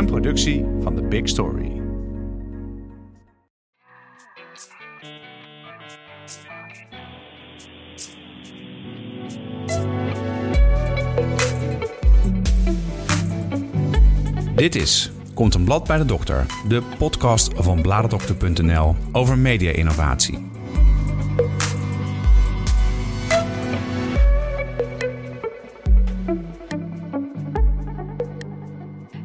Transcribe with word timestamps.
Een 0.00 0.06
productie 0.06 0.64
van 0.82 0.94
The 0.94 1.02
Big 1.02 1.28
Story. 1.28 1.80
Dit 14.54 14.74
is 14.74 15.12
Komt 15.34 15.54
een 15.54 15.64
blad 15.64 15.86
bij 15.86 15.98
de 15.98 16.04
dokter, 16.04 16.46
de 16.68 16.82
podcast 16.98 17.52
van 17.56 17.82
bladerdokter.nl 17.82 18.94
over 19.12 19.38
media-innovatie. 19.38 20.38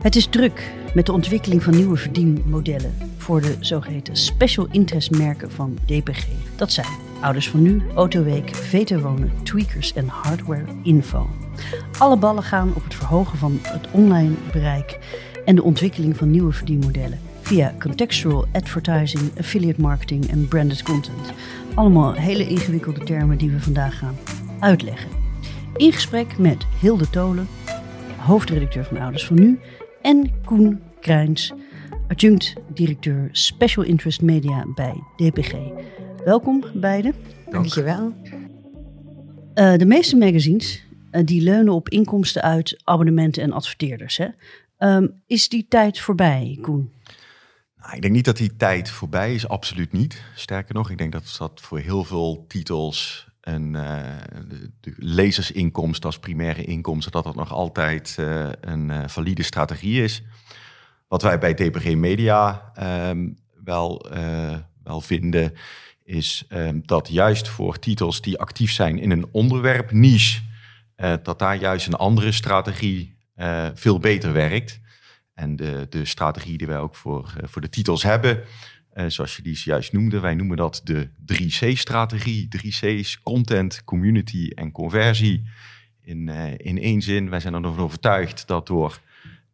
Het 0.05 0.15
is 0.15 0.25
druk 0.25 0.71
met 0.93 1.05
de 1.05 1.11
ontwikkeling 1.11 1.63
van 1.63 1.75
nieuwe 1.75 1.97
verdienmodellen 1.97 2.93
voor 3.17 3.41
de 3.41 3.55
zogeheten 3.59 4.15
special 4.15 4.67
interest 4.71 5.11
merken 5.11 5.51
van 5.51 5.77
DPG. 5.85 6.25
Dat 6.55 6.71
zijn 6.71 6.87
Ouders 7.21 7.49
van 7.49 7.61
Nu, 7.61 7.81
Autoweek, 7.95 8.55
VT 8.55 9.01
Wonen, 9.01 9.31
Tweakers 9.43 9.93
en 9.93 10.07
Hardware 10.07 10.65
Info. 10.83 11.29
Alle 11.97 12.17
ballen 12.17 12.43
gaan 12.43 12.73
op 12.75 12.83
het 12.83 12.93
verhogen 12.93 13.37
van 13.37 13.59
het 13.61 13.87
online 13.91 14.33
bereik 14.51 14.99
en 15.45 15.55
de 15.55 15.63
ontwikkeling 15.63 16.17
van 16.17 16.31
nieuwe 16.31 16.53
verdienmodellen 16.53 17.19
via 17.41 17.75
contextual 17.79 18.45
advertising, 18.51 19.31
affiliate 19.37 19.81
marketing 19.81 20.29
en 20.29 20.47
branded 20.47 20.83
content. 20.83 21.33
Allemaal 21.73 22.13
hele 22.13 22.47
ingewikkelde 22.47 23.03
termen 23.03 23.37
die 23.37 23.51
we 23.51 23.59
vandaag 23.59 23.97
gaan 23.97 24.17
uitleggen. 24.59 25.09
In 25.75 25.91
gesprek 25.91 26.37
met 26.37 26.65
Hilde 26.79 27.09
Tolen, 27.09 27.47
hoofdredacteur 28.17 28.85
van 28.85 28.97
Ouders 28.97 29.25
van 29.25 29.35
Nu, 29.35 29.59
en 30.05 30.41
Koen 30.43 30.81
Krijns, 30.99 31.53
adjunct-directeur 32.07 33.29
Special 33.31 33.85
Interest 33.85 34.21
Media 34.21 34.65
bij 34.75 35.03
DPG. 35.15 35.53
Welkom 36.25 36.63
beiden. 36.73 37.13
Dankjewel. 37.49 38.13
Uh, 39.55 39.75
de 39.75 39.85
meeste 39.85 40.17
magazines 40.17 40.83
uh, 41.11 41.21
die 41.25 41.41
leunen 41.41 41.73
op 41.73 41.89
inkomsten 41.89 42.41
uit 42.41 42.81
abonnementen 42.83 43.43
en 43.43 43.51
adverteerders. 43.51 44.17
Hè? 44.17 44.27
Um, 44.79 45.21
is 45.27 45.49
die 45.49 45.65
tijd 45.69 45.99
voorbij, 45.99 46.57
Koen? 46.61 46.91
Nou, 47.77 47.95
ik 47.95 48.01
denk 48.01 48.13
niet 48.13 48.25
dat 48.25 48.37
die 48.37 48.55
tijd 48.55 48.89
voorbij 48.89 49.33
is, 49.33 49.47
absoluut 49.47 49.91
niet. 49.91 50.21
Sterker 50.35 50.75
nog, 50.75 50.89
ik 50.89 50.97
denk 50.97 51.11
dat 51.11 51.35
dat 51.37 51.61
voor 51.61 51.79
heel 51.79 52.03
veel 52.03 52.45
titels 52.47 53.24
en 53.45 53.73
uh, 53.73 54.01
de, 54.47 54.71
de 54.79 55.99
als 56.01 56.19
primaire 56.19 56.63
inkomsten, 56.63 57.11
dat 57.11 57.23
dat 57.23 57.35
nog 57.35 57.51
altijd 57.51 58.17
uh, 58.19 58.49
een 58.59 58.89
uh, 58.89 59.03
valide 59.07 59.43
strategie 59.43 60.03
is. 60.03 60.23
Wat 61.07 61.21
wij 61.21 61.39
bij 61.39 61.53
DPG 61.53 61.95
Media 61.95 62.71
um, 63.09 63.37
wel, 63.63 64.05
wel 64.83 65.01
vinden, 65.01 65.53
is 66.03 66.45
um, 66.49 66.81
dat 66.85 67.07
juist 67.07 67.47
voor 67.47 67.79
titels 67.79 68.21
die 68.21 68.39
actief 68.39 68.71
zijn 68.71 68.99
in 68.99 69.11
een 69.11 69.27
onderwerp 69.31 69.91
niche, 69.91 70.41
dat 71.23 71.39
daar 71.39 71.55
juist 71.55 71.87
een 71.87 71.93
andere 71.93 72.31
strategie 72.31 73.17
veel 73.73 73.99
beter 73.99 74.33
werkt. 74.33 74.79
En 75.33 75.55
de, 75.55 75.85
de 75.89 76.05
strategie 76.05 76.57
die 76.57 76.67
wij 76.67 76.79
ook 76.79 76.95
voor, 76.95 77.33
voor 77.43 77.61
de 77.61 77.69
titels 77.69 78.03
hebben, 78.03 78.43
uh, 78.95 79.05
zoals 79.07 79.35
je 79.35 79.41
die 79.41 79.61
juist 79.63 79.93
noemde. 79.93 80.19
Wij 80.19 80.35
noemen 80.35 80.57
dat 80.57 80.81
de 80.83 81.07
3C-strategie. 81.33 82.47
3C's, 82.57 83.21
content, 83.21 83.83
community 83.83 84.51
en 84.55 84.71
conversie. 84.71 85.43
In, 86.01 86.27
uh, 86.27 86.51
in 86.57 86.81
één 86.81 87.01
zin, 87.01 87.29
wij 87.29 87.39
zijn 87.39 87.53
ervan 87.53 87.77
overtuigd 87.79 88.47
dat 88.47 88.67
door 88.67 88.99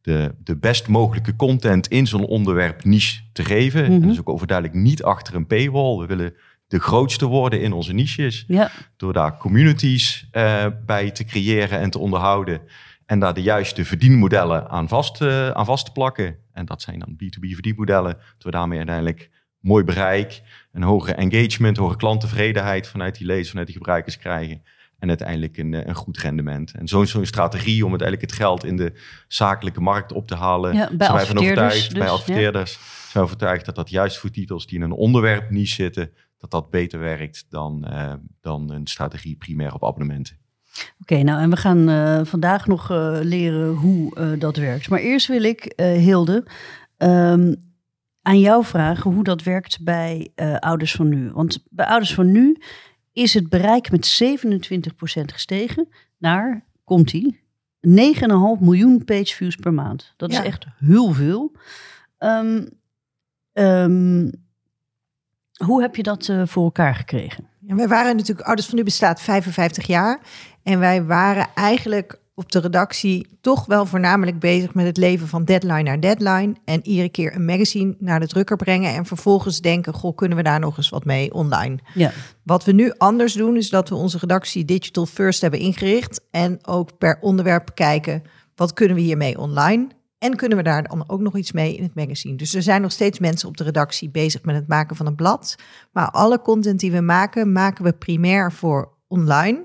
de, 0.02 0.36
de 0.44 0.56
best 0.56 0.88
mogelijke 0.88 1.36
content 1.36 1.88
in 1.88 2.08
zo'n 2.08 2.26
onderwerp 2.26 2.84
niche 2.84 3.22
te 3.34 3.46
geven. 3.46 3.86
Mm 3.86 3.92
-hmm. 3.92 4.02
En 4.02 4.08
dus 4.08 4.20
ook 4.20 4.30
overduidelijk 4.30 4.78
niet 4.78 5.04
achter 5.04 5.36
een 5.36 5.48
paywall. 5.48 5.98
We 5.98 6.06
willen 6.06 6.34
de 6.68 6.80
grootste 6.80 7.26
worden 7.26 7.62
in 7.62 7.74
onze 7.74 7.94
niches. 7.94 8.44
Ja. 8.48 8.72
Door 8.98 9.14
daar 9.14 9.38
communities 9.38 10.28
uh, 10.32 10.66
bij 10.86 11.12
te 11.12 11.26
creëren 11.26 11.80
en 11.80 11.90
te 11.90 12.00
onderhouden. 12.00 12.62
En 13.06 13.20
daar 13.20 13.34
de 13.34 13.42
juiste 13.42 13.86
verdienmodellen 13.86 14.70
aan 14.70 14.88
vast, 14.88 15.22
aan 15.54 15.66
vast 15.66 15.86
te 15.86 15.92
plakken. 15.92 16.36
En 16.54 16.66
dat 16.66 16.82
zijn 16.82 17.00
dan 17.00 17.14
B2B 17.14 17.54
verdienmodellen. 17.54 18.14
Dat 18.14 18.44
we 18.44 18.52
daarmee 18.52 18.78
uiteindelijk 18.78 19.30
mooi 19.60 19.84
bereik, 19.84 20.42
een 20.72 20.84
hogere 20.84 21.16
engagement, 21.16 21.78
hogere 21.78 21.98
klanttevredenheid 21.98 22.88
vanuit 22.88 23.18
die 23.18 23.28
lezers, 23.28 23.50
vanuit 23.50 23.68
die 23.68 23.76
gebruikers 23.76 24.18
krijgen. 24.18 24.64
En 25.00 25.08
uiteindelijk 25.08 25.58
een, 25.58 25.90
een 25.90 25.96
goed 25.96 26.18
rendement. 26.18 26.72
En 26.72 26.88
zo'n 26.88 27.06
zo'n 27.06 27.26
strategie 27.26 27.84
om 27.84 27.90
uiteindelijk 27.90 28.30
het 28.30 28.40
geld 28.40 28.64
in 28.64 28.78
de 28.78 28.94
zakelijke 29.28 29.82
markt 29.82 30.12
op 30.12 30.28
te 30.28 30.36
halen. 30.36 30.74
Ja, 30.74 30.90
bij 30.94 31.08
zijn 31.08 31.18
wij 31.18 31.26
van 31.26 31.38
overtuigd, 31.38 31.90
dus, 31.90 32.00
bij 32.00 32.10
adverteerders. 32.10 32.74
Ja. 32.74 32.80
Zijn 32.80 33.12
we 33.14 33.20
overtuigd 33.20 33.66
dat 33.66 33.76
dat 33.76 33.90
juist 33.90 34.18
voor 34.18 34.30
titels 34.30 34.68
die 34.68 34.78
in 34.78 34.84
een 34.84 34.92
onderwerp 34.92 35.50
niche 35.50 35.74
zitten, 35.74 36.12
dat 36.38 36.52
dat 36.52 36.70
beter 36.70 37.00
werkt 37.00 37.46
dan, 37.50 37.86
uh, 37.90 38.14
dan 38.42 38.72
een 38.72 38.88
strategie 38.88 39.36
primair 39.36 39.74
op 39.74 39.86
abonnementen. 39.86 40.41
Oké, 40.72 41.14
okay, 41.14 41.22
nou 41.22 41.42
en 41.42 41.50
we 41.50 41.58
gaan 41.58 41.90
uh, 41.90 42.20
vandaag 42.24 42.68
nog 42.68 42.92
uh, 42.92 43.18
leren 43.22 43.74
hoe 43.74 44.18
uh, 44.18 44.40
dat 44.40 44.56
werkt. 44.56 44.90
Maar 44.90 45.00
eerst 45.00 45.28
wil 45.28 45.44
ik, 45.44 45.74
Hilde, 45.76 46.44
um, 46.98 47.56
aan 48.22 48.40
jou 48.40 48.66
vragen 48.66 49.12
hoe 49.12 49.24
dat 49.24 49.44
werkt 49.44 49.84
bij 49.84 50.32
Ouders 50.60 50.92
van 50.92 51.10
Nu. 51.10 51.32
Want 51.32 51.64
bij 51.70 51.86
Ouders 51.86 52.14
van 52.14 52.32
Nu 52.32 52.58
is 53.12 53.34
het 53.34 53.50
bereik 53.50 53.92
met 53.92 54.24
27% 54.24 55.22
gestegen 55.26 55.88
naar, 56.18 56.66
komt 56.84 57.14
ie, 57.14 57.40
9,5 57.88 57.94
miljoen 58.60 59.04
page 59.06 59.36
views 59.36 59.56
per 59.56 59.74
maand. 59.74 60.14
Dat 60.18 60.32
ja. 60.32 60.40
is 60.40 60.46
echt 60.46 60.66
heel 60.80 61.12
veel. 61.12 61.52
Um, 62.20 62.70
um, 63.54 64.32
hoe 65.66 65.82
heb 65.82 65.96
je 65.96 66.04
dat 66.04 66.34
voor 66.46 66.64
elkaar 66.64 66.96
gekregen? 66.96 67.50
Ja, 67.60 67.76
wij 67.76 67.88
waren 67.88 68.16
natuurlijk, 68.16 68.48
Ouders 68.48 68.68
van 68.68 68.78
Nu 68.78 68.84
bestaat 68.84 69.22
55 69.22 69.88
jaar. 69.88 70.20
En 70.64 70.80
wij 70.80 71.04
waren 71.04 71.48
eigenlijk 71.56 72.20
op 72.34 72.52
de 72.52 72.60
redactie 72.60 73.28
toch 73.42 73.66
wel 73.66 73.86
voornamelijk 73.86 74.40
bezig 74.40 74.74
met 74.74 74.86
het 74.86 74.98
leven 74.98 75.28
van 75.28 75.44
deadline 75.44 75.84
naar 75.84 76.00
deadline. 76.00 76.54
En 76.66 76.88
iedere 76.88 77.10
keer 77.10 77.36
een 77.36 77.46
magazine 77.46 77.96
naar 78.00 78.20
de 78.20 78.28
drukker 78.28 78.58
brengen. 78.58 78.94
En 78.94 79.06
vervolgens 79.06 79.62
denken, 79.62 79.94
goh, 79.94 80.16
kunnen 80.16 80.38
we 80.38 80.44
daar 80.44 80.60
nog 80.60 80.78
eens 80.78 80.90
wat 80.90 81.06
mee 81.06 81.34
online? 81.34 81.78
Ja. 81.94 82.12
Wat 82.44 82.64
we 82.64 82.72
nu 82.72 82.94
anders 82.98 83.34
doen, 83.34 83.58
is 83.58 83.70
dat 83.70 83.90
we 83.90 83.96
onze 83.96 84.18
redactie 84.18 84.66
Digital 84.66 85.06
First 85.06 85.42
hebben 85.42 85.60
ingericht. 85.60 86.22
En 86.32 86.60
ook 86.68 86.98
per 86.98 87.18
onderwerp 87.22 87.72
kijken, 87.74 88.24
wat 88.56 88.74
kunnen 88.74 88.96
we 88.96 89.02
hiermee 89.02 89.38
online? 89.38 89.88
En 90.18 90.36
kunnen 90.36 90.58
we 90.58 90.64
daar 90.64 90.84
dan 90.84 91.04
ook 91.08 91.20
nog 91.20 91.38
iets 91.38 91.52
mee 91.52 91.76
in 91.76 91.84
het 91.84 91.96
magazine? 91.96 92.36
Dus 92.36 92.54
er 92.54 92.62
zijn 92.62 92.82
nog 92.82 92.92
steeds 92.92 93.20
mensen 93.20 93.48
op 93.48 93.58
de 93.58 93.64
redactie 93.64 94.10
bezig 94.10 94.44
met 94.44 94.56
het 94.56 94.68
maken 94.68 94.96
van 94.96 95.06
een 95.06 95.16
blad. 95.16 95.56
Maar 95.92 96.12
alle 96.12 96.42
content 96.42 96.80
die 96.80 96.92
we 96.92 97.02
maken, 97.02 97.52
maken 97.52 97.84
we 97.84 97.94
primair 97.94 98.52
voor 98.52 98.98
online. 99.08 99.64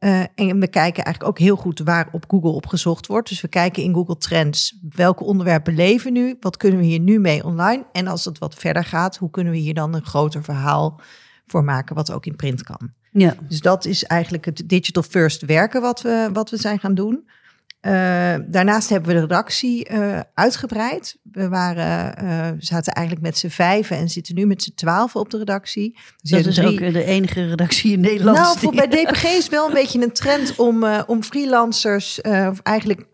Uh, 0.00 0.20
en 0.20 0.60
we 0.60 0.68
kijken 0.68 1.04
eigenlijk 1.04 1.24
ook 1.24 1.38
heel 1.38 1.56
goed 1.56 1.78
waar 1.78 2.08
op 2.12 2.24
Google 2.28 2.50
op 2.50 2.66
gezocht 2.66 3.06
wordt. 3.06 3.28
Dus 3.28 3.40
we 3.40 3.48
kijken 3.48 3.82
in 3.82 3.94
Google 3.94 4.16
Trends 4.16 4.78
welke 4.90 5.24
onderwerpen 5.24 5.74
leven 5.74 6.12
nu, 6.12 6.36
wat 6.40 6.56
kunnen 6.56 6.78
we 6.78 6.84
hier 6.84 7.00
nu 7.00 7.18
mee 7.18 7.44
online. 7.44 7.84
En 7.92 8.06
als 8.06 8.24
het 8.24 8.38
wat 8.38 8.54
verder 8.54 8.84
gaat, 8.84 9.16
hoe 9.16 9.30
kunnen 9.30 9.52
we 9.52 9.58
hier 9.58 9.74
dan 9.74 9.94
een 9.94 10.04
groter 10.04 10.42
verhaal 10.42 11.00
voor 11.46 11.64
maken, 11.64 11.94
wat 11.94 12.12
ook 12.12 12.26
in 12.26 12.36
print 12.36 12.62
kan. 12.62 12.90
Ja. 13.12 13.34
Dus 13.48 13.60
dat 13.60 13.84
is 13.84 14.04
eigenlijk 14.04 14.44
het 14.44 14.62
digital 14.66 15.02
first 15.02 15.44
werken 15.44 15.80
wat 15.80 16.02
we, 16.02 16.30
wat 16.32 16.50
we 16.50 16.56
zijn 16.56 16.78
gaan 16.78 16.94
doen. 16.94 17.28
Uh, 17.86 17.92
daarnaast 18.46 18.88
hebben 18.88 19.08
we 19.08 19.14
de 19.14 19.20
redactie 19.20 19.90
uh, 19.90 20.20
uitgebreid. 20.34 21.18
We 21.22 21.48
waren, 21.48 22.24
uh, 22.24 22.48
zaten 22.58 22.92
eigenlijk 22.92 23.26
met 23.26 23.38
z'n 23.38 23.48
vijven 23.48 23.96
en 23.96 24.08
zitten 24.08 24.34
nu 24.34 24.46
met 24.46 24.62
z'n 24.62 24.74
twaalf 24.74 25.16
op 25.16 25.30
de 25.30 25.38
redactie. 25.38 25.98
Dus 26.22 26.30
dat 26.30 26.46
is 26.46 26.54
drie... 26.54 26.86
ook 26.86 26.92
de 26.92 27.04
enige 27.04 27.46
redactie 27.46 27.92
in 27.92 28.00
Nederland. 28.00 28.36
Nou, 28.36 28.58
voor, 28.58 28.74
bij 28.74 28.88
DPG 28.88 29.24
is 29.24 29.48
wel 29.48 29.66
een 29.66 29.74
beetje 29.74 30.02
een 30.02 30.12
trend 30.12 30.56
om, 30.56 30.84
om 31.06 31.22
freelancers, 31.22 32.20
of 32.20 32.60
eigenlijk 32.62 33.06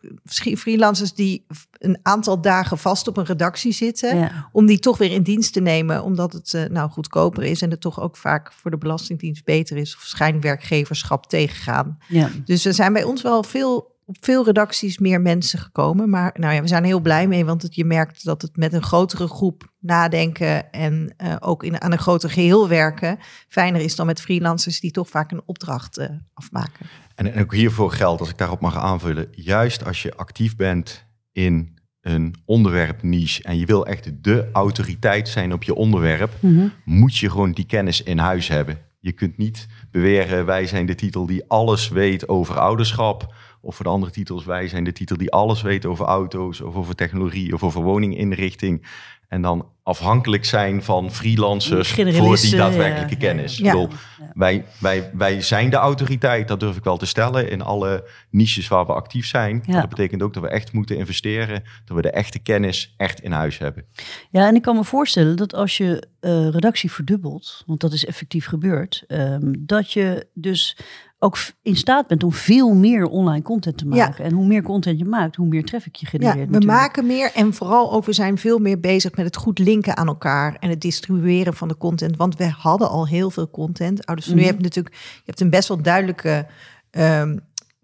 freelancers 0.56 1.12
die 1.12 1.46
een 1.78 1.98
aantal 2.02 2.40
dagen 2.40 2.78
vast 2.78 3.08
op 3.08 3.16
een 3.16 3.24
redactie 3.24 3.72
zitten, 3.72 4.16
ja. 4.18 4.48
om 4.52 4.66
die 4.66 4.78
toch 4.78 4.98
weer 4.98 5.12
in 5.12 5.22
dienst 5.22 5.52
te 5.52 5.60
nemen, 5.60 6.02
omdat 6.02 6.32
het 6.32 6.68
nou 6.70 6.90
goedkoper 6.90 7.42
is 7.42 7.62
en 7.62 7.70
het 7.70 7.80
toch 7.80 8.00
ook 8.00 8.16
vaak 8.16 8.52
voor 8.52 8.70
de 8.70 8.78
Belastingdienst 8.78 9.44
beter 9.44 9.76
is 9.76 9.96
of 9.96 10.02
schijnwerkgeverschap 10.02 11.26
tegengaan. 11.26 11.98
Ja. 12.08 12.30
Dus 12.44 12.64
er 12.64 12.74
zijn 12.74 12.92
bij 12.92 13.04
ons 13.04 13.22
wel 13.22 13.42
veel 13.42 13.94
op 14.06 14.16
veel 14.20 14.44
redacties 14.44 14.98
meer 14.98 15.20
mensen 15.20 15.58
gekomen. 15.58 16.10
Maar 16.10 16.34
nou 16.34 16.54
ja, 16.54 16.60
we 16.60 16.68
zijn 16.68 16.82
er 16.82 16.88
heel 16.88 17.00
blij 17.00 17.26
mee, 17.26 17.44
want 17.44 17.62
het, 17.62 17.74
je 17.74 17.84
merkt 17.84 18.24
dat 18.24 18.42
het 18.42 18.56
met 18.56 18.72
een 18.72 18.82
grotere 18.82 19.28
groep 19.28 19.72
nadenken 19.78 20.72
en 20.72 21.14
uh, 21.18 21.36
ook 21.40 21.62
in, 21.62 21.80
aan 21.80 21.92
een 21.92 21.98
groter 21.98 22.30
geheel 22.30 22.68
werken 22.68 23.18
fijner 23.48 23.80
is 23.80 23.96
dan 23.96 24.06
met 24.06 24.20
freelancers 24.20 24.80
die 24.80 24.90
toch 24.90 25.08
vaak 25.08 25.32
een 25.32 25.42
opdracht 25.44 25.98
uh, 25.98 26.06
afmaken. 26.34 26.86
En, 27.14 27.32
en 27.32 27.42
ook 27.42 27.54
hiervoor 27.54 27.92
geldt, 27.92 28.20
als 28.20 28.30
ik 28.30 28.38
daarop 28.38 28.60
mag 28.60 28.76
aanvullen, 28.76 29.28
juist 29.30 29.84
als 29.84 30.02
je 30.02 30.14
actief 30.14 30.56
bent 30.56 31.04
in 31.32 31.78
een 32.00 32.34
onderwerp 32.44 33.02
niche 33.02 33.42
en 33.42 33.58
je 33.58 33.66
wil 33.66 33.86
echt 33.86 34.24
de 34.24 34.48
autoriteit 34.52 35.28
zijn 35.28 35.52
op 35.52 35.62
je 35.62 35.74
onderwerp, 35.74 36.32
mm 36.40 36.56
-hmm. 36.56 36.72
moet 36.84 37.16
je 37.16 37.30
gewoon 37.30 37.52
die 37.52 37.66
kennis 37.66 38.02
in 38.02 38.18
huis 38.18 38.48
hebben. 38.48 38.78
Je 39.00 39.12
kunt 39.12 39.36
niet 39.36 39.66
beweren, 39.90 40.46
wij 40.46 40.66
zijn 40.66 40.86
de 40.86 40.94
titel 40.94 41.26
die 41.26 41.44
alles 41.48 41.88
weet 41.88 42.28
over 42.28 42.58
ouderschap 42.58 43.34
Of 43.66 43.74
voor 43.74 43.84
de 43.84 43.90
andere 43.90 44.12
titels, 44.12 44.44
wij 44.44 44.68
zijn 44.68 44.84
de 44.84 44.92
titel 44.92 45.16
die 45.16 45.30
alles 45.30 45.62
weet 45.62 45.86
over 45.86 46.06
auto's, 46.06 46.60
of 46.60 46.74
over 46.74 46.94
technologie, 46.94 47.54
of 47.54 47.62
over 47.62 47.82
woninginrichting. 47.82 48.86
En 49.28 49.42
dan 49.42 49.68
afhankelijk 49.82 50.44
zijn 50.44 50.82
van 50.82 51.12
freelancers 51.12 51.92
voor 51.92 52.36
die 52.36 52.56
daadwerkelijke 52.56 53.14
ja. 53.14 53.18
kennis. 53.18 53.56
Ja. 53.56 53.64
Ik 53.64 53.72
bedoel, 53.72 53.88
wij, 54.34 54.64
wij, 54.78 55.10
wij 55.14 55.40
zijn 55.40 55.70
de 55.70 55.76
autoriteit, 55.76 56.48
dat 56.48 56.60
durf 56.60 56.76
ik 56.76 56.84
wel 56.84 56.96
te 56.96 57.06
stellen, 57.06 57.50
in 57.50 57.62
alle 57.62 58.08
niches 58.30 58.68
waar 58.68 58.86
we 58.86 58.92
actief 58.92 59.26
zijn. 59.26 59.62
Dat 59.66 59.88
betekent 59.88 60.22
ook 60.22 60.34
dat 60.34 60.42
we 60.42 60.48
echt 60.48 60.72
moeten 60.72 60.96
investeren, 60.96 61.62
dat 61.84 61.96
we 61.96 62.02
de 62.02 62.10
echte 62.10 62.38
kennis 62.38 62.94
echt 62.96 63.20
in 63.20 63.32
huis 63.32 63.58
hebben. 63.58 63.84
Ja, 64.30 64.46
en 64.48 64.54
ik 64.54 64.62
kan 64.62 64.76
me 64.76 64.84
voorstellen 64.84 65.36
dat 65.36 65.54
als 65.54 65.76
je 65.76 66.08
eh, 66.20 66.48
redactie 66.48 66.92
verdubbelt, 66.92 67.62
want 67.66 67.80
dat 67.80 67.92
is 67.92 68.04
effectief 68.04 68.46
gebeurd, 68.46 69.04
ehm, 69.06 69.54
dat 69.58 69.92
je 69.92 70.26
dus 70.34 70.76
ook 71.18 71.38
in 71.62 71.76
staat 71.76 72.06
bent 72.06 72.24
om 72.24 72.32
veel 72.32 72.74
meer 72.74 73.04
online 73.06 73.42
content 73.42 73.78
te 73.78 73.84
Ja. 73.88 73.90
maken. 74.06 74.24
En 74.24 74.32
hoe 74.32 74.46
meer 74.46 74.62
content 74.62 74.98
je 74.98 75.04
maakt, 75.04 75.36
hoe 75.36 75.46
meer 75.46 75.64
traffic 75.64 75.94
je 75.96 76.06
genereert. 76.06 76.34
Ja, 76.34 76.40
we 76.44 76.50
natuurlijk. 76.50 76.80
maken 76.80 77.06
meer 77.06 77.30
en 77.34 77.54
vooral 77.54 77.92
ook 77.92 78.04
we 78.04 78.12
zijn 78.12 78.38
veel 78.38 78.58
meer 78.58 78.80
bezig 78.80 79.14
met 79.16 79.24
het 79.24 79.36
goed 79.36 79.58
linken 79.58 79.96
aan 79.96 80.06
elkaar 80.06 80.56
en 80.60 80.70
het 80.70 80.80
distribueren 80.80 81.54
van 81.54 81.68
de 81.68 81.76
content. 81.76 82.16
Want 82.16 82.36
we 82.36 82.48
hadden 82.48 82.88
al 82.90 83.06
heel 83.06 83.30
veel 83.30 83.50
content. 83.50 84.06
Ouders 84.06 84.26
van 84.28 84.36
nu 84.36 84.42
Mhm. 84.42 84.50
hebben 84.50 84.68
natuurlijk, 84.68 84.94
je 85.14 85.22
hebt 85.24 85.40
een 85.40 85.50
best 85.50 85.68
wel 85.68 85.82
duidelijke 85.82 86.46
ehm, 86.90 87.36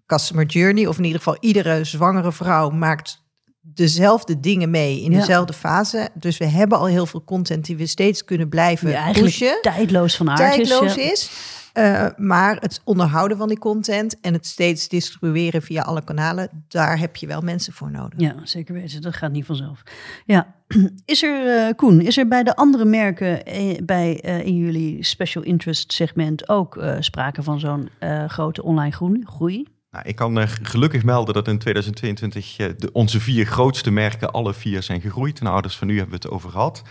customer 0.05 0.45
journey, 0.45 0.87
of 0.87 0.97
in 0.97 1.03
ieder 1.03 1.17
geval 1.17 1.37
iedere 1.39 1.83
zwangere 1.83 2.31
vrouw 2.31 2.69
maakt 2.69 3.21
dezelfde 3.61 4.39
dingen 4.39 4.69
mee 4.69 5.01
in 5.01 5.11
Ja. 5.11 5.19
dezelfde 5.19 5.53
fase. 5.53 6.09
Dus 6.13 6.37
we 6.37 6.45
hebben 6.45 6.77
al 6.77 6.85
heel 6.85 7.05
veel 7.05 7.23
content 7.23 7.65
die 7.65 7.77
we 7.77 7.85
steeds 7.85 8.25
kunnen 8.25 8.49
blijven 8.49 8.93
eigenlijk 8.93 9.25
pushen 9.25 9.57
tijdloos 9.61 10.15
van 10.15 10.29
aard 10.29 10.57
is. 10.57 10.69
ja. 10.69 11.11
is. 11.11 11.31
Eh, 11.73 12.07
maar 12.17 12.57
het 12.59 12.81
onderhouden 12.83 13.37
van 13.37 13.47
die 13.47 13.57
content 13.59 14.19
en 14.19 14.33
het 14.33 14.45
steeds 14.45 14.87
distribueren 14.87 15.61
via 15.61 15.81
alle 15.81 16.03
kanalen, 16.03 16.49
daar 16.67 16.99
heb 16.99 17.15
je 17.15 17.27
wel 17.27 17.41
mensen 17.41 17.73
voor 17.73 17.91
nodig. 17.91 18.19
Ja, 18.19 18.35
zeker 18.43 18.73
weten. 18.73 19.01
Dat 19.01 19.15
gaat 19.15 19.31
niet 19.31 19.45
vanzelf. 19.45 19.83
Ja, 20.25 20.55
is 21.05 21.23
er, 21.23 21.67
eh, 21.67 21.75
Koen, 21.75 22.01
is 22.01 22.17
er 22.17 22.27
bij 22.27 22.43
de 22.43 22.55
andere 22.55 22.85
merken 22.85 23.45
eh, 23.45 23.77
bij, 23.83 24.21
eh, 24.21 24.45
in 24.45 24.55
jullie 24.57 25.03
special 25.03 25.43
interest 25.43 25.93
segment 25.93 26.49
ook 26.49 26.77
eh, 26.77 26.95
sprake 26.99 27.43
van 27.43 27.59
zo'n 27.59 27.89
eh, 27.99 28.29
grote 28.29 28.63
online 28.63 28.91
groei? 28.91 29.21
groei? 29.25 29.67
Nou, 29.93 30.05
ik 30.07 30.15
kan 30.15 30.47
gelukkig 30.47 31.03
melden 31.03 31.33
dat 31.33 31.47
in 31.47 31.57
2022 31.57 32.57
eh, 32.57 32.67
de, 32.77 32.91
onze 32.91 33.19
vier 33.19 33.45
grootste 33.45 33.91
merken 33.91 34.31
alle 34.31 34.53
vier 34.53 34.83
zijn 34.83 35.01
gegroeid. 35.01 35.39
En 35.39 35.47
ouders 35.47 35.77
van 35.77 35.87
nu 35.87 35.97
hebben 35.97 36.19
we 36.19 36.25
het 36.25 36.33
over 36.33 36.49
gehad. 36.49 36.81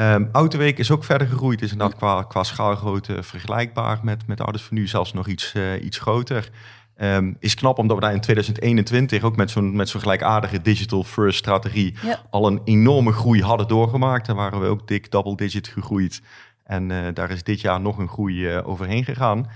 Ehm 0.00 0.24
Autoweek 0.32 0.78
is 0.78 0.90
ook 0.90 1.04
verder 1.04 1.26
gegroeid. 1.26 1.62
Is 1.62 1.72
inderdaad 1.72 1.96
qua, 1.96 2.22
qua 2.22 2.42
schaalgrootte 2.42 3.22
vergelijkbaar 3.22 3.98
met, 4.02 4.26
met 4.26 4.40
ouders 4.40 4.64
van 4.64 4.76
nu, 4.76 4.86
zelfs 4.86 5.12
nog 5.12 5.26
iets, 5.26 5.52
eh, 5.54 5.84
iets 5.84 5.98
groter. 5.98 6.50
Ehm, 6.96 7.32
is 7.38 7.54
knap 7.54 7.78
omdat 7.78 7.96
we 7.96 8.02
daar 8.02 8.12
in 8.12 8.20
2021 8.20 9.22
ook 9.22 9.36
met 9.36 9.50
zo'n 9.50 9.76
met 9.76 9.88
zo'n 9.88 10.00
gelijkaardige 10.00 10.62
digital 10.62 11.04
first 11.04 11.38
strategie 11.38 11.94
Ja. 12.02 12.22
al 12.30 12.46
een 12.46 12.60
enorme 12.64 13.12
groei 13.12 13.42
hadden 13.42 13.68
doorgemaakt. 13.68 14.26
Daar 14.26 14.36
waren 14.36 14.60
we 14.60 14.66
ook 14.66 14.88
dik 14.88 15.10
double 15.10 15.36
digit 15.36 15.68
gegroeid. 15.68 16.22
En 16.64 16.90
eh, 16.90 17.14
daar 17.14 17.30
is 17.30 17.42
dit 17.42 17.60
jaar 17.60 17.80
nog 17.80 17.98
een 17.98 18.08
groei 18.08 18.48
eh, 18.48 18.68
overheen 18.68 19.04
gegaan. 19.04 19.50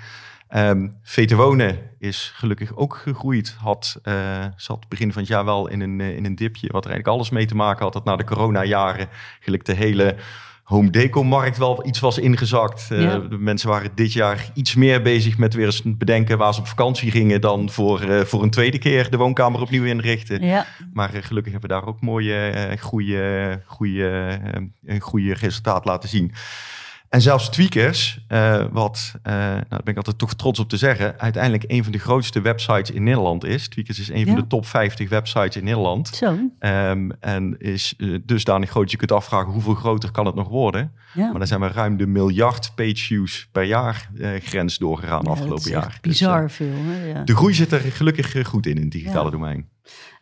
Ehm 0.55 0.89
Vete 1.03 1.37
Wonen 1.37 1.79
is 1.99 2.33
gelukkig 2.35 2.77
ook 2.77 2.97
gegroeid. 2.97 3.57
Had, 3.59 3.99
eh, 4.03 4.45
zat 4.57 4.89
begin 4.89 5.13
van 5.13 5.23
het 5.23 5.31
jaar 5.31 5.45
wel 5.45 5.69
in 5.69 5.81
een, 5.81 6.01
eh, 6.01 6.17
in 6.17 6.25
een 6.25 6.35
dipje. 6.35 6.69
Wat 6.73 6.85
er 6.85 6.91
eigenlijk 6.91 7.17
alles 7.17 7.31
mee 7.31 7.47
te 7.47 7.55
maken 7.57 7.83
had. 7.85 7.93
Dat 7.93 8.05
na 8.05 8.17
de 8.17 8.25
coronajaren 8.25 9.09
gelijk 9.41 9.65
de 9.65 9.75
hele 9.75 10.17
home 10.65 10.91
deco-markt 10.91 11.59
wel 11.59 11.87
iets 11.87 12.01
was 12.01 12.19
ingezakt. 12.19 12.91
Eh, 12.91 13.03
Ja. 13.03 13.19
De 13.19 13.39
mensen 13.39 13.69
waren 13.69 13.91
dit 13.95 14.13
jaar 14.13 14.51
iets 14.55 14.75
meer 14.75 15.03
bezig 15.03 15.39
met 15.39 15.55
weer 15.55 15.67
eens 15.67 15.83
bedenken 15.85 16.39
waar 16.39 16.55
ze 16.55 16.61
op 16.61 16.67
vakantie 16.67 17.11
gingen. 17.11 17.41
Dan 17.41 17.71
voor, 17.71 18.27
voor 18.27 18.43
een 18.43 18.51
tweede 18.51 18.79
keer 18.79 19.11
de 19.11 19.17
woonkamer 19.17 19.61
opnieuw 19.61 19.85
inrichten. 19.85 20.43
Ja, 20.43 20.67
Maar 20.93 21.09
gelukkig 21.09 21.53
hebben 21.53 21.71
we 21.71 21.77
daar 21.77 21.87
ook 21.87 22.01
mooie, 22.01 22.77
goede, 22.81 23.63
goede, 23.67 24.39
een 24.85 25.01
goede 25.01 25.35
resultaat 25.35 25.85
laten 25.85 26.09
zien. 26.09 26.33
En 27.15 27.21
zelfs 27.21 27.51
Tweakers, 27.51 28.25
eh, 28.29 28.65
wat, 28.73 29.15
eh, 29.23 29.33
nou, 29.35 29.65
daar 29.69 29.81
ben 29.83 29.93
ik 29.93 29.97
altijd 29.97 30.19
toch 30.19 30.35
trots 30.35 30.59
op 30.59 30.69
te 30.69 30.77
zeggen, 30.77 31.21
uiteindelijk 31.21 31.65
een 31.67 31.83
van 31.83 31.93
de 31.93 31.99
grootste 31.99 32.41
websites 32.41 32.91
in 32.91 33.03
Nederland 33.03 33.45
is. 33.45 33.69
Tweakers 33.69 33.99
is 33.99 34.09
een 34.09 34.27
van 34.27 34.35
de 34.35 34.47
top 34.47 34.67
50 34.67 35.09
websites 35.09 35.57
in 35.57 35.65
Nederland. 35.65 36.09
zo. 36.09 36.37
Ehm, 36.59 37.11
en 37.21 37.59
is 37.59 37.95
uh, 37.99 38.19
dusdanig 38.25 38.71
groot, 38.71 38.91
je 38.91 38.97
kunt 38.97 39.13
afvragen 39.13 39.53
hoeveel 39.53 39.75
groter 39.75 40.11
kan 40.11 40.27
het 40.27 40.35
nog 40.35 40.49
worden. 40.49 40.93
Ja. 41.15 41.31
Maar 41.31 41.39
dan 41.39 41.47
zijn 41.47 41.61
we 41.61 41.69
ruim 41.69 41.97
de 41.97 42.07
miljard 42.07 42.73
page 42.75 42.97
views 42.97 43.49
per 43.53 43.63
jaar 43.63 44.11
grens 44.43 44.79
doorgegaan 44.79 45.23
Ja, 45.25 45.31
afgelopen 45.31 45.71
jaar. 45.71 45.99
Dus, 46.01 46.01
bizar 46.01 46.51
veel. 46.51 46.73
Hè? 46.73 47.07
Ja. 47.07 47.23
de 47.25 47.37
groei 47.37 47.55
zit 47.55 47.73
er 47.73 47.81
gelukkig 47.81 48.47
goed 48.49 48.67
in, 48.67 48.77
in 48.77 48.83
het 48.83 48.91
digitale 48.91 49.25
Ja. 49.25 49.31
domein. 49.31 49.69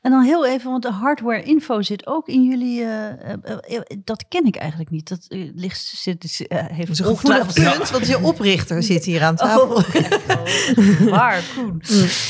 En 0.02 0.10
dan 0.10 0.22
heel 0.22 0.46
even, 0.46 0.70
want 0.70 0.82
de 0.82 0.90
hardware 0.90 1.42
info 1.42 1.82
zit 1.82 2.06
ook 2.06 2.28
in 2.28 2.44
jullie. 2.44 2.82
eh, 2.82 3.08
eh, 3.32 3.46
eh, 3.68 3.80
dat 4.04 4.24
ken 4.28 4.44
ik 4.44 4.56
eigenlijk 4.56 4.90
niet. 4.90 5.08
Dat 5.08 5.26
ligt, 5.54 5.80
zit, 5.80 6.22
heeft 6.48 6.88
een 6.98 7.04
gevoelig 7.04 7.08
ongetwijfeld- 7.40 7.76
punt, 7.76 7.90
want 7.90 8.06
je 8.06 8.18
oprichter 8.22 8.82
zit 8.82 9.04
hier 9.04 9.22
aan 9.22 9.36
tafel. 9.36 9.62
Oh, 9.62 9.76
oh, 11.02 11.10
waar, 11.10 11.42
Koen. 11.56 11.82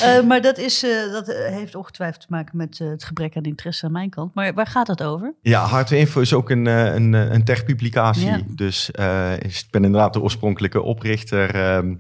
Eh, 0.03 0.23
maar 0.23 0.41
dat, 0.43 0.59
is, 0.59 0.83
eh, 0.83 1.13
dat 1.13 1.27
heeft 1.27 1.75
ongetwijfeld 1.75 2.21
te 2.21 2.27
maken 2.31 2.57
met 2.57 2.79
het 2.79 3.05
gebrek 3.05 3.37
aan 3.37 3.43
interesse 3.43 3.87
aan 3.87 3.93
mijn 3.93 4.11
kant. 4.11 4.35
Maar 4.35 4.55
waar 4.55 4.67
gaat 4.67 4.87
dat 4.87 5.03
over? 5.03 5.35
Ja, 5.43 5.65
Hardware 5.65 6.01
Info 6.03 6.21
is 6.21 6.35
ook 6.35 6.51
een, 6.51 6.67
een, 6.67 7.13
een 7.13 7.45
tech-publicatie. 7.45 8.27
Ja. 8.27 8.41
Dus 8.47 8.91
eh, 8.91 9.39
is- 9.41 9.61
ik 9.63 9.71
ben 9.71 9.85
inderdaad 9.85 10.13
de 10.13 10.21
oorspronkelijke 10.23 10.83
oprichter. 10.83 11.55
ehm 11.55 11.95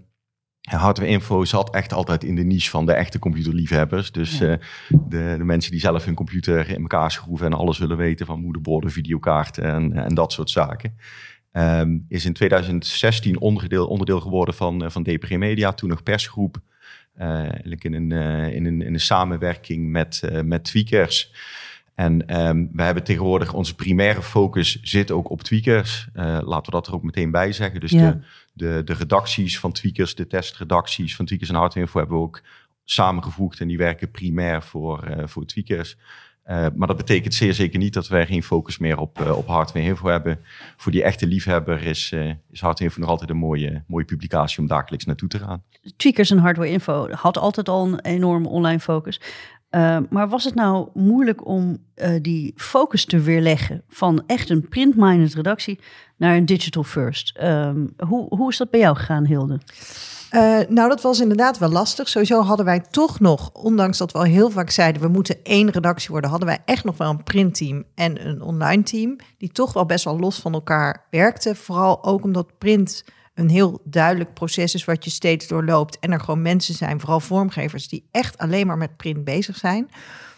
Hardware 0.70 1.10
Info 1.10 1.44
zat 1.44 1.74
echt 1.74 1.92
altijd 1.92 2.24
in 2.24 2.34
de 2.34 2.44
niche 2.44 2.70
van 2.70 2.86
de 2.86 2.92
echte 2.92 3.18
computerliefhebbers. 3.18 4.12
Dus 4.12 4.38
Ja. 4.38 4.46
eh, 4.52 4.58
de, 4.88 5.34
de 5.38 5.44
mensen 5.44 5.70
die 5.70 5.80
zelf 5.80 6.04
hun 6.04 6.14
computer 6.14 6.68
in 6.68 6.80
elkaar 6.80 7.10
schroeven 7.10 7.46
en 7.46 7.52
alles 7.52 7.78
willen 7.78 7.96
weten 7.96 8.26
van 8.26 8.40
moederborden, 8.40 8.90
videokaarten 8.90 9.64
en, 9.64 9.92
en 9.92 10.14
dat 10.14 10.32
soort 10.32 10.50
zaken. 10.50 10.96
Ehm, 11.52 11.98
is 12.08 12.24
in 12.24 12.32
2016 12.32 13.40
onderdeel, 13.40 13.86
onderdeel 13.86 14.20
geworden 14.20 14.54
van, 14.54 14.84
eh, 14.84 14.90
van 14.90 15.02
DPG 15.02 15.36
Media, 15.36 15.72
toen 15.72 15.88
nog 15.88 16.02
persgroep. 16.02 16.56
Eh, 17.14 17.28
eigenlijk 17.28 17.84
in 17.84 17.94
een, 17.94 18.10
in, 18.52 18.66
een, 18.66 18.82
in 18.82 18.92
een 18.94 19.00
samenwerking 19.00 19.90
met, 19.90 20.22
met 20.44 20.64
Tweakers. 20.64 21.32
En 22.02 22.26
ehm, 22.26 22.66
we 22.72 22.82
hebben 22.82 23.02
tegenwoordig 23.02 23.52
onze 23.52 23.74
primaire 23.74 24.22
focus 24.22 24.80
zit 24.82 25.10
ook 25.10 25.30
op 25.30 25.42
tweakers. 25.42 26.08
Eh, 26.12 26.24
laten 26.24 26.64
we 26.64 26.70
dat 26.70 26.86
er 26.86 26.94
ook 26.94 27.02
meteen 27.02 27.30
bij 27.30 27.52
zeggen. 27.52 27.80
Dus 27.80 27.90
Ja. 27.90 28.10
de, 28.10 28.20
de, 28.52 28.82
de 28.84 28.92
redacties 28.92 29.58
van 29.58 29.72
tweakers, 29.72 30.14
de 30.14 30.26
testredacties 30.26 31.16
van 31.16 31.26
tweakers 31.26 31.50
en 31.50 31.56
hardware 31.56 31.86
info 31.86 31.98
hebben 31.98 32.16
we 32.16 32.22
ook 32.22 32.42
samengevoegd. 32.84 33.60
En 33.60 33.68
die 33.68 33.78
werken 33.78 34.10
primair 34.10 34.62
voor, 34.62 35.02
eh, 35.02 35.26
voor 35.26 35.46
tweakers. 35.46 35.96
Eh, 36.42 36.66
maar 36.74 36.88
dat 36.88 36.96
betekent 36.96 37.34
zeer 37.34 37.54
zeker 37.54 37.78
niet 37.78 37.92
dat 37.94 38.08
wij 38.08 38.26
geen 38.26 38.42
focus 38.42 38.78
meer 38.78 38.98
op, 38.98 39.20
op 39.20 39.46
hardware 39.46 39.86
info 39.86 40.08
hebben. 40.08 40.38
Voor 40.76 40.92
die 40.92 41.02
echte 41.02 41.26
liefhebber 41.26 41.82
is, 41.82 42.12
eh 42.12 42.30
is 42.50 42.60
hardware 42.60 42.84
info 42.84 43.00
nog 43.00 43.08
altijd 43.08 43.30
een 43.30 43.36
mooie, 43.36 43.84
mooie 43.86 44.04
publicatie 44.04 44.58
om 44.58 44.66
dagelijks 44.66 45.04
naartoe 45.04 45.28
te 45.28 45.38
gaan. 45.38 45.62
Tweakers 45.96 46.30
en 46.30 46.38
Hardware 46.38 46.70
Info 46.70 47.10
had 47.10 47.38
altijd 47.38 47.68
al 47.68 47.86
een 47.86 48.00
enorme 48.00 48.48
online 48.48 48.80
focus. 48.80 49.20
Uh, 49.74 49.98
maar 50.10 50.28
was 50.28 50.44
het 50.44 50.54
nou 50.54 50.88
moeilijk 50.94 51.46
om 51.46 51.78
uh, 51.96 52.10
die 52.22 52.52
focus 52.56 53.04
te 53.04 53.20
weerleggen 53.20 53.82
van 53.88 54.22
echt 54.26 54.50
een 54.50 54.68
print-minded 54.68 55.34
redactie 55.34 55.80
naar 56.16 56.36
een 56.36 56.46
digital 56.46 56.82
first? 56.82 57.38
Um, 57.42 57.94
hoe, 58.08 58.26
hoe 58.28 58.50
is 58.50 58.56
dat 58.56 58.70
bij 58.70 58.80
jou 58.80 58.96
gegaan, 58.96 59.26
Hilde? 59.26 59.60
Uh, 60.34 60.58
nou, 60.68 60.88
dat 60.88 61.00
was 61.00 61.20
inderdaad 61.20 61.58
wel 61.58 61.68
lastig. 61.68 62.08
Sowieso 62.08 62.42
hadden 62.42 62.66
wij 62.66 62.80
toch 62.80 63.20
nog, 63.20 63.50
ondanks 63.52 63.98
dat 63.98 64.12
we 64.12 64.18
al 64.18 64.24
heel 64.24 64.50
vaak 64.50 64.70
zeiden... 64.70 65.02
we 65.02 65.08
moeten 65.08 65.36
één 65.42 65.70
redactie 65.70 66.10
worden... 66.10 66.30
hadden 66.30 66.48
wij 66.48 66.58
echt 66.64 66.84
nog 66.84 66.96
wel 66.96 67.10
een 67.10 67.22
printteam 67.22 67.84
en 67.94 68.26
een 68.26 68.42
online 68.42 68.82
team... 68.82 69.16
die 69.38 69.52
toch 69.52 69.72
wel 69.72 69.86
best 69.86 70.04
wel 70.04 70.18
los 70.18 70.38
van 70.38 70.52
elkaar 70.52 71.06
werkten. 71.10 71.56
Vooral 71.56 72.04
ook 72.04 72.24
omdat 72.24 72.58
print 72.58 73.04
een 73.34 73.48
heel 73.48 73.80
duidelijk 73.84 74.34
proces 74.34 74.74
is... 74.74 74.84
wat 74.84 75.04
je 75.04 75.10
steeds 75.10 75.46
doorloopt. 75.46 75.98
En 75.98 76.12
er 76.12 76.20
gewoon 76.20 76.42
mensen 76.42 76.74
zijn, 76.74 77.00
vooral 77.00 77.20
vormgevers... 77.20 77.88
die 77.88 78.08
echt 78.10 78.38
alleen 78.38 78.66
maar 78.66 78.78
met 78.78 78.96
print 78.96 79.24
bezig 79.24 79.56
zijn. 79.56 79.90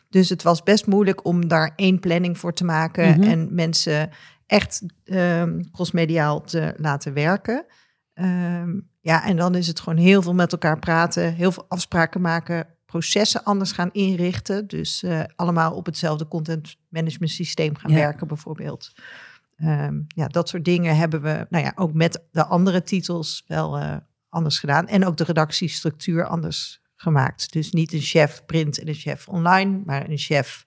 Dus 0.09 0.29
het 0.29 0.43
was 0.43 0.63
best 0.63 0.87
moeilijk 0.87 1.25
om 1.25 1.49
daar 1.49 1.73
één 1.77 2.01
planning 2.01 2.39
voor 2.39 2.53
te 2.53 2.65
maken... 2.65 3.07
Mm 3.07 3.23
-hmm. 3.23 3.31
en 3.31 3.55
mensen 3.55 4.11
echt 4.47 4.83
um, 5.05 5.71
crossmediaal 5.71 6.41
te 6.41 6.75
laten 6.77 7.13
werken... 7.13 7.67
Um, 8.15 8.93
ja, 9.05 9.25
en 9.25 9.37
dan 9.37 9.55
is 9.55 9.67
het 9.67 9.81
gewoon 9.81 9.99
heel 9.99 10.23
veel 10.23 10.35
met 10.35 10.53
elkaar 10.53 10.79
praten, 10.79 11.35
heel 11.35 11.53
veel 11.53 11.65
afspraken 11.69 12.21
maken, 12.21 12.67
processen 12.87 13.45
anders 13.45 13.73
gaan 13.73 13.93
inrichten. 13.93 14.67
Dus 14.67 15.03
uh, 15.03 15.21
allemaal 15.37 15.75
op 15.75 15.87
hetzelfde 15.87 16.29
content 16.29 16.77
management 16.89 17.31
systeem 17.33 17.77
gaan 17.77 17.91
ja. 17.91 17.97
werken, 17.97 18.27
bijvoorbeeld. 18.27 18.93
Um, 19.57 20.05
ja, 20.09 20.27
dat 20.27 20.49
soort 20.49 20.65
dingen 20.65 20.97
hebben 20.97 21.23
we, 21.23 21.47
nou 21.49 21.65
ja, 21.65 21.73
ook 21.75 21.93
met 21.93 22.25
de 22.31 22.45
andere 22.45 22.83
titels 22.83 23.45
wel 23.47 23.79
uh, 23.79 23.97
anders 24.29 24.59
gedaan. 24.59 24.87
En 24.89 25.07
ook 25.07 25.17
de 25.17 25.25
redactiestructuur 25.25 26.27
anders 26.27 26.83
gemaakt. 26.97 27.53
Dus 27.53 27.73
niet 27.73 27.93
een 27.93 28.01
chef 28.01 28.45
print 28.45 28.79
en 28.79 28.89
een 28.89 28.95
chef 28.95 29.29
online, 29.29 29.83
maar 29.85 30.09
een 30.11 30.19
chef 30.19 30.65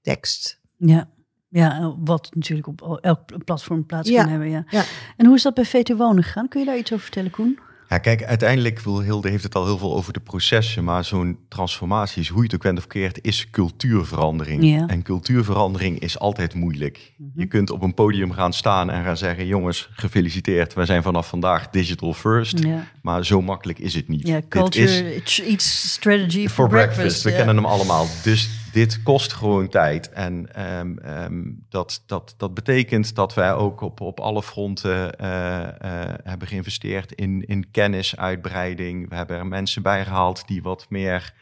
tekst. 0.00 0.60
Ja. 0.76 1.08
Ja, 1.50 1.94
wat 1.98 2.34
natuurlijk 2.34 2.66
op 2.66 2.98
elk 3.00 3.44
platform 3.44 3.86
plaats 3.86 4.08
ja. 4.08 4.20
kan 4.22 4.30
hebben. 4.30 4.50
Ja. 4.50 4.64
ja. 4.70 4.84
En 5.16 5.26
hoe 5.26 5.34
is 5.34 5.42
dat 5.42 5.54
bij 5.54 5.64
VT 5.64 5.96
Wonen 5.96 6.24
gegaan? 6.24 6.48
Kun 6.48 6.60
je 6.60 6.66
daar 6.66 6.78
iets 6.78 6.92
over 6.92 7.04
vertellen, 7.04 7.30
Koen? 7.30 7.58
Ja, 7.88 7.98
kijk, 7.98 8.24
uiteindelijk, 8.24 8.80
wil 8.80 9.00
Hilde 9.02 9.28
heeft 9.28 9.42
het 9.42 9.54
al 9.54 9.64
heel 9.64 9.78
veel 9.78 9.94
over 9.94 10.12
de 10.12 10.20
processen, 10.20 10.84
maar 10.84 11.04
zo'n 11.04 11.38
transformatie 11.48 12.22
is, 12.22 12.28
hoe 12.28 12.38
je 12.38 12.44
het 12.44 12.54
ook 12.54 12.62
bent 12.62 12.76
of 12.76 12.82
verkeerd, 12.82 13.18
is 13.22 13.50
cultuurverandering. 13.50 14.88
En 14.88 15.02
cultuurverandering 15.02 15.98
is 15.98 16.18
altijd 16.18 16.54
moeilijk. 16.54 17.12
Mhm. 17.16 17.40
Je 17.40 17.46
kunt 17.46 17.70
op 17.70 17.82
een 17.82 17.94
podium 17.94 18.32
gaan 18.32 18.52
staan 18.52 18.90
en 18.90 19.04
gaan 19.04 19.16
zeggen, 19.16 19.46
jongens, 19.46 19.88
gefeliciteerd, 19.92 20.74
wij 20.74 20.86
zijn 20.86 21.02
vanaf 21.02 21.28
vandaag 21.28 21.70
digital 21.70 22.14
first. 22.14 22.60
Maar 23.02 23.26
zo 23.26 23.42
makkelijk 23.42 23.78
is 23.78 23.94
het 23.94 24.08
niet. 24.08 24.26
ja 24.26 24.40
culture, 24.48 25.14
is 25.14 25.38
it's, 25.40 25.92
strategy 25.92 26.40
for, 26.40 26.50
for 26.50 26.68
breakfast. 26.68 26.96
breakfast. 26.96 27.22
We 27.22 27.32
kennen 27.32 27.56
hem 27.56 27.64
allemaal. 27.64 28.06
Dus 28.22 28.50
dit 28.72 29.02
kost 29.02 29.32
gewoon 29.32 29.68
tijd. 29.68 30.10
En 30.10 30.54
ehm, 30.54 30.98
ehm, 30.98 31.42
dat, 31.68 32.02
dat, 32.06 32.34
dat 32.36 32.54
betekent 32.54 33.14
dat 33.14 33.34
wij 33.34 33.54
ook 33.54 33.80
op, 33.80 34.00
op 34.00 34.20
alle 34.20 34.42
fronten 34.42 35.18
eh, 35.18 35.62
eh, 35.68 36.14
hebben 36.22 36.48
geïnvesteerd 36.48 37.12
in, 37.12 37.46
in 37.46 37.70
kennisuitbreiding. 37.70 39.08
We 39.08 39.14
hebben 39.14 39.36
er 39.36 39.46
mensen 39.46 39.82
bijgehaald 39.82 40.46
die 40.46 40.62
wat 40.62 40.86
meer 40.88 41.34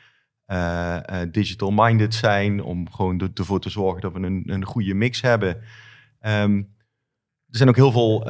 eh, 0.45 0.97
eh, 1.23 1.28
digital-minded 1.33 2.14
zijn. 2.14 2.62
Om 2.62 2.90
gewoon 2.90 3.21
er- 3.21 3.30
ervoor 3.35 3.61
te 3.61 3.71
zorgen 3.71 4.00
dat 4.00 4.12
we 4.12 4.18
een, 4.21 4.42
een 4.47 4.64
goede 4.64 4.95
mix 4.95 5.21
hebben. 5.21 5.61
Ehm, 6.21 6.62
er 7.49 7.56
zijn 7.56 7.68
ook 7.68 7.76
heel 7.76 7.92
veel 7.92 8.25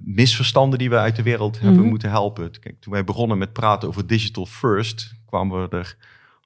misverstanden 0.00 0.78
die 0.78 0.90
we 0.90 0.96
uit 0.98 1.16
de 1.16 1.22
wereld 1.22 1.60
hebben 1.60 1.80
Mhm. 1.80 1.88
moeten 1.88 2.10
helpen. 2.10 2.50
Kijk, 2.60 2.80
toen 2.80 2.92
wij 2.92 3.04
begonnen 3.04 3.38
met 3.38 3.52
praten 3.52 3.88
over 3.88 4.06
digital 4.06 4.46
first, 4.46 5.14
kwamen 5.26 5.62
we 5.62 5.76
er 5.76 5.96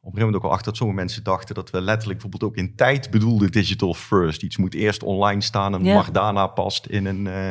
op 0.02 0.08
een 0.08 0.14
gegeven 0.14 0.32
moment 0.32 0.36
ook 0.36 0.44
al 0.50 0.50
achter 0.50 0.66
dat 0.70 0.76
sommige 0.76 1.00
mensen 1.00 1.22
dachten 1.24 1.54
dat 1.54 1.70
we 1.70 1.80
letterlijk 1.80 2.20
bijvoorbeeld 2.20 2.50
ook 2.52 2.56
in 2.58 2.74
tijd 2.74 3.10
bedoelden 3.10 3.50
digital 3.52 3.94
first. 3.94 4.42
Iets 4.42 4.56
moet 4.56 4.74
eerst 4.74 5.02
online 5.02 5.40
staan 5.40 5.74
en 5.74 5.82
mag 5.94 6.10
daarna 6.10 6.46
past 6.46 6.86
in 6.86 7.06
een, 7.06 7.26
eh, 7.26 7.50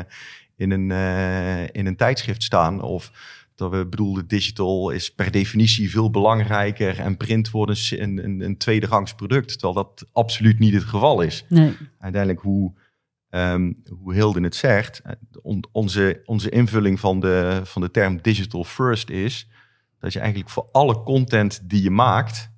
in, 0.55 0.71
een, 0.71 0.91
eh, 0.91 1.63
in 1.63 1.85
een 1.85 1.95
tijdschrift 1.95 2.43
staan. 2.43 2.81
Of 2.81 3.11
dat 3.55 3.71
we 3.71 3.85
bedoelden 3.85 4.27
digital 4.27 4.89
is 4.89 5.13
per 5.13 5.31
definitie 5.31 5.91
veel 5.91 6.09
belangrijker 6.09 6.99
en 6.99 7.17
print 7.17 7.51
wordt 7.51 7.91
een, 7.91 8.01
een, 8.01 8.23
een, 8.23 8.41
een 8.41 8.57
tweederangs 8.57 9.13
product. 9.13 9.49
Terwijl 9.49 9.73
dat 9.73 10.07
absoluut 10.11 10.59
niet 10.59 10.73
het 10.73 10.83
geval 10.83 11.21
is 11.21 11.45
Nee. 11.49 11.73
uiteindelijk 11.99 12.41
hoe, 12.43 12.73
ehm 13.29 13.71
hoe 13.99 14.13
Hilde 14.13 14.41
het 14.41 14.55
zegt, 14.55 14.99
eh, 15.03 15.11
on- 15.41 15.63
onze, 15.71 16.21
onze 16.25 16.49
invulling 16.49 16.99
van 16.99 17.19
de, 17.19 17.61
van 17.63 17.81
de 17.81 17.91
term 17.91 18.19
digital 18.21 18.63
first 18.63 19.09
is 19.09 19.47
dat 20.01 20.13
je 20.13 20.19
eigenlijk 20.19 20.49
voor 20.49 20.67
alle 20.71 21.03
content 21.03 21.69
die 21.69 21.83
je 21.83 21.91
maakt 21.91 22.49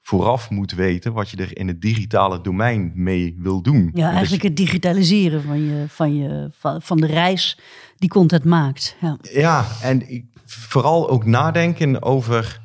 vooraf 0.00 0.50
moet 0.50 0.72
weten 0.72 1.12
wat 1.12 1.30
je 1.30 1.36
er 1.36 1.58
in 1.58 1.68
het 1.68 1.80
digitale 1.80 2.40
domein 2.40 2.92
mee 2.94 3.36
wil 3.38 3.62
doen. 3.62 3.90
En 3.92 4.00
Ja, 4.00 4.10
eigenlijk 4.10 4.42
het 4.42 4.56
digitaliseren 4.56 5.42
van, 5.42 5.64
je, 5.64 5.84
van, 5.88 6.16
je, 6.16 6.50
van, 6.78 6.96
de 6.96 7.06
reis 7.06 7.58
die 7.96 8.08
content 8.08 8.44
maakt. 8.44 8.96
Ja. 9.00 9.18
Ja, 9.22 9.66
en 9.82 10.28
vooral 10.44 11.10
ook 11.10 11.24
nadenken 11.24 12.02
over 12.02 12.60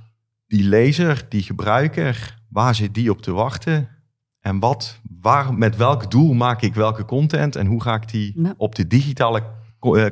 die 0.47 0.63
lezer, 0.63 1.25
die 1.29 1.43
gebruiker, 1.43 2.37
waar 2.49 2.75
zit 2.75 2.93
die 2.93 3.11
op 3.11 3.21
te 3.21 3.31
wachten? 3.31 3.89
En 4.39 4.59
wat, 4.59 4.99
waar, 5.21 5.53
met 5.53 5.75
welk 5.75 6.11
doel 6.11 6.33
maak 6.33 6.61
ik 6.61 6.73
welke 6.73 7.05
content 7.05 7.55
en 7.55 7.65
hoe 7.65 7.81
ga 7.81 7.95
ik 7.95 8.11
die 8.11 8.41
Ja. 8.41 8.53
op 8.57 8.75
de 8.75 8.87
digitale 8.87 9.43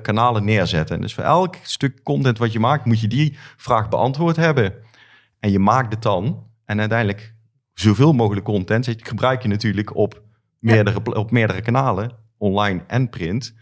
kanalen 0.02 0.46
neerzetten? 0.46 0.96
En 0.96 1.02
dus 1.02 1.14
voor 1.14 1.24
elk 1.24 1.56
stuk 1.64 2.04
content 2.04 2.38
wat 2.38 2.52
je 2.52 2.60
maakt, 2.60 2.86
moet 2.86 3.00
je 3.00 3.08
die 3.08 3.38
vraag 3.58 3.90
beantwoord 3.90 4.36
hebben. 4.36 4.74
En 5.40 5.52
je 5.52 5.60
maakt 5.60 5.94
het 5.94 6.02
dan. 6.02 6.46
En 6.66 6.80
uiteindelijk 6.80 7.34
zoveel 7.74 8.14
mogelijk 8.14 8.46
content 8.46 8.96
gebruik 8.98 9.42
je 9.42 9.48
natuurlijk 9.48 9.96
op 9.96 10.22
meerdere, 10.60 11.14
op 11.14 11.32
meerdere 11.32 11.62
kanalen, 11.62 12.12
online 12.38 12.84
en 12.88 13.10
print 13.10 13.56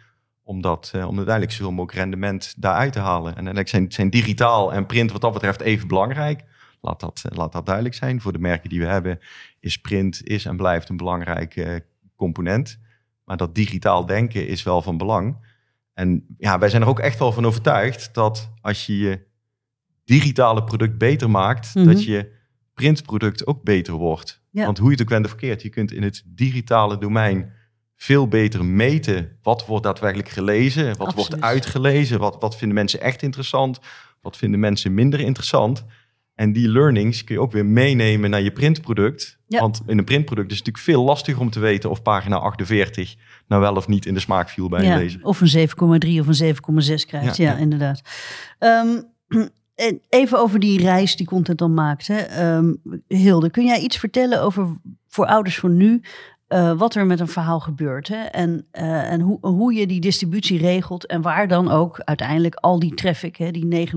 om, 0.45 0.61
dat, 0.61 0.91
eh, 0.95 1.07
om 1.07 1.15
uiteindelijk 1.15 1.55
zoveel 1.55 1.71
mogelijk 1.71 1.97
rendement 1.97 2.53
daaruit 2.57 2.93
te 2.93 2.99
halen. 2.99 3.27
En 3.27 3.45
uiteindelijk 3.45 3.67
zijn, 3.67 3.91
zijn 3.91 4.09
digitaal 4.09 4.73
en 4.73 4.85
print 4.85 5.11
wat 5.11 5.21
dat 5.21 5.33
betreft 5.33 5.61
even 5.61 5.87
belangrijk. 5.87 6.43
Laat 6.81 6.99
dat, 6.99 7.23
eh, 7.29 7.37
laat 7.37 7.51
dat 7.51 7.65
duidelijk 7.65 7.95
zijn. 7.95 8.21
Voor 8.21 8.33
de 8.33 8.39
merken 8.39 8.69
die 8.69 8.79
we 8.79 8.85
hebben 8.85 9.19
is 9.59 9.77
print 9.77 10.27
is 10.27 10.45
en 10.45 10.57
blijft 10.57 10.89
een 10.89 10.97
belangrijk 10.97 11.55
eh, 11.55 11.75
component. 12.15 12.79
Maar 13.23 13.37
dat 13.37 13.55
digitaal 13.55 14.05
denken 14.05 14.47
is 14.47 14.63
wel 14.63 14.81
van 14.81 14.97
belang. 14.97 15.53
En 15.95 16.25
ja, 16.37 16.59
wij 16.59 16.69
zijn 16.69 16.81
er 16.81 16.87
ook 16.87 16.99
echt 16.99 17.19
wel 17.19 17.31
van 17.31 17.45
overtuigd 17.45 18.13
dat 18.13 18.51
als 18.61 18.85
je 18.85 18.97
je 18.97 19.19
digitale 20.03 20.63
product 20.63 20.97
beter 20.97 21.29
maakt, 21.29 21.75
Mhm. 21.75 21.85
dat 21.85 22.03
je 22.03 22.31
printproduct 22.73 23.47
ook 23.47 23.63
beter 23.63 23.93
wordt. 23.93 24.43
Ja. 24.49 24.65
Want 24.65 24.77
hoe 24.77 24.87
je 24.87 24.91
het 24.93 25.01
ook 25.01 25.09
bent 25.09 25.23
of 25.25 25.29
verkeerd, 25.31 25.61
je 25.61 25.69
kunt 25.69 25.91
in 25.91 26.03
het 26.03 26.23
digitale 26.25 26.97
domein 26.97 27.51
veel 27.95 28.27
beter 28.27 28.65
meten 28.65 29.37
wat 29.41 29.65
wordt 29.65 29.83
daadwerkelijk 29.83 30.29
gelezen, 30.29 30.85
wat 30.85 31.07
Absoluut. 31.07 31.15
wordt 31.29 31.41
uitgelezen, 31.43 32.19
wat, 32.19 32.37
wat 32.39 32.57
vinden 32.57 32.75
mensen 32.77 33.01
echt 33.01 33.21
interessant, 33.21 33.79
wat 34.21 34.37
vinden 34.37 34.59
mensen 34.59 34.93
minder 34.93 35.19
interessant. 35.19 35.85
En 36.35 36.53
die 36.53 36.69
learnings 36.69 37.23
kun 37.23 37.35
je 37.35 37.41
ook 37.41 37.51
weer 37.51 37.65
meenemen 37.65 38.29
naar 38.29 38.41
je 38.41 38.51
printproduct. 38.51 39.37
Ja. 39.47 39.59
Want 39.59 39.81
in 39.87 39.97
een 39.97 40.03
printproduct 40.03 40.51
is 40.51 40.57
het 40.57 40.65
natuurlijk 40.65 40.97
veel 40.97 41.03
lastiger 41.05 41.41
om 41.41 41.49
te 41.49 41.59
weten 41.59 41.89
of 41.89 42.01
pagina 42.01 42.35
48 42.35 43.15
nou 43.47 43.61
wel 43.61 43.75
of 43.75 43.87
niet 43.87 44.05
in 44.05 44.13
de 44.13 44.19
smaak 44.19 44.49
viel 44.49 44.69
bij 44.69 44.79
een 44.79 44.85
Ja, 44.85 44.97
lezer. 44.97 45.19
of 45.23 45.41
een 45.41 45.67
7,3 45.69 46.19
of 46.19 46.39
een 46.39 46.55
7,6 46.99 47.05
krijgt. 47.07 47.37
Ja, 47.37 47.55
inderdaad. 47.57 48.01
Ehm, 48.59 49.01
en 49.75 50.01
even 50.09 50.39
over 50.39 50.59
die 50.59 50.79
reis 50.81 51.15
die 51.15 51.27
content 51.27 51.57
dan 51.57 51.73
maakt. 51.73 52.07
Hè. 52.07 52.17
Ehm, 52.17 52.73
Hilde, 53.07 53.49
kun 53.49 53.65
jij 53.65 53.79
iets 53.79 53.97
vertellen 53.97 54.41
over 54.41 54.67
voor 55.07 55.25
ouders 55.25 55.59
van 55.59 55.77
nu... 55.77 56.01
eh, 56.47 56.77
wat 56.77 56.95
er 56.95 57.05
met 57.05 57.19
een 57.19 57.27
verhaal 57.27 57.59
gebeurt. 57.59 58.07
Hè? 58.07 58.23
En, 58.23 58.67
eh, 58.71 59.11
en 59.11 59.21
hoe, 59.21 59.37
hoe 59.41 59.73
je 59.73 59.87
die 59.87 60.01
distributie 60.01 60.57
regelt. 60.57 61.05
En 61.05 61.21
waar 61.21 61.47
dan 61.47 61.71
ook 61.71 61.99
uiteindelijk 61.99 62.55
al 62.55 62.79
die 62.79 62.93
traffic, 62.93 63.35
hè, 63.35 63.51
die 63.51 63.65
9,5 63.65 63.93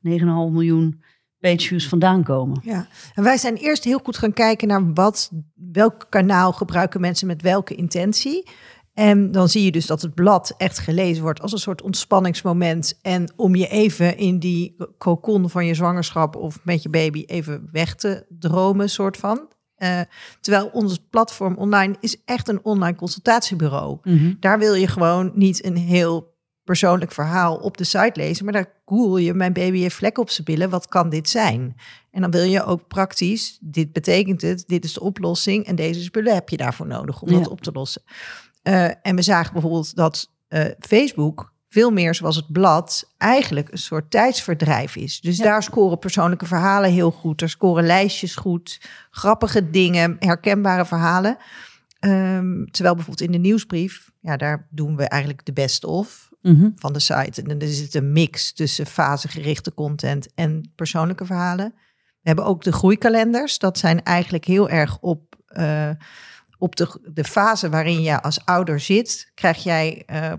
9,5 0.00 0.24
miljoen 0.52 1.02
page 1.42 1.66
views 1.66 1.88
vandaan 1.88 2.22
komen. 2.22 2.60
Ja, 2.62 2.86
en 3.14 3.22
wij 3.22 3.36
zijn 3.36 3.54
eerst 3.54 3.84
heel 3.84 4.00
goed 4.04 4.16
gaan 4.16 4.32
kijken 4.32 4.68
naar 4.68 4.92
wat, 4.92 5.30
welk 5.54 6.06
kanaal 6.08 6.52
gebruiken 6.52 7.00
mensen 7.00 7.26
met 7.26 7.42
welke 7.42 7.74
intentie. 7.74 8.50
En 8.94 9.30
dan 9.30 9.48
zie 9.48 9.64
je 9.64 9.72
dus 9.72 9.86
dat 9.86 10.02
het 10.02 10.14
blad 10.14 10.54
echt 10.56 10.78
gelezen 10.78 11.22
wordt 11.22 11.40
als 11.40 11.52
een 11.52 11.58
soort 11.58 11.82
ontspanningsmoment. 11.82 12.98
En 13.02 13.32
om 13.36 13.54
je 13.54 13.68
even 13.68 14.16
in 14.16 14.38
die 14.38 14.76
cocon 14.98 15.50
van 15.50 15.66
je 15.66 15.74
zwangerschap 15.74 16.36
of 16.36 16.60
met 16.64 16.82
je 16.82 16.88
baby 16.88 17.24
even 17.26 17.68
weg 17.72 17.94
te 17.94 18.26
dromen, 18.28 18.90
soort 18.90 19.16
van. 19.16 19.48
Eh, 19.74 20.00
terwijl 20.40 20.70
ons 20.72 20.98
platform 21.10 21.56
online 21.56 21.96
is 22.00 22.16
echt 22.24 22.48
een 22.48 22.64
online 22.64 22.96
consultatiebureau. 22.96 23.98
Mhm. 24.02 24.32
Daar 24.40 24.58
wil 24.58 24.74
je 24.74 24.86
gewoon 24.86 25.32
niet 25.34 25.64
een 25.64 25.76
heel 25.76 26.31
persoonlijk 26.64 27.12
verhaal 27.12 27.56
op 27.56 27.76
de 27.76 27.84
site 27.84 28.12
lezen, 28.14 28.44
maar 28.44 28.52
daar 28.54 28.72
google 28.84 29.22
je, 29.24 29.34
mijn 29.34 29.52
baby 29.52 29.78
heeft 29.80 29.94
vlekken 29.94 30.22
op 30.22 30.30
zijn 30.30 30.44
billen, 30.44 30.70
wat 30.70 30.88
kan 30.88 31.08
dit 31.08 31.28
zijn? 31.28 31.76
En 32.10 32.20
dan 32.20 32.30
wil 32.30 32.42
je 32.42 32.64
ook 32.64 32.88
praktisch, 32.88 33.58
dit 33.60 33.92
betekent 33.92 34.42
het, 34.42 34.64
dit 34.66 34.84
is 34.84 34.92
de 34.92 35.00
oplossing 35.00 35.66
en 35.66 35.74
deze 35.76 36.02
spullen 36.02 36.34
heb 36.34 36.48
je 36.48 36.56
daarvoor 36.56 36.86
nodig 36.86 37.22
om 37.22 37.30
Ja. 37.30 37.38
dat 37.38 37.48
op 37.48 37.60
te 37.60 37.72
lossen. 37.72 38.02
Eh, 38.62 38.84
en 39.02 39.16
we 39.16 39.22
zagen 39.22 39.52
bijvoorbeeld 39.52 39.96
dat 39.96 40.30
eh, 40.48 40.64
Facebook 40.78 41.52
veel 41.68 41.90
meer 41.90 42.14
zoals 42.14 42.36
het 42.36 42.52
blad 42.52 43.12
eigenlijk 43.18 43.68
een 43.72 43.78
soort 43.78 44.10
tijdsverdrijf 44.10 44.96
is. 44.96 45.20
Dus 45.20 45.36
Ja. 45.36 45.44
daar 45.44 45.62
scoren 45.62 45.98
persoonlijke 45.98 46.46
verhalen 46.46 46.90
heel 46.92 47.10
goed, 47.10 47.40
er 47.42 47.48
scoren 47.48 47.86
lijstjes 47.86 48.36
goed, 48.36 48.80
grappige 49.10 49.70
dingen, 49.70 50.16
herkenbare 50.18 50.86
verhalen. 50.86 51.36
Ehm, 51.98 52.64
terwijl 52.64 52.94
bijvoorbeeld 52.94 53.20
in 53.20 53.32
de 53.32 53.38
nieuwsbrief, 53.38 54.10
ja, 54.20 54.36
daar 54.36 54.66
doen 54.70 54.96
we 54.96 55.04
eigenlijk 55.04 55.44
de 55.44 55.52
best 55.52 55.84
of 55.84 56.30
Mhm. 56.42 56.70
van 56.76 56.92
de 56.92 57.00
site. 57.00 57.42
En 57.42 57.58
is 57.58 57.80
het 57.80 57.94
een 57.94 58.12
mix 58.12 58.52
tussen 58.52 58.86
fasegerichte 58.86 59.74
content 59.74 60.34
en 60.34 60.72
persoonlijke 60.74 61.24
verhalen. 61.24 61.74
We 62.22 62.28
hebben 62.28 62.44
ook 62.44 62.62
de 62.62 62.72
groeikalenders. 62.72 63.58
Dat 63.58 63.78
zijn 63.78 64.02
eigenlijk 64.02 64.44
heel 64.44 64.68
erg 64.68 64.98
op, 65.00 65.36
eh, 65.46 65.90
op 66.58 66.76
de, 66.76 67.10
de 67.14 67.24
fase 67.24 67.68
waarin 67.68 68.02
je 68.02 68.22
als 68.22 68.44
ouder 68.44 68.80
zit, 68.80 69.30
krijg 69.34 69.62
jij 69.62 70.02
eh, 70.06 70.32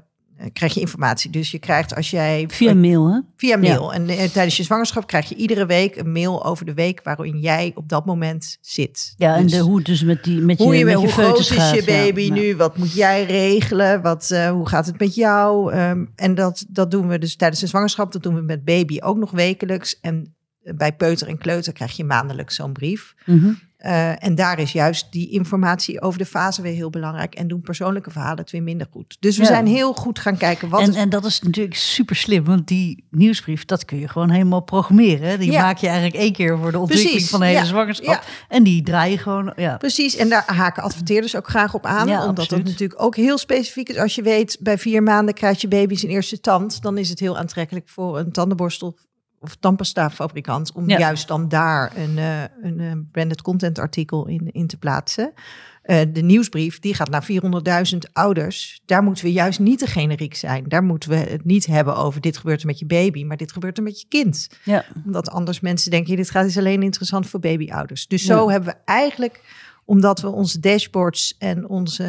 krijg 0.53 0.73
je 0.73 0.79
informatie. 0.79 1.29
Dus 1.29 1.51
je 1.51 1.59
krijgt 1.59 1.95
als 1.95 2.09
jij 2.09 2.45
Via 2.47 2.73
mail, 2.73 3.13
hè? 3.13 3.19
Via 3.35 3.57
mail. 3.57 3.93
En 3.93 4.09
eh, 4.09 4.29
tijdens 4.29 4.57
je 4.57 4.63
zwangerschap 4.63 5.07
krijg 5.07 5.29
je 5.29 5.35
iedere 5.35 5.65
week 5.65 5.95
een 5.95 6.11
mail 6.11 6.45
over 6.45 6.65
de 6.65 6.73
week 6.73 7.01
waarin 7.03 7.39
jij 7.39 7.71
op 7.75 7.89
dat 7.89 8.05
moment 8.05 8.57
zit. 8.61 9.13
Ja, 9.17 9.35
en 9.35 9.43
Dus 9.43 9.51
de, 9.51 9.59
hoe 9.59 9.81
dus 9.81 10.03
met, 10.03 10.23
die, 10.23 10.41
met 10.41 10.57
je, 10.57 10.63
hoe, 10.63 10.77
je, 10.77 10.85
met 10.85 10.93
je 10.93 10.99
hoe 10.99 11.11
groot 11.11 11.39
is 11.39 11.49
gaat, 11.49 11.75
je 11.75 11.83
baby 11.83 12.21
Ja. 12.21 12.33
nu? 12.33 12.55
Wat 12.55 12.77
moet 12.77 12.93
jij 12.93 13.25
regelen? 13.25 14.01
Wat, 14.01 14.31
eh, 14.31 14.49
hoe 14.49 14.67
gaat 14.67 14.85
het 14.85 14.99
met 14.99 15.15
jou? 15.15 15.73
Ehm, 15.73 16.05
en 16.15 16.35
dat, 16.35 16.65
dat 16.69 16.91
doen 16.91 17.07
we 17.07 17.17
dus 17.19 17.35
tijdens 17.35 17.61
de 17.61 17.67
zwangerschap. 17.67 18.11
Dat 18.11 18.23
doen 18.23 18.35
we 18.35 18.41
met 18.41 18.65
baby 18.65 18.97
ook 19.01 19.17
nog 19.17 19.31
wekelijks. 19.31 19.99
En 19.99 20.35
bij 20.63 20.93
peuter 20.93 21.27
en 21.27 21.37
kleuter 21.37 21.73
krijg 21.73 21.97
je 21.97 22.03
maandelijks 22.03 22.55
zo'n 22.55 22.73
brief. 22.73 23.13
Mhm. 23.25 23.51
Eh, 23.83 24.23
en 24.23 24.35
daar 24.35 24.59
is 24.59 24.71
juist 24.71 25.11
die 25.11 25.29
informatie 25.29 26.01
over 26.01 26.19
de 26.19 26.25
fase 26.25 26.61
weer 26.61 26.73
heel 26.73 26.89
belangrijk. 26.89 27.35
En 27.35 27.47
doen 27.47 27.61
persoonlijke 27.61 28.11
verhalen 28.11 28.37
het 28.37 28.51
weer 28.51 28.63
minder 28.63 28.87
goed. 28.91 29.17
Dus 29.19 29.35
we 29.37 29.41
Ja. 29.43 29.47
zijn 29.49 29.67
heel 29.67 29.93
goed 29.93 30.19
gaan 30.19 30.37
kijken 30.37 30.69
wat... 30.69 30.81
En, 30.81 30.89
is- 30.89 30.95
en 30.95 31.09
dat 31.09 31.25
is 31.25 31.41
natuurlijk 31.41 31.75
super 31.75 32.15
slim, 32.15 32.43
want 32.43 32.67
die 32.67 33.05
nieuwsbrief, 33.11 33.65
dat 33.65 33.85
kun 33.85 33.99
je 33.99 34.07
gewoon 34.07 34.29
helemaal 34.29 34.59
programmeren. 34.61 35.27
hè. 35.29 35.37
Die 35.37 35.51
Ja. 35.51 35.61
maak 35.61 35.77
je 35.77 35.87
eigenlijk 35.87 36.15
één 36.15 36.33
keer 36.33 36.57
voor 36.57 36.71
de 36.71 36.79
ontwikkeling 36.79 37.11
Precies, 37.13 37.29
van 37.31 37.39
de 37.39 37.45
hele 37.45 37.59
ja. 37.59 37.65
zwangerschap. 37.65 38.23
En 38.49 38.63
die 38.63 38.83
draai 38.83 39.11
je 39.11 39.17
gewoon, 39.17 39.53
ja. 39.55 39.77
Precies, 39.77 40.15
en 40.15 40.29
daar 40.29 40.43
haken 40.45 40.83
adverteerders 40.83 41.35
ook 41.35 41.47
graag 41.49 41.73
op 41.73 41.85
aan. 41.85 42.01
Omdat 42.09 42.27
absoluut. 42.27 42.49
het 42.63 42.63
natuurlijk 42.71 43.01
ook 43.01 43.15
heel 43.15 43.37
specifiek 43.37 43.89
is. 43.89 43.97
Als 43.97 44.15
je 44.15 44.21
weet, 44.21 44.57
bij 44.59 44.77
vier 44.77 45.03
maanden 45.03 45.33
krijgt 45.33 45.61
je 45.61 45.67
baby 45.67 45.95
zijn 45.95 46.11
eerste 46.11 46.39
tand. 46.39 46.81
Dan 46.81 46.97
is 46.97 47.09
het 47.09 47.19
heel 47.19 47.37
aantrekkelijk 47.37 47.89
voor 47.89 48.19
een 48.19 48.31
tandenborstel 48.31 48.97
of 49.43 49.55
tandpasta-fabrikant... 49.55 50.71
om 50.71 50.89
Ja. 50.89 50.97
juist 50.97 51.27
dan 51.27 51.49
daar 51.49 51.97
een, 51.97 52.17
eh, 52.17 52.41
een 52.61 52.79
eh, 52.79 52.91
branded 53.11 53.41
content 53.41 53.79
artikel 53.79 54.27
in, 54.27 54.49
in 54.51 54.67
te 54.67 54.77
plaatsen. 54.77 55.33
Eh, 55.81 56.01
de 56.13 56.21
nieuwsbrief, 56.21 56.79
die 56.79 56.93
gaat 56.93 57.09
naar 57.09 57.23
400.000 57.23 57.97
ouders. 58.13 58.81
Daar 58.85 59.03
moeten 59.03 59.25
we 59.25 59.31
juist 59.31 59.59
niet 59.59 59.79
te 59.79 59.87
generiek 59.87 60.35
zijn. 60.35 60.63
Daar 60.67 60.83
moeten 60.83 61.09
we 61.09 61.15
het 61.15 61.45
niet 61.45 61.65
hebben 61.65 61.95
over 61.95 62.21
dit 62.21 62.37
gebeurt 62.37 62.61
er 62.61 62.67
met 62.67 62.79
je 62.79 62.85
baby... 62.85 63.23
maar 63.23 63.37
dit 63.37 63.51
gebeurt 63.51 63.77
er 63.77 63.83
met 63.83 64.01
je 64.01 64.07
kind 64.07 64.49
ja. 64.63 64.85
omdat 65.05 65.29
anders 65.29 65.59
mensen 65.59 65.91
denken, 65.91 66.15
dit 66.15 66.29
gaat 66.29 66.45
is 66.45 66.57
alleen 66.57 66.83
interessant 66.83 67.27
voor 67.27 67.39
babyouders. 67.39 68.07
Dus 68.07 68.25
zo 68.25 68.45
Ja. 68.45 68.51
hebben 68.51 68.73
we 68.73 68.79
eigenlijk, 68.85 69.41
omdat 69.85 70.21
we 70.21 70.27
onze 70.27 70.59
dashboards 70.59 71.35
en 71.37 71.67
onze, 71.69 72.03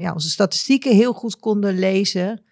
ja, 0.00 0.12
onze 0.12 0.30
statistieken 0.30 0.94
heel 0.94 1.12
goed 1.12 1.36
konden 1.36 1.78
lezen, 1.78 2.42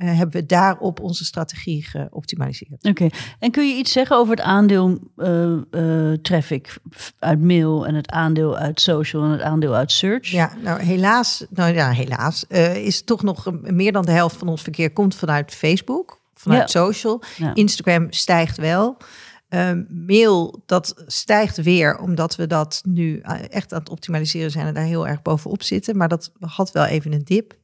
eh, 0.00 0.16
hebben 0.16 0.40
we 0.40 0.46
daarop 0.46 1.00
onze 1.00 1.24
strategie 1.24 1.84
geoptimaliseerd. 1.84 2.84
Oké. 2.84 3.08
En 3.38 3.50
kun 3.50 3.68
je 3.68 3.74
iets 3.74 3.92
zeggen 3.92 4.16
over 4.16 4.36
het 4.36 4.44
aandeel 4.44 4.98
eh, 5.16 5.52
eh, 5.70 6.18
traffic 6.22 6.78
uit 7.18 7.40
mail 7.40 7.86
en 7.86 7.94
het 7.94 8.10
aandeel 8.10 8.56
uit 8.56 8.80
social 8.80 9.22
en 9.22 9.30
het 9.30 9.40
aandeel 9.40 9.74
uit 9.74 9.92
search? 9.92 10.30
Ja, 10.30 10.52
nou 10.62 10.80
helaas, 10.80 11.44
nou 11.50 11.74
ja, 11.74 11.90
helaas 11.90 12.44
is 12.74 13.04
toch 13.04 13.22
nog 13.22 13.50
meer 13.62 13.92
dan 13.92 14.04
de 14.04 14.12
helft 14.12 14.36
van 14.36 14.48
ons 14.48 14.62
verkeer 14.62 14.92
komt 14.92 15.14
vanuit 15.14 15.54
Facebook, 15.54 16.20
vanuit 16.34 16.70
social. 16.70 17.22
Ja. 17.36 17.54
Instagram 17.54 18.06
stijgt 18.12 18.56
wel. 18.56 18.96
Ehm, 19.48 19.82
mail, 19.88 20.62
dat 20.66 21.02
stijgt 21.06 21.62
weer, 21.62 21.98
omdat 21.98 22.36
we 22.36 22.46
dat 22.46 22.82
nu 22.84 23.18
echt 23.48 23.72
aan 23.72 23.80
het 23.80 23.88
optimaliseren 23.88 24.50
zijn 24.50 24.66
en 24.66 24.74
daar 24.74 24.84
heel 24.84 25.08
erg 25.08 25.22
bovenop 25.22 25.62
zitten. 25.62 25.96
Maar 25.96 26.08
dat 26.08 26.32
had 26.40 26.72
wel 26.72 26.84
even 26.84 27.12
een 27.12 27.24
dip. 27.24 27.58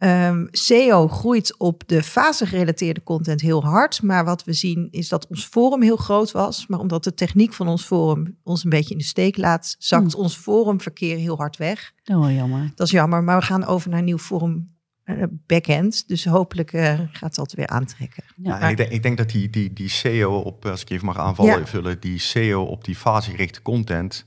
Ehm, 0.00 0.46
SEO 0.50 1.08
groeit 1.08 1.58
op 1.58 1.82
de 1.86 2.02
fase-gerelateerde 2.02 3.02
content 3.02 3.40
heel 3.40 3.64
hard. 3.64 4.02
Maar 4.02 4.24
wat 4.24 4.44
we 4.44 4.52
zien 4.52 4.88
is 4.90 5.08
dat 5.08 5.26
ons 5.26 5.44
forum 5.44 5.82
heel 5.82 5.96
groot 5.96 6.30
was. 6.30 6.66
Maar 6.66 6.78
omdat 6.78 7.04
de 7.04 7.14
techniek 7.14 7.52
van 7.52 7.68
ons 7.68 7.84
forum 7.84 8.38
ons 8.42 8.64
een 8.64 8.70
beetje 8.70 8.92
in 8.92 8.98
de 8.98 9.04
steek 9.04 9.36
laat, 9.36 9.76
zakt 9.78 10.14
ons 10.14 10.36
forumverkeer 10.36 11.16
heel 11.16 11.36
hard 11.36 11.56
weg. 11.56 11.92
Oh, 12.04 12.34
jammer. 12.34 12.72
Dat 12.74 12.86
is 12.86 12.92
jammer, 12.92 13.24
maar 13.24 13.38
we 13.38 13.44
gaan 13.44 13.64
over 13.64 13.90
naar 13.90 13.98
een 13.98 14.04
nieuw 14.04 14.18
forum 14.18 14.74
eh, 15.02 15.22
backend. 15.46 16.08
Dus 16.08 16.24
hopelijk 16.24 16.72
eh, 16.72 17.00
gaat 17.12 17.34
dat 17.34 17.52
weer 17.52 17.66
aantrekken. 17.66 18.24
Ja. 18.36 18.50
Ja, 18.58 18.60
en 18.60 18.70
ik, 18.70 18.76
denk, 18.76 18.90
ik 18.90 19.02
denk 19.02 19.16
dat 19.18 19.30
die, 19.30 19.50
die, 19.50 19.72
die 19.72 19.88
SEO 19.88 20.38
op, 20.38 20.66
als 20.66 20.82
ik 20.82 20.90
even 20.90 21.06
mag 21.06 21.18
aanvallen, 21.18 21.58
Ja. 21.58 21.66
vullen, 21.66 22.00
die 22.00 22.18
SEO 22.18 22.62
op 22.62 22.84
die 22.84 22.96
fasegerichte 22.96 23.62
content, 23.62 24.26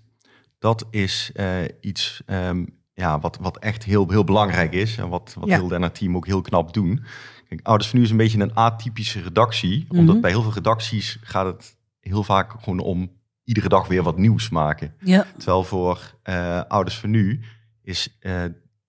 dat 0.59 0.85
is 0.89 1.31
eh, 1.33 1.47
iets 1.81 2.21
ehm, 2.25 2.65
ja, 2.93 3.19
wat, 3.19 3.37
wat 3.41 3.57
echt 3.57 3.83
heel, 3.83 4.09
heel 4.09 4.23
belangrijk 4.23 4.73
is. 4.73 4.97
En 4.97 5.09
wat, 5.09 5.35
wat 5.39 5.49
Ja. 5.49 5.57
Hilde 5.57 5.75
en 5.75 5.81
haar 5.81 5.91
team 5.91 6.15
ook 6.15 6.25
heel 6.25 6.41
knap 6.41 6.73
doen. 6.73 7.03
Kijk, 7.47 7.67
Ouders 7.67 7.89
van 7.89 7.99
Nu 7.99 8.05
is 8.05 8.11
een 8.11 8.17
beetje 8.17 8.39
een 8.39 8.53
atypische 8.55 9.21
redactie. 9.21 9.85
Omdat 9.89 10.13
Mhm. 10.13 10.21
bij 10.21 10.31
heel 10.31 10.41
veel 10.41 10.53
redacties 10.53 11.17
gaat 11.21 11.45
het 11.45 11.77
heel 11.99 12.23
vaak 12.23 12.53
gewoon 12.59 12.79
om 12.79 13.11
iedere 13.43 13.69
dag 13.69 13.87
weer 13.87 14.03
wat 14.03 14.17
nieuws 14.17 14.49
maken. 14.49 14.93
Ja. 14.99 15.25
Terwijl 15.37 15.63
voor 15.63 16.13
eh, 16.23 16.61
ouders 16.67 16.97
van 16.97 17.09
nu 17.09 17.39
is, 17.81 18.17
eh, 18.19 18.43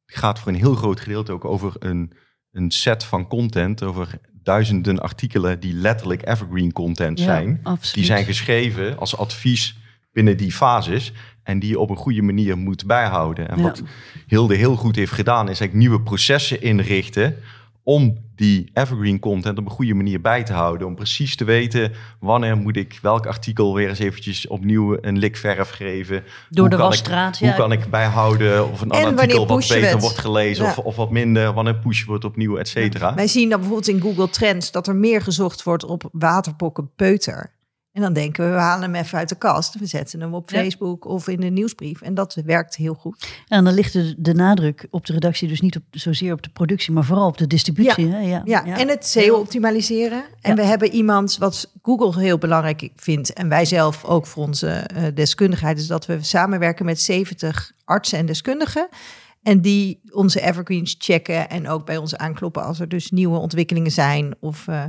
gaat 0.06 0.38
voor 0.38 0.52
een 0.52 0.58
heel 0.58 0.74
groot 0.74 1.00
gedeelte 1.00 1.32
ook 1.32 1.44
over 1.44 1.72
een, 1.78 2.12
een 2.50 2.70
set 2.70 3.04
van 3.04 3.26
content, 3.28 3.82
over 3.82 4.20
duizenden 4.42 5.00
artikelen 5.00 5.60
die 5.60 5.74
letterlijk 5.74 6.28
evergreen 6.28 6.72
content 6.72 7.20
zijn. 7.20 7.62
Die 7.92 8.04
zijn 8.04 8.24
geschreven 8.24 8.98
als 8.98 9.16
advies 9.16 9.78
binnen 10.14 10.36
die 10.36 10.52
fases 10.52 11.12
en 11.42 11.58
die 11.58 11.68
je 11.70 11.78
op 11.78 11.90
een 11.90 11.96
goede 11.96 12.22
manier 12.22 12.58
moet 12.58 12.86
bijhouden. 12.86 13.48
En 13.48 13.56
Ja. 13.56 13.62
wat 13.62 13.82
Hilde 14.26 14.54
heel 14.54 14.76
goed 14.76 14.96
heeft 14.96 15.12
gedaan, 15.12 15.40
is 15.42 15.60
eigenlijk 15.60 15.74
nieuwe 15.78 16.00
processen 16.00 16.62
inrichten 16.62 17.36
om 17.82 18.16
die 18.36 18.70
evergreen 18.72 19.18
content 19.18 19.58
op 19.58 19.64
een 19.64 19.70
goede 19.70 19.94
manier 19.94 20.20
bij 20.20 20.42
te 20.42 20.52
houden. 20.52 20.86
Om 20.86 20.94
precies 20.94 21.36
te 21.36 21.44
weten 21.44 21.92
wanneer 22.20 22.56
moet 22.56 22.76
ik 22.76 22.98
welk 23.02 23.26
artikel 23.26 23.74
weer 23.74 23.88
eens 23.88 23.98
eventjes 23.98 24.46
opnieuw 24.46 24.96
een 25.00 25.18
lik 25.18 25.36
verf 25.36 25.70
geven. 25.70 26.22
Door 26.50 26.60
Hoe 26.60 26.68
de 26.68 26.76
kan 26.76 26.86
wasstraat, 26.88 27.34
Ik, 27.34 27.40
ja. 27.40 27.46
Hoe 27.46 27.56
kan 27.56 27.72
ik 27.72 27.90
bijhouden 27.90 28.70
of 28.70 28.80
een 28.80 28.90
En 28.90 29.04
ander 29.04 29.20
artikel 29.20 29.46
wat 29.46 29.68
beter 29.68 29.90
het? 29.90 30.00
wordt 30.00 30.18
gelezen 30.18 30.64
Ja. 30.64 30.70
of, 30.70 30.78
of 30.78 30.96
wat 30.96 31.10
minder, 31.10 31.52
wanneer 31.52 31.74
push 31.76 32.04
wordt 32.04 32.24
opnieuw, 32.24 32.56
et 32.56 32.68
cetera. 32.68 33.14
Wij 33.14 33.26
zien 33.26 33.48
dan 33.48 33.58
bijvoorbeeld 33.58 33.88
in 33.88 34.00
Google 34.00 34.30
Trends 34.30 34.70
dat 34.72 34.86
er 34.86 34.96
meer 34.96 35.20
gezocht 35.20 35.62
wordt 35.62 35.84
op 35.84 36.08
waterpokken 36.12 36.90
peuter. 36.96 37.52
En 37.94 38.00
dan 38.02 38.12
denken 38.12 38.44
we, 38.44 38.50
we 38.50 38.58
halen 38.60 38.92
hem 38.92 39.02
even 39.04 39.18
uit 39.18 39.28
de 39.28 39.34
kast. 39.34 39.78
We 39.78 39.86
zetten 39.86 40.20
hem 40.20 40.34
op 40.34 40.50
Ja. 40.50 40.58
Facebook 40.62 41.04
of 41.04 41.28
in 41.28 41.40
de 41.40 41.46
nieuwsbrief. 41.50 42.00
En 42.02 42.14
dat 42.14 42.34
werkt 42.44 42.76
heel 42.76 42.94
goed. 42.94 43.26
En 43.48 43.64
dan 43.64 43.74
ligt 43.74 43.92
de, 43.92 44.14
de 44.18 44.34
nadruk 44.34 44.86
op 44.90 45.06
de 45.06 45.12
redactie 45.12 45.48
dus 45.48 45.60
niet 45.60 45.76
op, 45.76 45.82
zozeer 45.90 46.32
op 46.32 46.42
de 46.42 46.48
productie, 46.50 46.92
maar 46.92 47.04
vooral 47.04 47.26
op 47.26 47.38
de 47.38 47.46
distributie. 47.46 48.06
hè? 48.08 48.18
Ja, 48.18 48.42
Ja, 48.44 48.64
en 48.78 48.88
het 48.88 49.06
SEO 49.06 49.36
optimaliseren. 49.38 50.24
En 50.40 50.50
Ja. 50.50 50.62
we 50.62 50.62
hebben 50.68 50.90
iemand 50.90 51.38
wat 51.38 51.70
Google 51.82 52.20
heel 52.20 52.38
belangrijk 52.38 52.90
vindt. 52.96 53.32
En 53.32 53.48
wij 53.48 53.64
zelf 53.64 54.04
ook 54.04 54.26
voor 54.26 54.44
onze 54.44 54.68
eh, 54.68 55.02
deskundigheid. 55.14 55.78
Is 55.78 55.86
dat 55.86 56.06
we 56.06 56.18
samenwerken 56.22 56.84
met 56.84 57.00
70 57.00 57.72
artsen 57.84 58.18
en 58.18 58.26
deskundigen. 58.26 58.88
En 59.42 59.60
die 59.60 60.00
onze 60.10 60.40
evergreens 60.40 60.94
checken. 60.98 61.50
En 61.50 61.68
ook 61.68 61.86
bij 61.86 61.96
ons 61.96 62.16
aankloppen 62.16 62.64
als 62.64 62.80
er 62.80 62.88
dus 62.88 63.10
nieuwe 63.10 63.38
ontwikkelingen 63.38 63.90
zijn. 63.92 64.34
Of, 64.40 64.68
eh, 64.68 64.84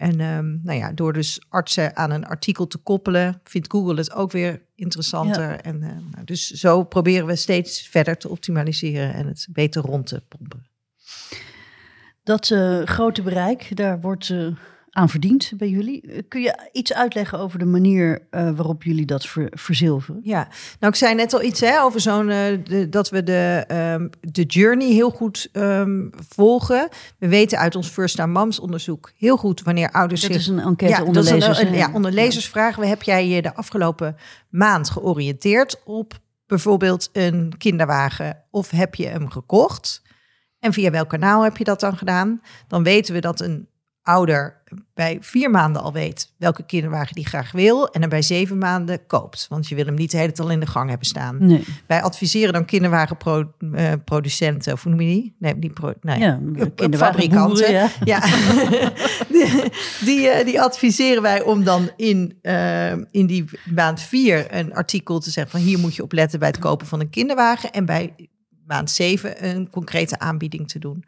en 0.00 0.20
ehm, 0.20 0.58
nou 0.62 0.78
ja, 0.78 0.92
door 0.92 1.12
dus 1.12 1.40
artsen 1.48 1.96
aan 1.96 2.10
een 2.10 2.26
artikel 2.26 2.66
te 2.66 2.78
koppelen, 2.78 3.40
vindt 3.44 3.70
Google 3.70 3.94
het 3.94 4.12
ook 4.12 4.32
weer 4.32 4.62
interessanter. 4.74 5.60
En, 5.60 5.82
eh, 5.82 5.88
nou, 5.88 6.24
dus 6.24 6.50
zo 6.50 6.84
proberen 6.84 7.26
we 7.26 7.36
steeds 7.36 7.88
verder 7.88 8.16
te 8.16 8.28
optimaliseren 8.28 9.14
en 9.14 9.26
het 9.26 9.48
beter 9.50 9.82
rond 9.82 10.06
te 10.06 10.22
pompen. 10.28 10.66
Dat 12.22 12.50
eh, 12.50 12.82
grote 12.82 13.22
bereik, 13.22 13.76
daar 13.76 14.00
wordt 14.00 14.30
eh, 14.30 14.46
aan 14.90 15.08
verdiend 15.08 15.52
bij 15.56 15.68
jullie. 15.68 16.00
Eh, 16.02 16.18
Kun 16.28 16.40
je 16.40 16.68
iets 16.72 16.92
uitleggen 16.92 17.38
over 17.38 17.58
de 17.58 17.64
manier 17.64 18.26
eh, 18.30 18.50
waarop 18.50 18.82
jullie 18.82 19.06
dat 19.06 19.26
ver, 19.26 19.48
verzilveren? 19.54 20.20
Ja, 20.24 20.48
nou 20.80 20.92
ik 20.92 20.98
zei 20.98 21.14
net 21.14 21.32
al 21.32 21.42
iets 21.42 21.60
hè, 21.60 21.80
over 21.82 22.00
zo'n 22.00 22.28
eh, 22.30 22.58
dat 22.90 23.10
we 23.10 23.22
de, 23.22 23.64
ehm, 23.68 24.08
de 24.20 24.42
journey 24.42 24.86
heel 24.92 25.10
goed 25.10 25.48
ehm, 25.52 26.06
volgen. 26.28 26.88
We 27.18 27.28
weten 27.28 27.58
uit 27.58 27.74
ons 27.76 27.88
First 27.88 28.16
Time 28.16 28.32
Moms 28.38 28.60
onderzoek 28.60 29.12
heel 29.16 29.36
goed 29.36 29.62
wanneer 29.62 29.90
ouders 29.90 30.20
Dat 30.20 30.30
zich 30.30 30.40
is 30.40 30.46
een 30.46 30.58
enquête 30.60 30.92
ja, 30.94 31.04
onder 31.04 31.26
een- 31.28 31.34
lezers. 31.34 31.58
een- 31.58 31.72
ja, 31.72 31.90
onder 31.92 32.12
lezers 32.12 32.48
vragen 32.48 32.80
we: 32.82 32.86
heb 32.88 33.02
jij 33.02 33.28
je 33.28 33.42
de 33.42 33.54
afgelopen 33.54 34.16
maand 34.48 34.90
georiënteerd 34.90 35.80
op 35.84 36.18
bijvoorbeeld 36.46 37.08
een 37.12 37.52
kinderwagen 37.58 38.44
of 38.50 38.70
heb 38.70 38.94
je 38.94 39.06
hem 39.06 39.28
gekocht? 39.30 40.02
En 40.58 40.72
via 40.72 40.90
welk 40.90 41.08
kanaal 41.08 41.42
heb 41.42 41.56
je 41.56 41.64
dat 41.64 41.80
dan 41.80 41.96
gedaan? 41.96 42.40
Dan 42.68 42.82
weten 42.82 43.14
we 43.14 43.20
dat 43.20 43.40
een 43.40 43.68
ouder 44.02 44.59
bij 44.94 45.18
vier 45.20 45.50
maanden 45.50 45.82
al 45.82 45.92
weet 45.92 46.32
welke 46.36 46.62
kinderwagen 46.62 47.14
die 47.14 47.26
graag 47.26 47.52
wil 47.52 47.88
en 47.88 48.02
er 48.02 48.08
bij 48.08 48.22
zeven 48.22 48.58
maanden 48.58 49.06
koopt. 49.06 49.46
Want 49.48 49.68
je 49.68 49.74
wil 49.74 49.84
hem 49.84 49.94
niet 49.94 50.10
de 50.10 50.16
hele 50.16 50.32
tijd 50.32 50.46
al 50.46 50.52
in 50.52 50.60
de 50.60 50.66
gang 50.66 50.88
hebben 50.88 51.06
staan. 51.06 51.46
Nee, 51.46 51.64
Wij 51.86 52.02
adviseren 52.02 52.52
dan 52.52 52.64
kinderwagenproducenten, 52.64 54.72
of 54.72 54.82
hoe 54.82 54.92
noem 54.92 55.00
je 55.00 55.14
die? 55.14 55.34
Nee, 55.38 55.58
die 55.58 55.70
pro, 55.70 55.92
nee. 56.00 56.18
ja, 56.18 56.40
ja. 57.70 57.88
Ja, 58.04 58.20
die, 59.32 59.62
die, 60.04 60.28
eh, 60.28 60.44
die 60.44 60.60
adviseren 60.60 61.22
wij 61.22 61.42
om 61.42 61.64
dan 61.64 61.90
in, 61.96 62.38
eh, 62.42 62.92
in 62.92 63.26
die 63.26 63.44
maand 63.74 64.00
vier 64.00 64.54
een 64.54 64.74
artikel 64.74 65.20
te 65.20 65.30
zeggen 65.30 65.52
van 65.52 65.60
hier 65.60 65.78
moet 65.78 65.94
je 65.94 66.02
op 66.02 66.12
letten 66.12 66.38
bij 66.38 66.48
het 66.48 66.58
kopen 66.58 66.86
van 66.86 67.00
een 67.00 67.10
kinderwagen 67.10 67.70
en 67.70 67.84
bij 67.84 68.14
maand 68.66 68.90
zeven 68.90 69.48
een 69.48 69.70
concrete 69.70 70.18
aanbieding 70.18 70.68
te 70.68 70.78
doen. 70.78 71.04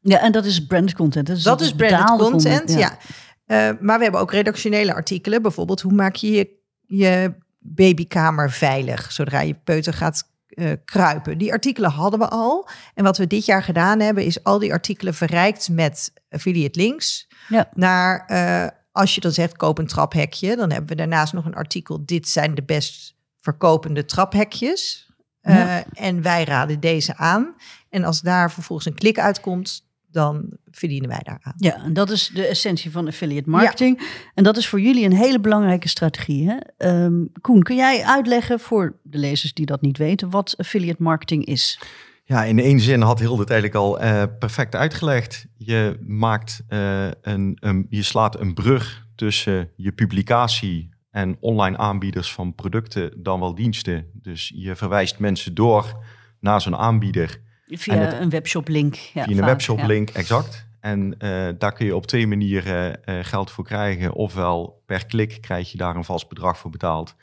Ja, 0.00 0.20
en 0.20 0.32
dat 0.32 0.44
is 0.44 0.66
branded 0.66 0.94
content. 0.94 1.26
Dus 1.26 1.42
dat 1.42 1.60
is 1.60 1.72
branded 1.72 2.00
betaalde 2.00 2.30
content, 2.30 2.72
ja. 2.72 2.98
Eh, 3.46 3.70
maar 3.80 3.96
we 3.96 4.02
hebben 4.02 4.20
ook 4.20 4.32
redactionele 4.32 4.94
artikelen, 4.94 5.42
bijvoorbeeld 5.42 5.80
hoe 5.80 5.92
maak 5.92 6.14
je 6.14 6.30
je, 6.30 6.48
je 6.86 7.34
babykamer 7.58 8.50
veilig 8.50 9.12
zodra 9.12 9.40
je 9.40 9.54
peuter 9.54 9.92
gaat 9.92 10.28
eh, 10.48 10.72
kruipen. 10.84 11.38
Die 11.38 11.52
artikelen 11.52 11.90
hadden 11.90 12.18
we 12.20 12.28
al. 12.28 12.68
En 12.94 13.04
wat 13.04 13.18
we 13.18 13.26
dit 13.26 13.44
jaar 13.44 13.62
gedaan 13.62 14.00
hebben, 14.00 14.24
is 14.24 14.44
al 14.44 14.58
die 14.58 14.72
artikelen 14.72 15.14
verrijkt 15.14 15.68
met 15.68 16.12
affiliate 16.28 16.80
links 16.80 17.28
Ja. 17.48 17.68
naar 17.74 18.24
eh, 18.26 18.66
als 18.92 19.14
je 19.14 19.20
dan 19.20 19.32
zegt 19.32 19.56
koop 19.56 19.78
een 19.78 19.86
traphekje, 19.86 20.56
dan 20.56 20.70
hebben 20.70 20.90
we 20.90 20.96
daarnaast 20.96 21.32
nog 21.32 21.44
een 21.44 21.54
artikel. 21.54 22.04
Dit 22.06 22.28
zijn 22.28 22.54
de 22.54 22.62
best 22.62 23.14
verkopende 23.40 24.04
traphekjes. 24.04 25.08
Ja. 25.42 25.84
En 25.92 26.22
wij 26.22 26.44
raden 26.44 26.80
deze 26.80 27.16
aan. 27.16 27.54
En 27.88 28.04
als 28.04 28.20
daar 28.20 28.52
vervolgens 28.52 28.88
een 28.88 28.94
klik 28.94 29.18
uitkomt, 29.18 29.89
dan 30.10 30.48
verdienen 30.70 31.08
wij 31.08 31.20
daaraan. 31.22 31.54
Ja, 31.56 31.82
en 31.84 31.92
dat 31.92 32.10
is 32.10 32.30
de 32.34 32.46
essentie 32.46 32.90
van 32.90 33.06
affiliate 33.06 33.50
marketing. 33.50 34.00
En 34.34 34.44
dat 34.44 34.56
is 34.56 34.68
voor 34.68 34.80
jullie 34.80 35.04
een 35.04 35.16
hele 35.16 35.40
belangrijke 35.40 35.88
strategie. 35.88 36.48
Hè? 36.48 36.56
Ehm, 36.76 37.24
Koen, 37.40 37.62
kun 37.62 37.76
jij 37.76 38.04
uitleggen 38.04 38.60
voor 38.60 38.98
de 39.02 39.18
lezers 39.18 39.54
die 39.54 39.66
dat 39.66 39.80
niet 39.80 39.98
weten, 39.98 40.30
wat 40.30 40.54
affiliate 40.56 41.02
marketing 41.02 41.44
is? 41.44 41.80
Ja, 42.24 42.44
in 42.44 42.58
één 42.58 42.80
zin 42.80 43.00
had 43.00 43.18
Hilde 43.18 43.40
het 43.40 43.50
eigenlijk 43.50 43.80
al 43.80 44.02
uh, 44.02 44.22
perfect 44.38 44.74
uitgelegd. 44.74 45.46
Je 45.56 45.98
maakt 46.06 46.62
uh, 46.68 47.06
een, 47.22 47.56
een, 47.60 47.86
je 47.88 48.02
slaat 48.02 48.40
een 48.40 48.54
brug 48.54 49.06
tussen 49.14 49.70
je 49.76 49.92
publicatie 49.92 50.90
en 51.10 51.36
online 51.40 51.76
aanbieders 51.76 52.32
van 52.32 52.54
producten 52.54 53.22
dan 53.22 53.40
wel 53.40 53.54
diensten. 53.54 54.06
Dus 54.12 54.52
je 54.54 54.76
verwijst 54.76 55.18
mensen 55.18 55.54
door 55.54 56.04
naar 56.40 56.60
zo'n 56.60 56.76
aanbieder. 56.76 57.40
Via 57.70 58.20
een 58.20 58.30
webshop 58.30 58.68
link. 58.68 58.94
Ja, 58.94 59.24
via 59.24 59.38
een 59.38 59.44
webshop 59.44 59.82
link, 59.82 60.10
exact. 60.10 60.68
En 60.80 61.14
uh, 61.18 61.48
daar 61.58 61.72
kun 61.72 61.86
je 61.86 61.96
op 61.96 62.06
twee 62.06 62.26
manieren 62.26 63.00
uh, 63.04 63.18
geld 63.22 63.50
voor 63.50 63.64
krijgen. 63.64 64.12
Ofwel 64.12 64.82
per 64.86 65.06
klik 65.06 65.38
krijg 65.40 65.70
je 65.70 65.78
daar 65.78 65.96
een 65.96 66.04
vast 66.04 66.28
bedrag 66.28 66.58
voor 66.58 66.70
betaald. 66.70 67.14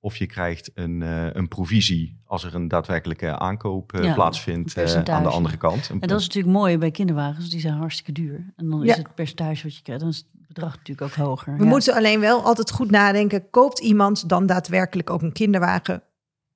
Of 0.00 0.16
je 0.16 0.26
krijgt 0.26 0.70
een, 0.74 1.00
uh, 1.00 1.26
een 1.32 1.48
provisie 1.48 2.20
als 2.24 2.44
er 2.44 2.54
een 2.54 2.68
daadwerkelijke 2.68 3.38
aankoop 3.38 3.98
ja, 4.02 4.14
plaatsvindt 4.14 4.78
aan 5.08 5.22
de 5.22 5.28
andere 5.28 5.56
kant. 5.56 5.88
En 5.90 5.98
dat 5.98 6.20
is 6.20 6.26
natuurlijk 6.26 6.54
mooi 6.54 6.78
bij 6.78 6.90
kinderwagens, 6.90 7.50
die 7.50 7.60
zijn 7.60 7.74
hartstikke 7.74 8.12
duur. 8.12 8.52
En 8.56 8.70
dan 8.70 8.84
is 8.84 8.96
het 8.96 9.14
percentage 9.14 9.62
wat 9.62 9.76
je 9.76 9.82
krijgt, 9.82 10.02
dan 10.02 10.10
is 10.10 10.16
het 10.16 10.46
bedrag 10.48 10.76
natuurlijk 10.76 11.02
ook 11.02 11.26
hoger. 11.26 11.56
We 11.56 11.64
moeten 11.64 11.94
alleen 11.94 12.20
wel 12.20 12.42
altijd 12.42 12.70
goed 12.70 12.90
nadenken, 12.90 13.50
koopt 13.50 13.78
iemand 13.78 14.28
dan 14.28 14.46
daadwerkelijk 14.46 15.10
ook 15.10 15.22
een 15.22 15.32
kinderwagen 15.32 16.02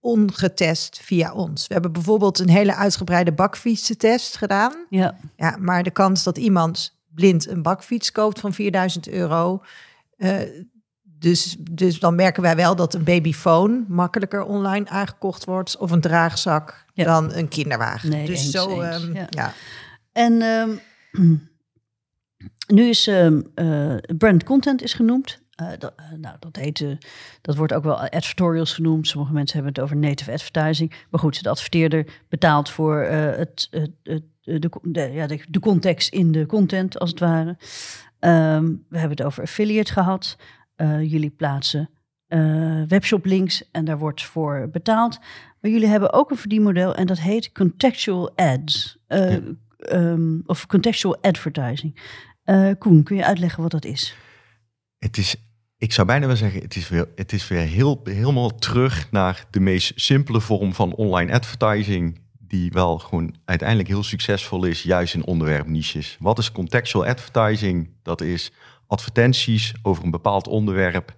ongetest 0.00 1.00
via 1.02 1.32
ons. 1.32 1.66
We 1.66 1.72
hebben 1.72 1.92
bijvoorbeeld 1.92 2.38
een 2.38 2.48
hele 2.48 2.74
uitgebreide 2.74 3.32
bakfietsentest 3.32 4.36
gedaan. 4.36 4.86
Ja. 4.88 5.16
Ja, 5.36 5.56
maar 5.60 5.82
de 5.82 5.90
kans 5.90 6.22
dat 6.22 6.38
iemand 6.38 6.98
blind 7.14 7.48
een 7.48 7.62
bakfiets 7.62 8.12
koopt 8.12 8.40
van 8.40 8.52
4000 8.52 9.08
euro. 9.08 9.62
Uh, 10.16 10.38
dus, 11.02 11.56
dus 11.70 11.98
dan 11.98 12.14
merken 12.14 12.42
wij 12.42 12.56
wel 12.56 12.76
dat 12.76 12.94
een 12.94 13.04
babyfoon 13.04 13.84
makkelijker 13.88 14.44
online 14.44 14.88
aangekocht 14.88 15.44
wordt. 15.44 15.76
Of 15.76 15.90
een 15.90 16.00
draagzak 16.00 16.84
ja. 16.94 17.04
dan 17.04 17.32
een 17.34 17.48
kinderwagen. 17.48 18.10
Nee, 18.10 18.26
dus 18.26 18.42
eens, 18.42 18.50
zo, 18.50 18.80
eens, 18.80 19.02
um, 19.02 19.14
ja. 19.14 19.26
ja. 19.30 19.52
En 20.12 20.42
um, 20.42 20.80
nu 22.76 22.88
is 22.88 23.06
um, 23.06 23.50
uh, 23.54 23.96
brand 24.16 24.44
content 24.44 24.82
is 24.82 24.92
genoemd. 24.92 25.39
Uh, 25.60 25.68
dat, 25.78 25.92
uh, 26.00 26.18
nou, 26.18 26.36
dat, 26.38 26.56
heet, 26.56 26.80
uh, 26.80 26.96
dat 27.40 27.56
wordt 27.56 27.72
ook 27.72 27.84
wel 27.84 27.98
advertorials 27.98 28.72
genoemd. 28.72 29.06
Sommige 29.06 29.32
mensen 29.32 29.54
hebben 29.54 29.74
het 29.74 29.82
over 29.82 29.96
native 29.96 30.32
advertising. 30.32 30.92
Maar 31.10 31.20
goed, 31.20 31.42
de 31.42 31.50
adverteerder 31.50 32.06
betaalt 32.28 32.70
voor 32.70 32.98
het, 33.02 33.68
het, 33.70 33.90
het, 34.02 34.22
de, 34.40 34.70
de, 34.82 35.10
ja, 35.12 35.26
de, 35.26 35.44
de, 35.48 35.60
context 35.60 36.12
in 36.12 36.32
de 36.32 36.46
content, 36.46 36.98
als 36.98 37.10
het 37.10 37.20
ware. 37.20 37.56
Um, 38.20 38.84
we 38.88 38.98
hebben 38.98 39.16
het 39.16 39.26
over 39.26 39.42
affiliate 39.42 39.92
gehad. 39.92 40.36
jullie 41.02 41.30
plaatsen 41.30 41.90
webshop 42.88 43.24
links 43.24 43.70
en 43.70 43.84
daar 43.84 43.98
wordt 43.98 44.22
voor 44.22 44.68
betaald. 44.72 45.18
Maar 45.60 45.70
jullie 45.70 45.88
hebben 45.88 46.12
ook 46.12 46.30
een 46.30 46.36
verdienmodel 46.36 46.94
en 46.94 47.06
dat 47.06 47.20
heet 47.20 47.52
contextual 47.52 48.36
ads. 48.36 48.98
Ja. 49.08 49.40
Um, 49.92 50.42
of 50.46 50.66
contextual 50.66 51.18
advertising. 51.20 52.00
Koen, 52.78 53.02
kun 53.02 53.16
je 53.16 53.24
uitleggen 53.24 53.62
wat 53.62 53.70
dat 53.70 53.84
is? 53.84 54.16
Het 55.00 55.16
is 55.16 55.36
ik 55.80 55.92
zou 55.92 56.06
bijna 56.06 56.26
wel 56.26 56.36
zeggen, 56.36 56.60
het 56.62 56.76
is 56.76 56.88
weer, 56.88 57.08
het 57.14 57.32
is 57.32 57.48
weer 57.48 57.60
heel, 57.60 58.00
helemaal 58.04 58.54
terug 58.54 59.10
naar 59.10 59.44
de 59.50 59.60
meest 59.60 59.92
simpele 59.94 60.40
vorm 60.40 60.74
van 60.74 60.94
online 60.94 61.32
advertising. 61.32 62.20
Die 62.38 62.70
wel 62.72 62.98
gewoon 62.98 63.34
uiteindelijk 63.44 63.88
heel 63.88 64.02
succesvol 64.02 64.64
is, 64.64 64.82
juist 64.82 65.14
in 65.14 65.24
onderwerp 65.24 65.66
niches. 65.66 66.16
Wat 66.20 66.38
is 66.38 66.52
contextual 66.52 67.06
advertising? 67.06 67.90
Dat 68.02 68.20
is 68.20 68.52
advertenties 68.86 69.74
over 69.82 70.04
een 70.04 70.10
bepaald 70.10 70.48
onderwerp 70.48 71.14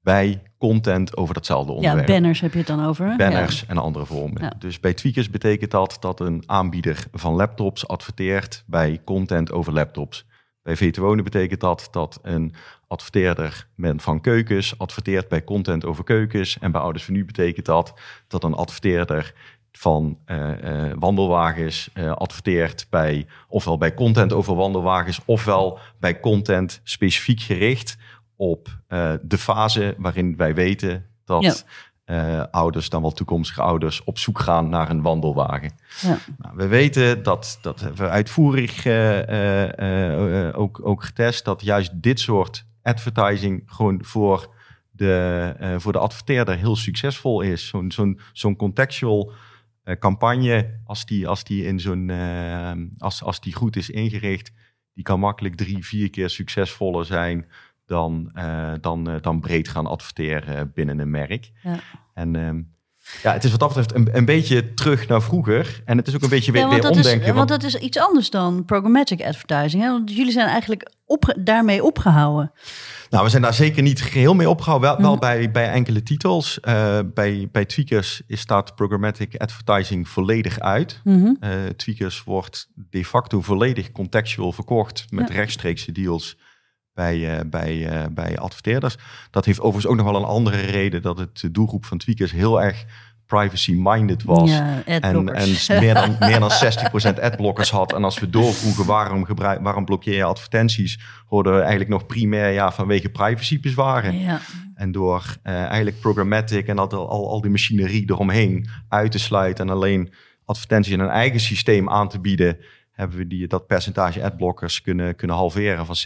bij 0.00 0.42
content 0.58 1.16
over 1.16 1.34
datzelfde 1.34 1.72
onderwerp. 1.72 2.08
Ja, 2.08 2.14
banners 2.14 2.40
heb 2.40 2.52
je 2.52 2.58
het 2.58 2.66
dan 2.66 2.84
over. 2.84 3.16
Banners 3.16 3.60
ja. 3.60 3.66
en 3.68 3.78
andere 3.78 4.06
vormen. 4.06 4.42
Ja. 4.42 4.52
Dus 4.58 4.80
bij 4.80 4.94
Tweakers 4.94 5.30
betekent 5.30 5.70
dat 5.70 5.96
dat 6.00 6.20
een 6.20 6.42
aanbieder 6.46 7.04
van 7.12 7.34
laptops 7.34 7.88
adverteert 7.88 8.64
bij 8.66 9.00
content 9.04 9.52
over 9.52 9.72
laptops. 9.72 10.26
Bij 10.66 10.76
VT 10.76 11.22
betekent 11.22 11.60
dat 11.60 11.88
dat 11.90 12.18
een 12.22 12.54
adverteerder 12.86 13.66
van 13.96 14.20
keukens 14.20 14.78
adverteert 14.78 15.28
bij 15.28 15.44
content 15.44 15.84
over 15.84 16.04
keukens. 16.04 16.58
En 16.58 16.72
bij 16.72 16.80
Ouders 16.80 17.04
van 17.04 17.14
Nu 17.14 17.24
betekent 17.24 17.66
dat 17.66 17.94
dat 18.28 18.44
een 18.44 18.54
adverteerder 18.54 19.34
van 19.72 20.18
uh, 20.26 20.92
wandelwagens 20.98 21.90
uh, 21.94 22.12
adverteert 22.12 22.86
bij 22.90 23.26
ofwel 23.48 23.78
bij 23.78 23.94
content 23.94 24.32
over 24.32 24.54
wandelwagens 24.54 25.20
ofwel 25.24 25.78
bij 26.00 26.20
content 26.20 26.80
specifiek 26.84 27.40
gericht 27.40 27.96
op 28.36 28.78
de 29.22 29.38
fase 29.38 29.94
waarin 29.98 30.36
wij 30.36 30.54
weten 30.54 31.06
dat. 31.24 31.64
Uh, 32.10 32.42
ouders, 32.50 32.88
dan 32.88 33.02
wel 33.02 33.12
toekomstige 33.12 33.62
ouders, 33.62 34.04
op 34.04 34.18
zoek 34.18 34.38
gaan 34.38 34.68
naar 34.68 34.90
een 34.90 35.02
wandelwagen. 35.02 35.72
Ja. 36.00 36.18
Nou, 36.38 36.56
we 36.56 36.66
weten 36.66 37.22
dat, 37.22 37.58
dat 37.62 37.80
hebben 37.80 38.00
we 38.00 38.08
uitvoerig 38.08 38.84
uh, 38.84 40.48
uh, 40.48 40.58
ook, 40.58 40.80
ook 40.82 41.04
getest, 41.04 41.44
dat 41.44 41.62
juist 41.62 42.02
dit 42.02 42.20
soort 42.20 42.66
advertising 42.82 43.62
gewoon 43.66 44.04
voor 44.04 44.54
de, 44.90 45.76
voor 45.78 45.92
de 45.92 45.98
adverteerder 45.98 46.56
heel 46.56 46.76
succesvol 46.76 47.40
is. 47.40 47.68
Zo'n 47.68 47.92
zo'n 47.92 48.20
zo'n 48.32 48.56
contextual 48.56 49.32
campagne, 49.98 50.80
als 50.84 51.06
die, 51.06 51.28
als 51.28 51.44
die, 51.44 51.64
in 51.64 51.80
zo'n, 51.80 52.10
als, 52.98 53.22
als 53.22 53.40
die 53.40 53.54
goed 53.54 53.76
is 53.76 53.90
ingericht, 53.90 54.52
die 54.94 55.04
kan 55.04 55.20
makkelijk 55.20 55.54
drie, 55.54 55.84
vier 55.86 56.10
keer 56.10 56.30
succesvoller 56.30 57.04
zijn 57.04 57.46
dan, 57.86 58.30
uh, 58.36 58.72
dan, 58.80 59.10
uh, 59.10 59.14
dan 59.20 59.40
breed 59.40 59.68
gaan 59.68 59.86
adverteren 59.86 60.72
binnen 60.74 60.98
een 60.98 61.10
merk. 61.10 61.50
Ja. 61.62 61.78
En 62.14 62.34
um, 62.34 62.74
ja, 63.22 63.32
het 63.32 63.44
is 63.44 63.50
wat 63.50 63.60
dat 63.60 63.68
betreft 63.68 63.94
een, 63.94 64.16
een 64.16 64.24
beetje 64.24 64.74
terug 64.74 65.08
naar 65.08 65.22
vroeger. 65.22 65.82
En 65.84 65.96
het 65.96 66.06
is 66.06 66.14
ook 66.14 66.22
een 66.22 66.28
beetje 66.28 66.52
weer, 66.52 66.62
ja, 66.62 66.68
weer 66.68 66.80
dat 66.80 66.96
omdenken. 66.96 67.28
Is, 67.28 67.34
want 67.34 67.48
dat 67.48 67.62
is 67.62 67.74
iets 67.74 67.98
anders 67.98 68.30
dan 68.30 68.64
programmatic 68.64 69.22
advertising. 69.22 69.82
Hè? 69.82 69.90
Want 69.90 70.16
jullie 70.16 70.32
zijn 70.32 70.48
eigenlijk 70.48 70.90
op, 71.04 71.34
daarmee 71.38 71.84
opgehouden. 71.84 72.52
Nou, 73.10 73.24
we 73.24 73.30
zijn 73.30 73.42
daar 73.42 73.54
zeker 73.54 73.82
niet 73.82 74.02
geheel 74.02 74.34
mee 74.34 74.48
opgehouden. 74.48 74.88
Wel, 74.88 74.98
mm. 74.98 75.04
wel 75.04 75.18
bij, 75.18 75.50
bij 75.50 75.70
enkele 75.70 76.02
titels. 76.02 76.58
Uh, 76.62 76.98
bij, 77.14 77.48
bij 77.52 77.64
Tweakers 77.64 78.22
staat 78.28 78.74
programmatic 78.74 79.36
advertising 79.36 80.08
volledig 80.08 80.60
uit. 80.60 81.00
Mm 81.04 81.22
-hmm. 81.22 81.36
uh, 81.40 81.50
Tweakers 81.76 82.24
wordt 82.24 82.68
de 82.74 83.04
facto 83.04 83.40
volledig 83.40 83.92
contextual 83.92 84.52
verkocht 84.52 85.06
met 85.10 85.28
ja. 85.28 85.34
rechtstreekse 85.34 85.92
deals 85.92 86.36
bij, 86.96 87.16
uh, 87.16 87.40
bij, 87.46 87.74
uh, 87.76 88.04
bij 88.10 88.38
adverteerders. 88.38 88.96
Dat 89.30 89.44
heeft 89.44 89.60
overigens 89.60 89.86
ook 89.86 89.96
nog 89.96 90.06
wel 90.06 90.16
een 90.16 90.28
andere 90.28 90.60
reden 90.60 91.02
dat 91.02 91.18
het 91.18 91.48
doelgroep 91.50 91.84
van 91.84 91.98
Tweakers 91.98 92.32
heel 92.32 92.62
erg 92.62 92.84
privacy-minded 93.26 94.24
was. 94.24 94.50
Ja, 94.50 94.82
en, 94.84 95.02
en 95.34 95.48
meer 95.80 95.94
dan, 95.94 96.16
meer 96.20 96.40
dan 96.40 96.50
60% 97.16 97.20
adblockers 97.20 97.70
had. 97.70 97.92
En 97.92 98.04
als 98.04 98.18
we 98.18 98.30
doorvroegen 98.30 98.86
waarom, 98.86 99.24
gebruik, 99.24 99.60
waarom 99.62 99.84
blokkeer 99.84 100.16
je 100.16 100.24
advertenties, 100.24 101.00
hoorden 101.26 101.52
we 101.52 101.60
eigenlijk 101.60 101.90
nog 101.90 102.06
primair 102.06 102.52
ja, 102.52 102.72
vanwege 102.72 103.08
privacybezwaren. 103.08 104.18
Ja. 104.18 104.40
En 104.74 104.92
door 104.92 105.36
uh, 105.44 105.52
eigenlijk 105.54 106.00
programmatic 106.00 106.66
en 106.66 106.78
al, 106.78 107.08
al, 107.08 107.28
al 107.28 107.40
die 107.40 107.50
machinerie 107.50 108.10
eromheen 108.10 108.68
uit 108.88 109.10
te 109.10 109.18
sluiten 109.18 109.66
en 109.66 109.72
alleen 109.72 110.12
advertenties 110.44 110.92
in 110.92 111.00
een 111.00 111.08
eigen 111.08 111.40
systeem 111.40 111.90
aan 111.90 112.08
te 112.08 112.20
bieden, 112.20 112.58
hebben 112.96 113.16
we 113.16 113.26
die, 113.26 113.46
dat 113.46 113.66
percentage 113.66 114.22
adblockers 114.22 114.80
kunnen, 114.80 115.14
kunnen 115.14 115.36
halveren 115.36 115.86
van 115.86 115.96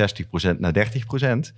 60% 0.55 0.59
naar 0.59 0.72
30%. 0.72 1.53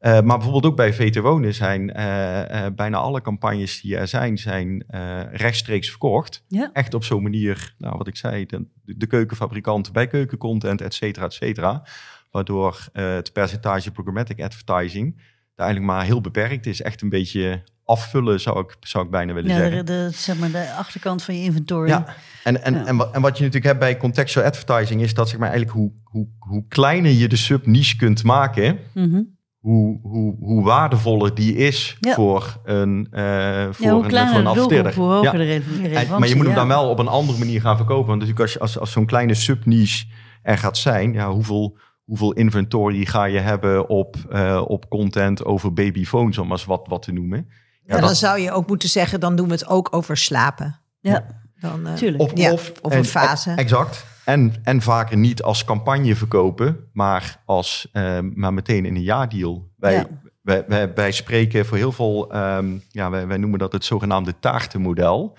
Uh, 0.00 0.20
maar 0.20 0.36
bijvoorbeeld 0.36 0.66
ook 0.66 0.76
bij 0.76 0.92
VT 0.92 1.16
Wonen 1.16 1.54
zijn 1.54 1.92
uh, 1.96 2.64
uh, 2.64 2.66
bijna 2.74 2.96
alle 2.96 3.20
campagnes 3.20 3.80
die 3.80 3.96
er 3.96 4.08
zijn, 4.08 4.38
zijn 4.38 4.84
rechtstreeks 5.32 5.88
verkocht. 5.90 6.44
Ja. 6.48 6.70
Echt 6.72 6.94
op 6.94 7.04
zo'n 7.04 7.22
manier, 7.22 7.74
nou 7.78 7.96
wat 7.96 8.06
ik 8.06 8.16
zei, 8.16 8.46
de, 8.46 8.66
de 8.84 9.06
keukenfabrikant 9.06 9.92
bij 9.92 10.06
keukencontent, 10.06 10.80
et 10.80 10.94
cetera, 10.94 11.24
et 11.24 11.32
cetera. 11.32 11.86
Waardoor 12.30 12.88
het 12.92 13.32
percentage 13.32 13.90
programmatic 13.90 14.40
advertising 14.40 15.20
eigenlijk 15.62 15.92
maar 15.92 16.04
heel 16.04 16.20
beperkt 16.20 16.66
is. 16.66 16.82
Echt 16.82 17.02
een 17.02 17.08
beetje 17.08 17.62
afvullen, 17.92 18.40
zou 18.40 18.60
ik, 18.60 18.76
zou 18.80 19.04
ik 19.04 19.10
bijna 19.10 19.32
willen 19.32 19.50
ja, 19.50 19.56
zeggen. 19.56 19.86
De, 19.86 19.92
de, 19.92 20.08
zeg 20.12 20.38
maar 20.38 20.50
de 20.50 20.72
achterkant 20.78 21.22
van 21.22 21.34
je 21.36 21.42
inventory. 21.42 21.88
Ja, 21.88 22.06
en, 22.44 22.62
en, 22.64 22.74
Ja. 22.74 22.84
en, 22.86 22.96
wat, 22.96 23.10
en 23.14 23.20
wat 23.20 23.36
je 23.38 23.44
natuurlijk 23.44 23.64
hebt 23.72 23.78
bij 23.78 23.96
contextual 23.96 24.46
advertising 24.46 25.02
is 25.02 25.14
dat 25.14 25.28
zeg 25.28 25.38
maar 25.38 25.50
eigenlijk 25.50 25.78
hoe, 25.78 25.92
hoe, 26.04 26.28
hoe 26.38 26.64
kleiner 26.68 27.10
je 27.12 27.28
de 27.28 27.36
sub-niche 27.36 27.96
kunt 27.96 28.22
maken, 28.24 28.78
Mhm. 28.94 29.22
hoe, 29.58 29.98
hoe, 30.02 30.36
hoe 30.40 30.64
waardevoller 30.64 31.34
die 31.34 31.54
is 31.56 31.96
Ja. 32.00 32.14
voor 32.14 32.60
een, 32.64 33.06
eh 33.10 33.22
voor 33.70 33.90
hoe 33.90 34.04
een, 34.04 34.28
voor 34.28 34.38
een 34.38 34.46
adverteerder. 34.46 34.94
hoe 34.94 35.12
hoger 35.12 35.38
de 35.38 35.44
relevantie. 35.44 36.18
maar 36.18 36.28
je 36.28 36.36
moet 36.36 36.46
hem 36.46 36.54
dan 36.54 36.68
wel 36.68 36.88
op 36.90 36.98
een 36.98 37.08
andere 37.08 37.38
manier 37.38 37.60
gaan 37.60 37.76
verkopen. 37.76 38.06
Want 38.06 38.20
natuurlijk 38.20 38.40
als, 38.40 38.52
je- 38.52 38.58
als, 38.58 38.78
als 38.78 38.92
zo'n 38.92 39.06
kleine 39.06 39.34
sub-niche 39.34 40.04
er 40.42 40.58
gaat 40.58 40.76
zijn, 40.78 41.12
ja, 41.12 41.30
hoeveel, 41.30 41.78
hoeveel 42.04 42.32
inventory 42.32 43.04
ga 43.04 43.24
je 43.24 43.38
hebben 43.38 43.88
op, 43.88 44.16
eh, 44.30 44.62
op 44.66 44.88
content 44.88 45.44
over 45.44 45.72
babyphones, 45.72 46.38
om 46.38 46.46
maar 46.48 46.56
eens 46.56 46.66
wat, 46.66 46.86
wat 46.88 47.02
te 47.02 47.12
noemen. 47.12 47.48
Ja, 47.84 48.00
dan 48.00 48.14
zou 48.14 48.38
je 48.38 48.50
ook 48.52 48.66
moeten 48.68 48.88
zeggen, 48.88 49.20
dan 49.20 49.36
doen 49.36 49.46
we 49.46 49.52
het 49.52 49.66
ook 49.66 49.88
over 49.90 50.16
slapen. 50.16 50.76
Ja, 51.00 51.26
Dan, 51.60 51.86
eh, 51.86 51.94
tuurlijk. 51.94 52.22
Of, 52.22 52.30
Ja, 52.34 52.52
of, 52.52 52.72
of 52.80 52.94
een 52.94 53.04
fase. 53.04 53.50
Exact. 53.50 54.04
en, 54.24 54.54
en 54.62 54.82
vaker 54.82 55.16
niet 55.16 55.42
als 55.42 55.64
campagne 55.64 56.16
verkopen, 56.16 56.88
maar, 56.92 57.40
als, 57.44 57.88
uh, 57.92 58.18
maar 58.34 58.54
meteen 58.54 58.84
in 58.84 58.94
een 58.94 59.02
jaardeal. 59.02 59.70
Wij, 59.76 59.92
Ja. 59.94 60.06
wij, 60.42 60.64
wij, 60.68 60.94
wij 60.94 61.12
spreken 61.12 61.66
voor 61.66 61.76
heel 61.76 61.92
veel, 61.92 62.32
ehm, 62.32 62.78
ja, 62.88 63.10
wij, 63.10 63.26
wij 63.26 63.36
noemen 63.36 63.58
dat 63.58 63.72
het 63.72 63.84
zogenaamde 63.84 64.38
taartenmodel. 64.38 65.36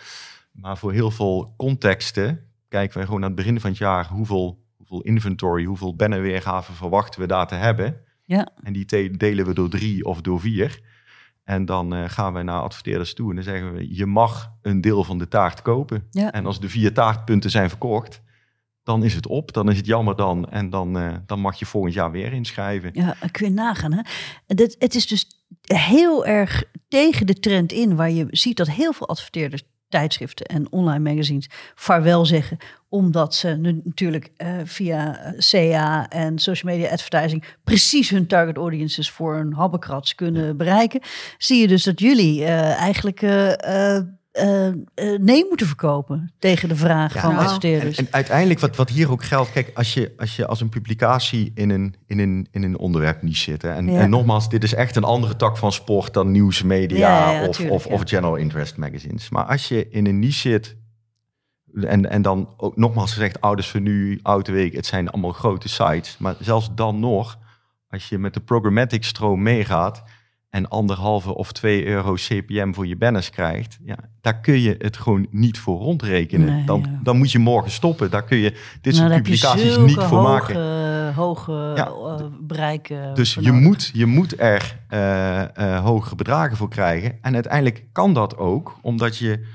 Maar 0.52 0.78
voor 0.78 0.92
heel 0.94 1.12
veel 1.12 1.54
contexten 1.58 2.40
kijken 2.70 2.98
wij 2.98 3.06
gewoon 3.06 3.22
aan 3.22 3.28
het 3.28 3.36
begin 3.38 3.60
van 3.60 3.70
het 3.70 3.80
jaar 3.80 4.08
hoeveel, 4.08 4.64
hoeveel 4.78 5.02
inventory, 5.02 5.64
hoeveel 5.64 5.96
bannerweergaven 5.96 6.74
verwachten 6.74 7.22
we 7.22 7.28
daar 7.28 7.48
te 7.48 7.56
hebben. 7.56 7.96
Ja. 8.24 8.48
En 8.64 8.74
die 8.74 9.18
delen 9.18 9.46
we 9.46 9.54
door 9.54 9.70
drie 9.70 10.06
of 10.06 10.22
door 10.22 10.40
vier. 10.40 10.80
En 11.44 11.66
dan 11.66 11.94
eh, 11.94 12.04
gaan 12.08 12.34
we 12.34 12.42
naar 12.42 12.62
adverteerders 12.62 13.14
toe 13.14 13.30
en 13.30 13.36
dan 13.36 13.44
zeggen 13.44 13.74
we, 13.74 13.96
je 13.96 14.06
mag 14.06 14.52
een 14.62 14.82
deel 14.82 15.04
van 15.04 15.18
de 15.18 15.28
taart 15.28 15.62
kopen. 15.62 16.08
Ja. 16.12 16.32
En 16.32 16.46
als 16.46 16.60
de 16.60 16.70
vier 16.70 16.94
taartpunten 16.94 17.50
zijn 17.50 17.70
verkocht, 17.70 18.22
dan 18.84 19.04
is 19.04 19.14
het 19.14 19.28
op. 19.28 19.54
Dan 19.54 19.70
is 19.70 19.78
het 19.78 19.86
jammer 19.86 20.16
dan. 20.16 20.50
En 20.50 20.70
dan, 20.70 20.98
eh, 20.98 21.14
dan 21.26 21.40
mag 21.40 21.60
je 21.60 21.66
volgend 21.66 21.94
jaar 21.94 22.12
weer 22.12 22.34
inschrijven. 22.34 22.90
Ja, 22.94 23.16
kun 23.32 23.46
je 23.46 23.54
nagaan. 23.54 23.94
Hè? 23.94 24.02
Dit, 24.46 24.76
het 24.80 24.96
is 24.96 25.08
dus 25.08 25.28
heel 25.62 26.26
erg 26.26 26.64
tegen 26.88 27.28
de 27.28 27.40
trend 27.40 27.72
in, 27.72 27.96
waar 27.96 28.12
je 28.12 28.28
ziet 28.30 28.58
dat 28.58 28.70
heel 28.70 28.94
veel 28.94 29.08
adverteerders, 29.08 29.64
tijdschriften 29.94 30.46
en 30.46 30.72
online 30.72 31.12
magazines 31.12 31.50
vaarwel 31.76 32.26
zeggen, 32.26 32.58
omdat 32.90 33.36
ze 33.36 33.50
nu 33.50 33.82
natuurlijk 33.84 34.32
eh, 34.38 34.50
via 34.64 35.20
eh, 35.20 35.32
CA 35.38 36.10
en 36.10 36.40
social 36.40 36.74
media 36.74 36.92
advertising 36.92 37.44
precies 37.64 38.10
hun 38.10 38.28
target 38.28 38.58
audiences 38.58 39.10
voor 39.10 39.36
een 39.36 39.54
habbekrats 39.54 40.16
kunnen 40.16 40.58
bereiken. 40.58 41.02
Zie 41.38 41.62
je 41.62 41.68
dus 41.68 41.84
dat 41.84 42.00
jullie 42.00 42.44
eh, 42.44 42.80
eigenlijk 42.80 43.22
eh, 44.34 44.68
eh, 44.68 44.74
nee 45.20 45.46
moeten 45.48 45.68
verkopen 45.68 46.34
tegen 46.40 46.70
de 46.70 46.76
vraag 46.76 47.14
Ja, 47.14 47.22
van 47.22 47.38
adverteerders. 47.38 47.98
En, 47.98 48.06
en 48.06 48.14
uiteindelijk, 48.14 48.60
wat, 48.60 48.76
wat 48.76 48.90
hier 48.90 49.12
ook 49.12 49.24
geldt, 49.24 49.52
kijk, 49.52 49.72
als 49.74 49.94
je 49.94 50.14
als, 50.18 50.36
je 50.36 50.48
als 50.48 50.62
een 50.62 50.70
publicatie 50.70 51.52
in 51.56 51.70
een, 51.70 51.96
in 52.06 52.20
een, 52.20 52.48
in 52.52 52.64
een 52.64 52.78
onderwerp 52.78 53.22
niche 53.22 53.52
zit. 53.52 53.62
Hè, 53.62 53.70
en, 53.70 53.92
Ja. 53.92 54.00
en 54.00 54.10
nogmaals, 54.10 54.50
dit 54.50 54.64
is 54.64 54.74
echt 54.74 54.96
een 54.96 55.04
andere 55.04 55.36
tak 55.36 55.58
van 55.58 55.72
sport 55.72 56.14
dan 56.14 56.32
nieuwsmedia 56.32 57.32
Ja, 57.32 57.48
of, 57.48 57.56
tuurlijk, 57.56 57.76
of, 57.76 57.86
of 57.86 58.02
general 58.06 58.36
interest 58.36 58.78
magazines. 58.78 59.30
Maar 59.30 59.46
als 59.46 59.68
je 59.68 59.90
in 59.90 60.06
een 60.06 60.20
niche 60.20 60.50
zit, 60.50 60.76
en, 61.82 62.10
en 62.10 62.22
dan 62.22 62.54
ook 62.58 62.78
nogmaals 62.78 63.14
gezegd, 63.14 63.42
ouders 63.42 63.70
van 63.70 63.84
nu, 63.84 64.20
Oude 64.22 64.52
Week, 64.52 64.74
het 64.74 64.86
zijn 64.86 65.10
allemaal 65.10 65.32
grote 65.32 65.70
sites. 65.70 66.18
Maar 66.18 66.36
zelfs 66.40 66.70
dan 66.76 67.00
nog, 67.00 67.38
als 67.90 68.10
je 68.10 68.18
met 68.18 68.34
de 68.34 68.40
programmatic 68.40 69.04
stroom 69.04 69.42
meegaat 69.42 70.04
en 70.54 70.68
anderhalve 70.70 71.36
of 71.36 71.52
twee 71.52 71.86
euro 71.86 72.14
CPM 72.14 72.74
voor 72.74 72.88
je 72.88 72.96
banners 72.96 73.30
krijgt, 73.30 73.80
ja, 73.84 73.96
daar 74.22 74.40
kun 74.40 74.60
je 74.62 74.76
het 74.80 74.98
gewoon 74.98 75.28
niet 75.30 75.60
voor 75.60 75.80
rondrekenen. 75.80 76.46
Nee, 76.56 76.66
dan, 76.66 76.80
ja. 76.86 77.00
dan 77.04 77.18
moet 77.18 77.32
je 77.32 77.40
morgen 77.40 77.72
stoppen. 77.72 78.12
Daar 78.12 78.24
kun 78.24 78.38
je 78.38 78.52
dit 78.82 78.96
Nou, 78.96 79.10
soort 79.10 79.24
publicaties 79.24 79.78
niet 79.78 79.94
voor 79.94 80.04
hoge, 80.04 80.30
maken. 80.30 81.14
Hoge 81.14 81.52
Ja. 81.76 81.86
eh, 81.88 82.26
bereiken. 82.42 83.16
Dus 83.16 83.34
je 83.40 83.52
moet, 83.52 83.90
je 83.94 84.06
moet 84.06 84.40
er 84.40 84.80
eh, 84.88 85.84
hogere 85.84 86.16
bedragen 86.16 86.58
voor 86.58 86.70
krijgen. 86.70 87.18
En 87.22 87.34
uiteindelijk 87.34 87.86
kan 87.92 88.14
dat 88.14 88.38
ook, 88.38 88.78
omdat 88.82 89.18
je 89.18 89.46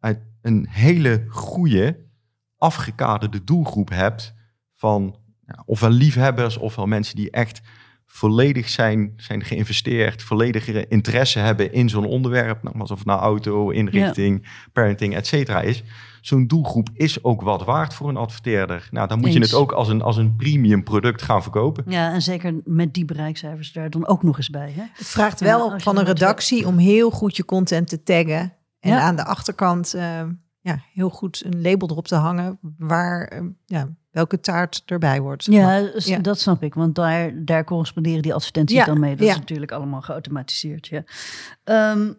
uit 0.00 0.18
een 0.42 0.66
hele 0.70 1.24
goede, 1.28 1.98
afgekaderde 2.56 3.44
doelgroep 3.44 3.90
hebt 3.90 4.34
van 4.74 5.16
ja, 5.46 5.62
ofwel 5.66 5.90
liefhebbers 5.90 6.56
ofwel 6.56 6.86
mensen 6.86 7.16
die 7.16 7.30
echt 7.30 7.60
volledig 8.12 8.68
zijn, 8.68 9.12
zijn 9.16 9.44
geïnvesteerd, 9.44 10.22
volledige 10.22 10.86
interesse 10.88 11.38
hebben 11.38 11.72
in 11.72 11.88
zo'n 11.88 12.04
onderwerp, 12.06 12.62
nou, 12.62 12.78
of 12.80 12.88
het 12.88 13.04
nou 13.04 13.20
auto, 13.20 13.70
inrichting, 13.70 14.48
parenting, 14.72 15.14
et 15.14 15.26
cetera 15.26 15.60
is. 15.60 15.82
Zo'n 16.20 16.46
doelgroep 16.46 16.88
is 16.92 17.24
ook 17.24 17.42
wat 17.42 17.64
waard 17.64 17.94
voor 17.94 18.08
een 18.08 18.16
adverteerder. 18.16 18.88
Nou, 18.90 19.08
dan 19.08 19.18
moet 19.20 19.32
je 19.32 19.40
het 19.40 19.54
ook 19.54 19.72
als 19.72 19.88
een, 19.88 20.02
als 20.02 20.16
een 20.16 20.36
premium 20.36 20.82
product 20.82 21.22
gaan 21.22 21.42
verkopen. 21.42 21.84
Ja, 21.86 22.12
en 22.12 22.22
zeker 22.22 22.60
met 22.64 22.94
die 22.94 23.04
bereikcijfers 23.04 23.72
daar 23.72 23.90
dan 23.90 24.06
ook 24.06 24.22
nog 24.22 24.36
eens 24.36 24.50
bij. 24.50 24.72
Hè? 24.76 24.82
Het 24.92 25.06
vraagt 25.06 25.40
wel 25.40 25.80
van 25.80 25.98
een 25.98 26.04
redactie 26.04 26.66
om 26.66 26.78
heel 26.78 27.10
goed 27.10 27.36
je 27.36 27.44
content 27.44 27.88
te 27.88 28.02
taggen. 28.02 28.52
En 28.80 28.90
Ja. 28.90 29.00
aan 29.00 29.16
de 29.16 29.24
achterkant 29.24 29.94
eh, 29.94 30.22
ja, 30.60 30.82
heel 30.92 31.10
goed 31.10 31.42
een 31.44 31.62
label 31.62 31.88
erop 31.90 32.06
te 32.06 32.14
hangen 32.16 32.58
waar 32.78 33.24
eh, 33.24 33.40
ja, 33.66 33.88
welke 34.10 34.40
taart 34.40 34.82
erbij 34.86 35.20
wordt. 35.20 35.44
Ja, 35.44 35.90
dat 36.20 36.40
snap 36.40 36.62
ik. 36.62 36.74
Want 36.74 36.94
daar, 36.94 37.44
daar 37.44 37.64
corresponderen 37.64 38.22
die 38.22 38.34
advertenties 38.34 38.76
Ja, 38.76 38.84
dan 38.84 39.00
mee. 39.00 39.16
Dat 39.16 39.26
ja. 39.26 39.32
is 39.32 39.38
natuurlijk 39.38 39.72
allemaal 39.72 40.00
geautomatiseerd. 40.00 40.86
Ja. 40.86 41.04
Ehm, 41.64 42.12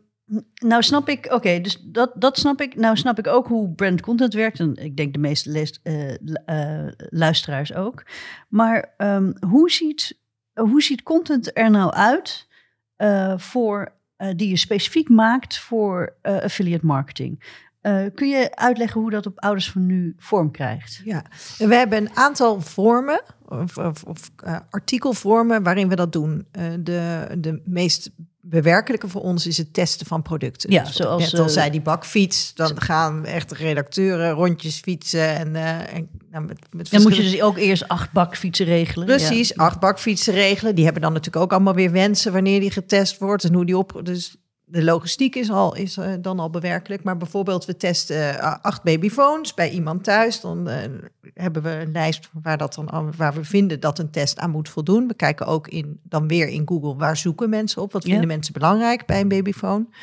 nou 0.53 0.83
snap 0.83 1.09
ik, 1.09 1.27
oké, 1.33 1.59
dus 1.61 1.81
dat, 1.83 2.11
dat 2.15 2.37
snap 2.37 2.61
ik. 2.61 2.75
Nou 2.75 2.97
snap 2.97 3.19
ik 3.19 3.27
ook 3.27 3.47
hoe 3.47 3.69
brand 3.69 4.01
content 4.01 4.33
werkt. 4.33 4.59
En 4.59 4.75
ik 4.75 4.97
denk 4.97 5.13
de 5.13 5.19
meeste 5.19 5.49
leest, 5.49 5.79
eh, 5.83 6.13
eh, 6.45 6.91
luisteraars 7.09 7.73
ook. 7.73 8.05
Maar 8.47 8.93
ehm, 8.97 9.31
hoe, 9.47 9.71
ziet, 9.71 10.17
hoe 10.53 10.81
ziet 10.81 11.03
content 11.03 11.57
er 11.57 11.69
nou 11.69 11.91
uit 11.91 12.47
eh, 12.95 13.37
voor, 13.37 13.93
die 14.35 14.49
je 14.49 14.57
specifiek 14.57 15.09
maakt 15.09 15.57
voor 15.57 16.15
affiliate 16.21 16.85
marketing? 16.85 17.43
Eh, 17.81 18.05
kun 18.15 18.29
je 18.29 18.55
uitleggen 18.55 19.01
hoe 19.01 19.09
dat 19.09 19.25
op 19.25 19.39
Ouders 19.39 19.71
van 19.71 19.85
Nu 19.85 20.15
vorm 20.17 20.51
krijgt? 20.51 21.01
Ja, 21.03 21.23
en 21.57 21.69
we 21.69 21.75
hebben 21.75 21.97
een 21.97 22.15
aantal 22.15 22.61
vormen 22.61 23.21
of, 23.47 23.77
of, 23.77 24.03
of 24.03 24.31
eh, 24.43 24.57
artikelvormen 24.69 25.63
waarin 25.63 25.89
we 25.89 25.95
dat 25.95 26.11
doen. 26.11 26.45
Eh, 26.51 26.63
de, 26.79 27.27
de 27.37 27.61
meest 27.65 28.11
bewerkelijke 28.41 29.07
voor 29.07 29.21
ons 29.21 29.47
is 29.47 29.57
het 29.57 29.73
testen 29.73 30.07
van 30.07 30.21
producten. 30.21 30.71
Ja, 30.71 30.83
Dus 30.83 30.95
zoals, 30.95 31.31
net 31.31 31.41
al 31.41 31.49
zei 31.49 31.69
die 31.69 31.81
bakfiets, 31.81 32.53
dan 32.53 32.81
gaan 32.81 33.25
echt 33.25 33.51
redacteuren 33.51 34.31
rondjes 34.31 34.79
fietsen 34.79 35.35
en, 35.35 35.55
en 35.55 36.09
nou, 36.31 36.45
met, 36.45 36.59
met 36.71 36.91
Dan 36.91 37.01
moet 37.01 37.15
je 37.15 37.21
dus 37.21 37.41
ook 37.41 37.57
eerst 37.57 37.87
acht 37.87 38.11
bakfietsen 38.11 38.65
regelen. 38.65 39.07
Precies, 39.07 39.49
Ja. 39.49 39.55
acht 39.63 39.79
bakfietsen 39.79 40.33
regelen. 40.33 40.75
Die 40.75 40.83
hebben 40.83 41.01
dan 41.01 41.13
natuurlijk 41.13 41.43
ook 41.43 41.51
allemaal 41.51 41.73
weer 41.73 41.91
wensen 41.91 42.33
wanneer 42.33 42.59
die 42.59 42.71
getest 42.71 43.17
wordt 43.17 43.43
en 43.43 43.53
hoe 43.53 43.65
die 43.65 43.77
op. 43.77 44.01
Dus 44.03 44.35
de 44.71 44.83
logistiek 44.83 45.35
is, 45.35 45.49
al, 45.49 45.75
is 45.75 45.97
eh, 45.97 46.13
dan 46.21 46.39
al 46.39 46.49
bewerkelijk. 46.49 47.03
Maar 47.03 47.17
bijvoorbeeld, 47.17 47.65
we 47.65 47.77
testen 47.77 48.39
eh, 48.39 48.55
acht 48.61 48.83
babyphones 48.83 49.53
bij 49.53 49.69
iemand 49.69 50.03
thuis. 50.03 50.41
Dan 50.41 50.69
eh, 50.69 50.89
hebben 51.33 51.63
we 51.63 51.69
een 51.69 51.91
lijst 51.91 52.29
waar, 52.41 52.57
dat 52.57 52.73
dan, 52.73 53.13
waar 53.17 53.33
we 53.33 53.43
vinden 53.43 53.79
dat 53.79 53.99
een 53.99 54.11
test 54.11 54.39
aan 54.39 54.49
moet 54.49 54.69
voldoen. 54.69 55.07
We 55.07 55.13
kijken 55.13 55.45
ook 55.45 55.67
in, 55.67 55.99
dan 56.03 56.27
weer 56.27 56.47
in 56.47 56.67
Google 56.67 56.95
waar 56.95 57.17
zoeken 57.17 57.49
mensen 57.49 57.81
op. 57.81 57.91
Wat 57.91 58.03
Ja. 58.03 58.09
vinden 58.09 58.27
mensen 58.27 58.53
belangrijk 58.53 59.05
bij 59.05 59.21
een 59.21 59.27
babyfoon? 59.27 59.93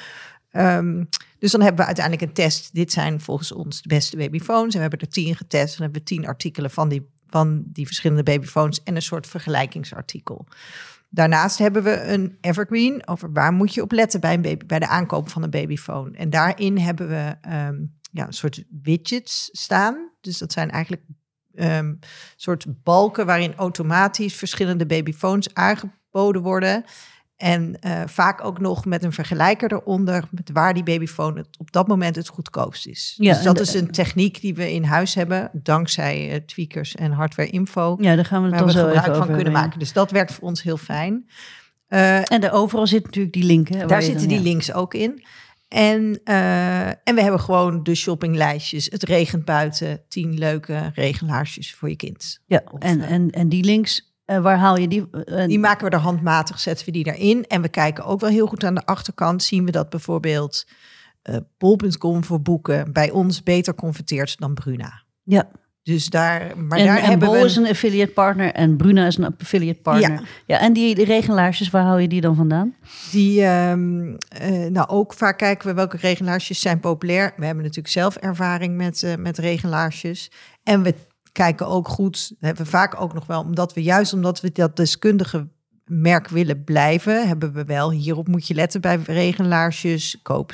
Ehm, 0.51 1.05
dus 1.39 1.51
dan 1.51 1.61
hebben 1.61 1.81
we 1.81 1.87
uiteindelijk 1.87 2.27
een 2.29 2.35
test. 2.35 2.75
Dit 2.75 2.93
zijn 2.93 3.21
volgens 3.21 3.53
ons 3.53 3.83
de 3.83 3.89
beste 3.89 4.17
babyfoons. 4.17 4.75
En 4.75 4.75
we 4.75 4.89
hebben 4.89 5.01
er 5.01 5.09
tien 5.09 5.37
getest. 5.37 5.73
Dan 5.73 5.83
hebben 5.83 6.01
we 6.01 6.07
tien 6.07 6.27
artikelen 6.27 6.71
van 6.71 6.89
die, 6.89 7.09
van 7.29 7.63
die 7.67 7.87
verschillende 7.87 8.23
babyfoons 8.23 8.83
en 8.83 8.97
een 8.97 9.03
soort 9.03 9.27
vergelijkingsartikel. 9.27 10.47
Daarnaast 11.09 11.59
hebben 11.59 11.83
we 11.83 12.03
een 12.03 12.39
evergreen 12.41 13.07
over 13.07 13.33
waar 13.33 13.53
moet 13.53 13.75
je 13.75 13.83
op 13.83 13.93
letten 13.93 14.21
bij, 14.21 14.35
een 14.35 14.43
baby, 14.43 14.67
bij 14.67 14.79
de 14.79 14.89
aankoop 14.89 15.29
van 15.29 15.43
een 15.43 15.51
babyfoon. 15.51 16.15
En 16.15 16.31
daarin 16.31 16.79
hebben 16.79 17.09
we 17.09 17.37
ehm, 17.41 17.77
ja, 18.13 18.27
een 18.27 18.33
soort 18.33 18.65
widgets 18.83 19.49
staan. 19.53 20.11
Dus 20.21 20.39
dat 20.39 20.53
zijn 20.53 20.71
eigenlijk 20.71 21.03
ehm 21.55 21.95
soort 22.37 22.83
balken 22.83 23.27
waarin 23.27 23.55
automatisch 23.55 24.35
verschillende 24.35 24.87
babyfoons 24.87 25.55
aangeboden 25.55 26.43
worden. 26.43 26.85
En 27.39 27.81
eh, 27.81 28.03
vaak 28.07 28.45
ook 28.45 28.61
nog 28.61 28.85
met 28.85 29.05
een 29.05 29.13
vergelijker 29.13 29.73
eronder 29.73 30.25
met 30.31 30.51
waar 30.53 30.75
die 30.75 30.83
babyfoon 30.83 31.37
het 31.37 31.49
op 31.59 31.73
dat 31.73 31.89
moment 31.89 32.17
het 32.17 32.29
goedkoopst 32.29 32.87
is. 32.87 33.15
Ja, 33.17 33.33
dus 33.35 33.43
dat 33.43 33.61
is 33.61 33.75
een 33.75 33.91
techniek 33.91 34.41
die 34.41 34.55
we 34.55 34.73
in 34.73 34.85
huis 34.85 35.15
hebben, 35.15 35.51
dankzij 35.53 36.31
eh, 36.31 36.41
tweakers 36.47 36.95
en 36.95 37.13
hardware 37.13 37.51
info. 37.51 37.97
Ja, 38.01 38.15
daar 38.15 38.25
gaan 38.25 38.43
we 38.43 38.49
het 38.49 38.59
dan 38.59 38.67
we 38.67 38.73
zo 38.73 38.79
gebruik 38.79 38.99
even 39.07 39.15
van 39.15 39.23
over 39.23 39.27
kunnen 39.35 39.45
hebben, 39.45 39.63
maken. 39.63 39.79
Dus 39.79 39.93
dat 39.93 40.11
werkt 40.11 40.33
voor 40.33 40.49
ons 40.49 40.63
heel 40.63 40.77
fijn. 40.77 41.29
Eh, 41.87 42.33
En 42.33 42.51
overal 42.51 42.87
zit 42.87 43.05
natuurlijk 43.05 43.35
die 43.35 43.45
link. 43.45 43.69
Hè, 43.69 43.87
daar 43.87 44.03
zitten 44.03 44.21
dan- 44.21 44.29
die 44.29 44.47
ja. 44.47 44.51
links 44.51 44.73
ook 44.73 44.95
in. 44.95 45.25
En, 45.69 46.21
en 47.05 47.15
we 47.15 47.23
hebben 47.23 47.41
gewoon 47.41 47.83
de 47.83 47.95
shoppinglijstjes. 47.95 48.87
Het 48.91 49.03
regent 49.03 49.45
buiten. 49.45 50.01
Tien 50.09 50.39
leuke 50.39 50.91
regelaarsjes 50.95 51.75
voor 51.75 51.89
je 51.89 51.97
kind. 51.97 52.41
Ja, 52.47 52.63
Of, 52.71 52.81
en, 52.81 53.01
en, 53.01 53.31
en 53.31 53.49
die 53.49 53.65
links, 53.65 54.08
eh, 54.29 54.41
waar 54.41 54.57
haal 54.59 54.79
je 54.79 54.89
die? 54.89 55.07
eh, 55.25 55.47
Die 55.47 55.59
maken 55.59 55.85
we 55.85 55.97
er 55.97 56.03
handmatig, 56.03 56.61
zetten 56.61 56.87
we 56.87 56.93
die 56.93 57.05
daarin. 57.05 57.45
En 57.47 57.63
we 57.63 57.69
kijken 57.69 58.05
ook 58.05 58.21
wel 58.21 58.31
heel 58.31 58.47
goed 58.47 58.65
aan 58.65 58.75
de 58.75 58.87
achterkant. 58.87 59.43
Zien 59.43 59.65
we 59.65 59.71
dat 59.71 59.89
bijvoorbeeld 59.91 60.67
eh 61.23 61.37
bol.com 61.59 62.25
voor 62.25 62.41
boeken 62.43 62.93
bij 62.93 63.11
ons 63.11 63.43
beter 63.43 63.75
converteert 63.75 64.39
dan 64.39 64.55
Bruna. 64.55 65.03
ja, 65.23 65.49
Dus 65.83 66.07
daar, 66.11 66.53
maar 66.57 66.79
en, 66.79 66.87
daar 66.87 66.99
en 66.99 67.05
hebben 67.05 67.29
Bol 67.29 67.39
we... 67.39 67.45
is 67.45 67.57
een 67.57 67.67
affiliate 67.67 68.13
partner 68.13 68.53
en 68.53 68.77
Bruna 68.77 69.07
is 69.07 69.17
een 69.17 69.35
affiliate 69.39 69.81
partner. 69.81 70.11
Ja. 70.11 70.21
Ja, 70.47 70.59
en 70.61 70.73
die, 70.73 70.95
die 70.95 71.05
regelaarsjes, 71.05 71.71
waar 71.71 71.83
haal 71.83 71.99
je 71.99 72.09
die 72.09 72.21
dan 72.21 72.37
vandaan? 72.37 72.75
Die, 73.11 73.43
ehm, 73.45 74.15
eh, 74.29 74.71
nou 74.71 74.89
ook 74.89 75.13
vaak 75.15 75.39
kijken 75.39 75.69
we 75.69 75.75
welke 75.75 75.97
regelaarsjes 75.97 76.61
zijn 76.61 76.81
populair. 76.81 77.33
We 77.37 77.45
hebben 77.45 77.65
natuurlijk 77.65 77.93
zelf 77.95 78.17
ervaring 78.17 78.77
met, 78.77 79.03
eh, 79.03 79.15
met 79.17 79.39
regelaarsjes. 79.39 80.31
En 80.63 80.83
we 80.83 80.95
kijken 81.33 81.67
ook 81.67 81.89
goed, 81.89 82.33
hebben 82.41 82.65
we 82.65 82.71
vaak 82.71 83.01
ook 83.01 83.15
nog 83.15 83.27
wel, 83.27 83.41
omdat 83.41 83.75
we 83.75 83.83
juist 83.83 84.13
omdat 84.13 84.41
we 84.41 84.53
dat 84.53 84.77
deskundige 84.77 85.49
merk 85.89 86.29
willen 86.29 86.65
blijven, 86.65 87.27
hebben 87.29 87.53
we 87.53 87.65
wel. 87.65 87.91
Hierop 87.91 88.29
moet 88.29 88.47
je 88.47 88.55
letten 88.55 88.81
bij 88.81 88.97
regenlaarsjes. 89.05 90.19
Koop, 90.23 90.53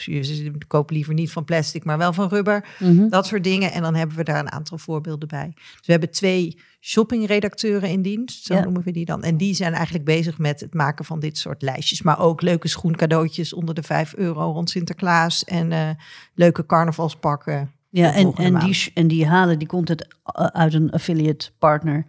koop 0.67 0.91
liever 0.91 1.15
niet 1.15 1.33
van 1.33 1.45
plastic, 1.45 1.85
maar 1.85 1.99
wel 1.99 2.13
van 2.13 2.29
rubber. 2.29 2.67
Mhm. 2.79 3.09
Dat 3.09 3.27
soort 3.27 3.45
dingen. 3.45 3.73
En 3.73 3.83
dan 3.83 3.95
hebben 3.95 4.17
we 4.17 4.25
daar 4.25 4.39
een 4.39 4.53
aantal 4.53 4.79
voorbeelden 4.79 5.29
bij. 5.29 5.53
Dus 5.55 5.87
we 5.87 5.93
hebben 5.93 6.11
twee 6.11 6.59
shoppingredacteuren 6.81 7.89
in 7.89 8.03
dienst, 8.03 8.45
zo 8.45 8.55
Ja. 8.55 8.63
noemen 8.63 8.83
we 8.83 8.91
die 8.91 9.05
dan. 9.05 9.23
En 9.23 9.37
die 9.37 9.55
zijn 9.55 9.73
eigenlijk 9.73 10.05
bezig 10.05 10.39
met 10.39 10.61
het 10.61 10.75
maken 10.75 11.05
van 11.05 11.21
dit 11.21 11.39
soort 11.39 11.63
lijstjes. 11.63 12.03
Maar 12.03 12.21
ook 12.21 12.43
leuke 12.43 12.69
schoencadeautjes 12.69 13.53
onder 13.53 13.75
de 13.75 13.83
5 13.83 14.15
euro 14.15 14.53
rond 14.53 14.71
Sinterklaas. 14.71 15.45
En 15.45 15.73
eh, 15.73 15.89
leuke 16.35 16.67
carnavalspakken. 16.67 17.71
Ja, 17.97 18.13
en, 18.15 18.33
en, 18.35 18.53
maand. 18.53 18.65
die, 18.65 18.91
en 18.95 19.09
die 19.09 19.27
halen 19.27 19.59
die 19.59 19.69
content 19.69 20.03
uh, 20.05 20.47
uit 20.47 20.75
een 20.75 20.91
affiliate 20.91 21.51
partner. 21.59 22.07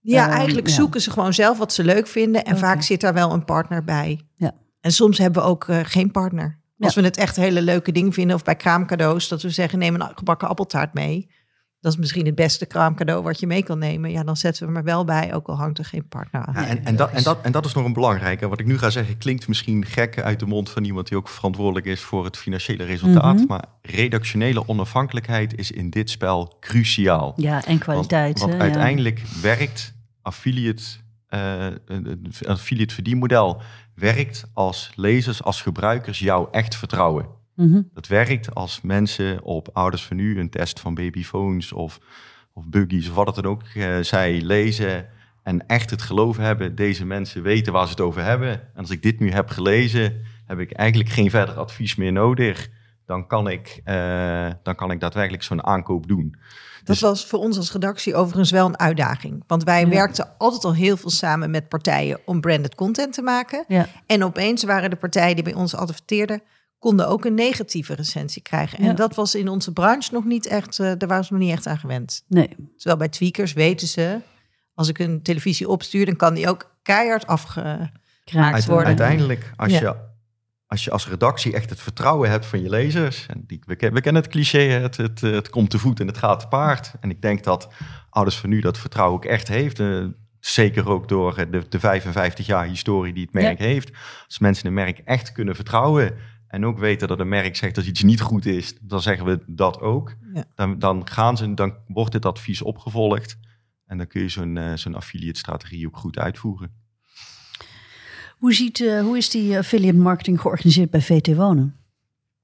Ja, 0.00 0.24
Ehm, 0.26 0.36
eigenlijk 0.36 0.68
ja. 0.68 0.74
zoeken 0.74 1.00
ze 1.00 1.10
gewoon 1.10 1.34
zelf 1.34 1.58
wat 1.58 1.72
ze 1.72 1.84
leuk 1.84 2.06
vinden. 2.06 2.44
En 2.44 2.58
vaak 2.58 2.82
zit 2.82 3.00
daar 3.00 3.14
wel 3.14 3.32
een 3.32 3.44
partner 3.44 3.84
bij. 3.84 4.20
Ja. 4.36 4.52
En 4.80 4.92
soms 4.92 5.18
hebben 5.18 5.42
we 5.42 5.48
ook 5.48 5.68
eh, 5.68 5.78
geen 5.82 6.10
partner. 6.10 6.60
Als 6.78 6.94
Ja. 6.94 7.00
we 7.00 7.06
het 7.06 7.16
echt 7.16 7.36
een 7.36 7.42
hele 7.42 7.62
leuke 7.62 7.92
ding 7.92 8.14
vinden, 8.14 8.36
of 8.36 8.42
bij 8.44 8.56
kraamcadeaus, 8.56 9.28
dat 9.28 9.42
we 9.42 9.50
zeggen: 9.50 9.78
neem 9.78 9.94
een 9.94 10.12
gebakken 10.14 10.48
appeltaart 10.48 10.94
mee. 10.94 11.30
Dat 11.82 11.92
is 11.92 11.98
misschien 11.98 12.26
het 12.26 12.34
beste 12.34 12.66
kraamcadeau 12.66 13.22
wat 13.22 13.40
je 13.40 13.46
mee 13.46 13.62
kan 13.62 13.78
nemen. 13.78 14.10
Ja, 14.10 14.22
dan 14.22 14.36
zetten 14.36 14.62
we 14.62 14.68
hem 14.68 14.76
er 14.76 14.84
wel 14.84 15.04
bij, 15.04 15.34
ook 15.34 15.46
al 15.48 15.56
hangt 15.56 15.78
er 15.78 15.84
geen 15.84 16.08
partner 16.08 16.46
aan. 16.46 16.54
Ja, 16.54 16.66
en, 16.66 16.84
en, 16.84 16.96
dat, 16.96 17.10
en, 17.10 17.22
dat, 17.22 17.38
en 17.42 17.52
dat 17.52 17.64
is 17.64 17.74
nog 17.74 17.84
een 17.84 17.92
belangrijke. 17.92 18.48
Wat 18.48 18.60
ik 18.60 18.66
nu 18.66 18.78
ga 18.78 18.90
zeggen 18.90 19.18
klinkt 19.18 19.48
misschien 19.48 19.86
gek 19.86 20.20
uit 20.20 20.40
de 20.40 20.46
mond 20.46 20.70
van 20.70 20.84
iemand 20.84 21.08
die 21.08 21.16
ook 21.16 21.28
verantwoordelijk 21.28 21.86
is 21.86 22.00
voor 22.00 22.24
het 22.24 22.36
financiële 22.36 22.84
resultaat. 22.84 23.36
Mhm. 23.36 23.46
Maar 23.46 23.64
redactionele 23.82 24.68
onafhankelijkheid 24.68 25.58
is 25.58 25.70
in 25.70 25.90
dit 25.90 26.10
spel 26.10 26.56
cruciaal. 26.60 27.32
Ja, 27.36 27.64
en 27.64 27.78
kwaliteit. 27.78 28.38
Want, 28.38 28.50
want 28.50 28.62
hè, 28.62 28.68
ja. 28.68 28.74
uiteindelijk 28.74 29.22
werkt 29.40 29.94
affiliate, 30.22 30.82
eh, 31.26 31.66
affiliate 32.46 32.94
verdienmodel 32.94 33.62
werkt 33.94 34.44
als 34.52 34.90
lezers, 34.94 35.42
als 35.42 35.62
gebruikers 35.62 36.18
jou 36.18 36.48
echt 36.50 36.76
vertrouwen. 36.76 37.40
Mhm. 37.68 37.82
Dat 37.94 38.06
werkt 38.06 38.54
als 38.54 38.80
mensen 38.80 39.42
op 39.42 39.68
ouders 39.72 40.04
van 40.04 40.16
nu 40.16 40.38
een 40.38 40.50
test 40.50 40.80
van 40.80 40.94
babyphones 40.94 41.72
of, 41.72 41.98
of 42.52 42.68
buggies 42.68 43.08
of 43.08 43.14
wat 43.14 43.26
het 43.26 43.34
dan 43.34 43.44
ook 43.46 43.62
eh, 43.74 43.98
zij 44.00 44.40
lezen 44.40 45.06
en 45.42 45.66
echt 45.66 45.90
het 45.90 46.02
geloof 46.02 46.36
hebben, 46.36 46.74
deze 46.74 47.04
mensen 47.06 47.42
weten 47.42 47.72
waar 47.72 47.84
ze 47.84 47.90
het 47.90 48.00
over 48.00 48.24
hebben. 48.24 48.50
En 48.50 48.80
als 48.80 48.90
ik 48.90 49.02
dit 49.02 49.20
nu 49.20 49.30
heb 49.30 49.48
gelezen, 49.48 50.20
heb 50.46 50.58
ik 50.58 50.72
eigenlijk 50.72 51.10
geen 51.10 51.30
verder 51.30 51.54
advies 51.54 51.94
meer 51.94 52.12
nodig. 52.12 52.68
Dan 53.06 53.26
kan 53.26 53.48
ik, 53.48 53.80
eh, 53.84 54.50
dan 54.62 54.74
kan 54.74 54.90
ik 54.90 55.00
daadwerkelijk 55.00 55.42
zo'n 55.42 55.64
aankoop 55.66 56.06
doen. 56.08 56.36
Dat 56.76 56.86
Dus- 56.86 57.00
was 57.00 57.26
voor 57.26 57.38
ons 57.38 57.56
als 57.56 57.72
redactie 57.72 58.14
overigens 58.14 58.50
wel 58.50 58.66
een 58.66 58.78
uitdaging. 58.78 59.44
Want 59.46 59.64
wij 59.64 59.80
Ja. 59.80 59.88
werkten 59.88 60.34
altijd 60.38 60.64
al 60.64 60.74
heel 60.74 60.96
veel 60.96 61.10
samen 61.10 61.50
met 61.50 61.68
partijen 61.68 62.20
om 62.24 62.40
branded 62.40 62.74
content 62.74 63.12
te 63.12 63.22
maken. 63.22 63.64
Ja. 63.68 63.86
En 64.06 64.24
opeens 64.24 64.64
waren 64.64 64.90
de 64.90 64.96
partijen 64.96 65.34
die 65.34 65.44
bij 65.44 65.54
ons 65.54 65.74
adverteerden, 65.74 66.42
konden 66.82 67.08
ook 67.08 67.24
een 67.24 67.34
negatieve 67.34 67.94
recensie 67.94 68.42
krijgen. 68.42 68.82
Ja. 68.82 68.88
En 68.90 68.96
dat 68.96 69.14
was 69.14 69.34
in 69.34 69.48
onze 69.48 69.72
branche 69.72 70.12
nog 70.12 70.24
niet 70.24 70.46
echt, 70.46 70.78
eh, 70.78 70.92
daar 70.98 71.08
waren 71.08 71.24
ze 71.24 71.32
nog 71.32 71.42
niet 71.42 71.52
echt 71.52 71.66
aan 71.66 71.78
gewend. 71.78 72.24
Nee. 72.28 72.48
Terwijl 72.76 72.96
bij 72.96 73.08
tweakers 73.08 73.52
weten 73.52 73.86
ze, 73.88 74.18
als 74.74 74.88
ik 74.88 74.98
een 74.98 75.22
televisie 75.22 75.68
opstuur, 75.68 76.06
dan 76.06 76.16
kan 76.16 76.34
die 76.34 76.48
ook 76.48 76.74
keihard 76.82 77.26
afge... 77.26 77.90
Kraakt 78.24 78.54
Uit- 78.54 78.64
worden. 78.64 78.86
uiteindelijk, 78.86 79.52
als, 79.56 79.72
Ja. 79.72 79.78
je, 79.80 79.94
als 80.66 80.84
je 80.84 80.90
als 80.90 81.08
redactie 81.08 81.52
echt 81.54 81.70
het 81.70 81.80
vertrouwen 81.80 82.30
hebt 82.30 82.46
van 82.46 82.62
je 82.62 82.68
lezers. 82.68 83.26
En 83.26 83.44
die, 83.46 83.62
we, 83.66 83.76
ken- 83.76 83.92
we 83.94 84.00
kennen 84.00 84.22
het 84.22 84.30
cliché, 84.30 84.58
het, 84.58 84.96
het, 84.96 85.20
het 85.20 85.50
komt 85.50 85.70
te 85.70 85.78
voet 85.78 86.00
en 86.00 86.06
het 86.06 86.18
gaat 86.18 86.40
te 86.40 86.46
paard. 86.48 86.92
En 87.00 87.10
ik 87.10 87.22
denk 87.22 87.44
dat 87.44 87.68
ouders 88.10 88.36
van 88.38 88.48
nu 88.50 88.60
dat 88.60 88.78
vertrouwen 88.78 89.16
ook 89.16 89.24
echt 89.24 89.48
heeft. 89.48 89.80
Eh, 89.80 90.04
zeker 90.40 90.88
ook 90.88 91.08
door 91.08 91.36
eh, 91.36 91.46
de, 91.50 91.68
de 91.68 91.80
55 91.80 92.46
jaar 92.46 92.64
historie 92.66 93.12
die 93.12 93.24
het 93.24 93.32
merk 93.34 93.58
heeft. 93.58 93.90
Als 94.26 94.38
mensen 94.38 94.66
een 94.66 94.74
merk 94.74 94.98
echt 94.98 95.32
kunnen 95.32 95.54
vertrouwen. 95.54 96.14
En 96.52 96.66
ook 96.66 96.78
weten 96.78 97.08
dat 97.08 97.20
een 97.20 97.28
merk 97.28 97.56
zegt 97.56 97.74
dat 97.74 97.86
iets 97.86 98.02
niet 98.02 98.20
goed 98.20 98.46
is, 98.46 98.74
dan 98.80 99.02
zeggen 99.02 99.26
we 99.26 99.42
dat 99.46 99.80
ook. 99.80 100.14
Ja. 100.34 100.44
Dan, 100.54 100.78
dan, 100.78 101.08
gaan 101.08 101.36
ze, 101.36 101.54
dan 101.54 101.74
wordt 101.86 102.12
dit 102.12 102.26
advies 102.26 102.62
opgevolgd. 102.62 103.38
En 103.86 103.98
dan 103.98 104.06
kun 104.06 104.22
je 104.22 104.28
zo'n 104.28 104.56
eh, 104.56 104.74
zo'n 104.74 104.94
affiliate 104.94 105.38
strategie 105.38 105.86
ook 105.86 105.96
goed 105.96 106.18
uitvoeren. 106.18 106.74
Hoe, 108.38 108.54
ziet, 108.54 108.80
eh, 108.80 109.00
hoe 109.00 109.16
is 109.16 109.30
die 109.30 109.58
affiliate 109.58 109.98
marketing 109.98 110.40
georganiseerd 110.40 110.90
bij 110.90 111.00
VT 111.00 111.34
Wonen? 111.34 111.76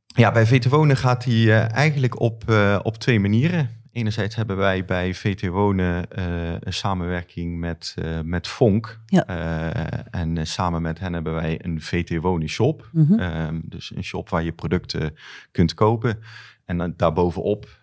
Ja, 0.07 0.33
bij 0.33 0.47
VT 0.47 0.64
Wonen 0.64 0.97
gaat 0.97 1.25
die 1.25 1.53
eh, 1.53 1.73
eigenlijk 1.73 2.21
op, 2.21 2.44
op 2.83 2.97
twee 2.97 3.21
manieren. 3.21 3.78
Enerzijds 3.98 4.34
hebben 4.34 4.56
wij 4.56 4.84
bij 4.84 5.14
VT 5.14 5.46
Wonen 5.46 6.11
eh, 6.11 6.52
een 6.61 6.72
samenwerking 6.72 7.58
met, 7.58 7.94
eh 7.98 8.20
met 8.20 8.48
Fonk. 8.48 9.00
Ja. 9.06 9.26
Eh, 9.26 10.20
en 10.20 10.46
samen 10.46 10.82
met 10.82 10.98
hen 10.98 11.12
hebben 11.12 11.34
wij 11.34 11.64
een 11.64 11.80
VT 11.80 12.16
Wonen 12.16 12.48
shop. 12.48 12.88
Mhm. 12.92 13.18
Ehm, 13.18 13.61
dus 13.64 13.92
een 13.94 14.04
shop 14.04 14.28
waar 14.28 14.42
je 14.42 14.52
producten 14.52 15.16
kunt 15.50 15.74
kopen. 15.74 16.18
En 16.64 16.78
dan 16.78 16.94
daarbovenop 16.96 17.76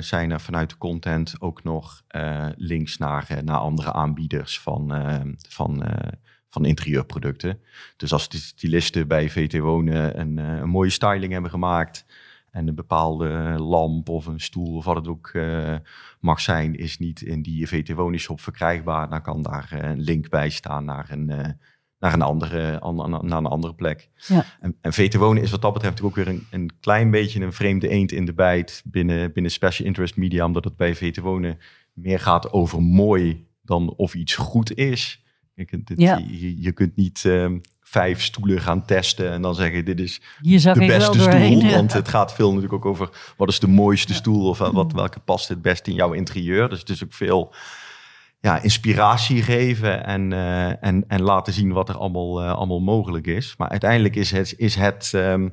zijn 0.00 0.30
er 0.30 0.40
vanuit 0.40 0.70
de 0.70 0.78
content 0.78 1.34
ook 1.38 1.64
nog 1.64 2.02
links 2.56 2.98
naar, 2.98 3.40
naar 3.44 3.58
andere 3.58 3.92
aanbieders 3.92 4.60
van, 4.60 4.94
eh, 4.94 5.20
van, 5.48 5.84
van 6.48 6.64
interieurproducten. 6.64 7.60
Dus 7.96 8.12
als 8.12 8.28
de 8.28 8.38
stylisten 8.38 9.08
bij 9.08 9.30
VT 9.30 9.58
Wonen 9.58 10.20
een, 10.20 10.36
een 10.36 10.68
mooie 10.68 10.90
styling 10.90 11.32
hebben 11.32 11.50
gemaakt 11.50 12.04
en 12.56 12.68
een 12.68 12.74
bepaalde 12.74 13.28
lamp 13.58 14.08
of 14.08 14.26
een 14.26 14.40
stoel 14.40 14.74
of 14.76 14.84
wat 14.84 14.96
het 14.96 15.08
ook 15.08 15.28
eh, 15.28 15.74
mag 16.20 16.40
zijn, 16.40 16.74
is 16.74 16.98
niet 16.98 17.20
in 17.22 17.42
die 17.42 17.66
VT 17.66 17.92
Wonen 17.92 18.18
shop 18.20 18.40
verkrijgbaar, 18.40 19.08
dan 19.08 19.22
kan 19.22 19.42
daar 19.42 19.68
eh, 19.70 19.90
een 19.90 20.00
link 20.00 20.28
bij 20.28 20.50
staan 20.50 20.84
naar 20.84 21.06
een, 21.10 21.30
eh, 21.30 21.48
naar 21.98 22.12
een, 22.12 22.22
andere, 22.22 22.80
an- 22.80 23.00
an- 23.00 23.26
naar 23.26 23.38
een 23.38 23.46
andere 23.46 23.74
plek. 23.74 24.10
Ja. 24.26 24.44
En, 24.60 24.76
en 24.80 24.92
VT 24.92 25.14
Wonen 25.14 25.42
is 25.42 25.50
wat 25.50 25.62
dat 25.62 25.72
betreft 25.72 26.02
ook 26.02 26.14
weer 26.14 26.28
een, 26.28 26.46
een 26.50 26.70
klein 26.80 27.10
beetje 27.10 27.40
een 27.40 27.52
vreemde 27.52 27.88
eend 27.88 28.12
in 28.12 28.24
de 28.24 28.34
bijt 28.34 28.82
binnen, 28.84 29.32
binnen 29.32 29.52
special 29.52 29.86
interest 29.86 30.16
media, 30.16 30.44
omdat 30.44 30.64
het 30.64 30.76
bij 30.76 30.94
VT 30.94 31.16
Wonen 31.18 31.58
meer 31.92 32.20
gaat 32.20 32.52
over 32.52 32.82
mooi 32.82 33.46
dan 33.62 33.94
of 33.96 34.14
iets 34.14 34.34
goed 34.36 34.74
is. 34.74 35.24
Kijk, 35.54 35.70
het- 35.70 35.88
het- 35.88 36.00
Ja. 36.00 36.16
je, 36.26 36.60
je 36.62 36.72
kunt 36.72 36.96
niet 36.96 37.22
ehm, 37.24 37.58
vijf 37.96 38.22
stoelen 38.22 38.60
gaan 38.60 38.84
testen 38.84 39.30
en 39.30 39.42
dan 39.42 39.54
zeggen 39.54 39.84
dit 39.84 40.00
is 40.00 40.20
de 40.40 40.74
beste 40.86 41.20
stoel. 41.20 41.60
ja. 41.62 41.74
Want 41.76 41.92
het 41.92 42.08
gaat 42.08 42.34
veel 42.34 42.48
natuurlijk 42.48 42.74
ook 42.74 42.92
over 42.92 43.08
wat 43.36 43.48
is 43.48 43.58
de 43.58 43.68
mooiste 43.68 44.14
stoel 44.14 44.48
of 44.48 44.58
wat, 44.58 44.92
welke 44.92 45.20
past 45.20 45.48
het 45.48 45.62
best 45.62 45.86
in 45.86 45.94
jouw 45.94 46.12
interieur. 46.12 46.68
Dus 46.68 46.78
het 46.80 46.88
is 46.88 47.04
ook 47.04 47.12
veel 47.12 47.54
ja, 48.40 48.62
inspiratie 48.62 49.42
geven 49.42 50.04
en, 50.04 50.32
eh, 50.32 50.84
en, 50.84 51.04
en 51.08 51.22
laten 51.22 51.52
zien 51.52 51.72
wat 51.72 51.88
er 51.88 51.96
allemaal, 51.96 52.42
eh, 52.42 52.54
allemaal 52.54 52.80
mogelijk 52.80 53.26
is. 53.26 53.54
Maar 53.58 53.68
uiteindelijk 53.68 54.16
is 54.16 54.30
het, 54.30 54.54
is 54.56 54.74
het, 54.74 55.10
ehm, 55.14 55.48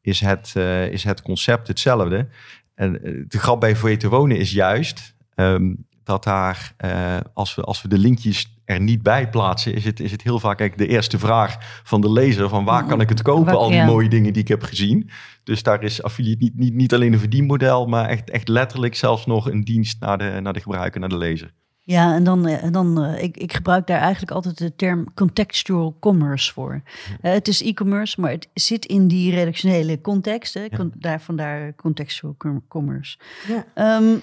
is 0.00 0.20
het, 0.20 0.52
eh, 0.56 0.86
is 0.86 1.04
het 1.04 1.22
concept 1.22 1.68
hetzelfde. 1.68 2.28
En 2.74 2.92
de 3.28 3.38
grap 3.38 3.60
bij 3.60 3.76
VT 3.76 4.02
Wonen 4.02 4.36
is 4.36 4.52
juist 4.52 5.16
ehm, 5.34 5.74
dat 6.08 6.24
daar, 6.24 6.72
eh, 6.76 7.16
als, 7.34 7.54
we, 7.54 7.62
als 7.62 7.82
we 7.82 7.88
de 7.88 7.98
linkjes 7.98 8.56
er 8.64 8.80
niet 8.80 9.02
bij 9.02 9.30
plaatsen, 9.30 9.74
is 9.74 9.84
het, 9.84 10.00
is 10.00 10.10
het 10.10 10.22
heel 10.22 10.38
vaak 10.38 10.60
eigenlijk 10.60 10.90
de 10.90 10.96
eerste 10.96 11.18
vraag 11.18 11.56
van 11.84 12.00
de 12.00 12.12
lezer: 12.12 12.48
van 12.48 12.64
waar 12.64 12.84
kan 12.84 13.00
ik 13.00 13.08
het 13.08 13.22
kopen? 13.22 13.56
Al 13.56 13.68
die 13.68 13.76
ja. 13.76 13.84
mooie 13.84 14.08
dingen 14.08 14.32
die 14.32 14.42
ik 14.42 14.48
heb 14.48 14.62
gezien. 14.62 15.10
Dus 15.44 15.62
daar 15.62 15.82
is 15.82 16.02
affiliate 16.02 16.42
niet, 16.42 16.56
niet, 16.56 16.74
niet 16.74 16.94
alleen 16.94 17.12
een 17.12 17.18
verdienmodel, 17.18 17.86
maar 17.86 18.08
echt, 18.08 18.30
echt 18.30 18.48
letterlijk 18.48 18.94
zelfs 18.94 19.26
nog 19.26 19.50
een 19.50 19.64
dienst 19.64 20.00
naar 20.00 20.18
de, 20.18 20.38
naar 20.42 20.52
de 20.52 20.60
gebruiker, 20.60 21.00
naar 21.00 21.08
de 21.08 21.16
lezer. 21.16 21.52
Ja, 21.80 22.14
en 22.14 22.24
dan, 22.24 22.46
eh, 22.46 22.64
en 22.64 22.72
dan 22.72 23.02
eh, 23.02 23.22
ik, 23.22 23.36
ik 23.36 23.52
gebruik 23.52 23.86
daar 23.86 24.00
eigenlijk 24.00 24.32
altijd 24.32 24.58
de 24.58 24.76
term 24.76 25.14
contextual 25.14 25.96
commerce 26.00 26.52
voor. 26.52 26.82
Het 27.20 27.48
is 27.48 27.62
e-commerce, 27.62 28.20
maar 28.20 28.30
het 28.30 28.48
zit 28.54 28.84
in 28.86 29.08
die 29.08 29.34
redactionele 29.34 30.00
context. 30.00 30.54
Hè? 30.54 30.68
Con- 30.68 30.92
daar, 30.94 31.20
vandaar 31.20 31.74
contextual 31.74 32.34
com- 32.38 32.64
commerce. 32.68 33.18
Ja. 33.46 33.64
Ehm, 33.74 34.16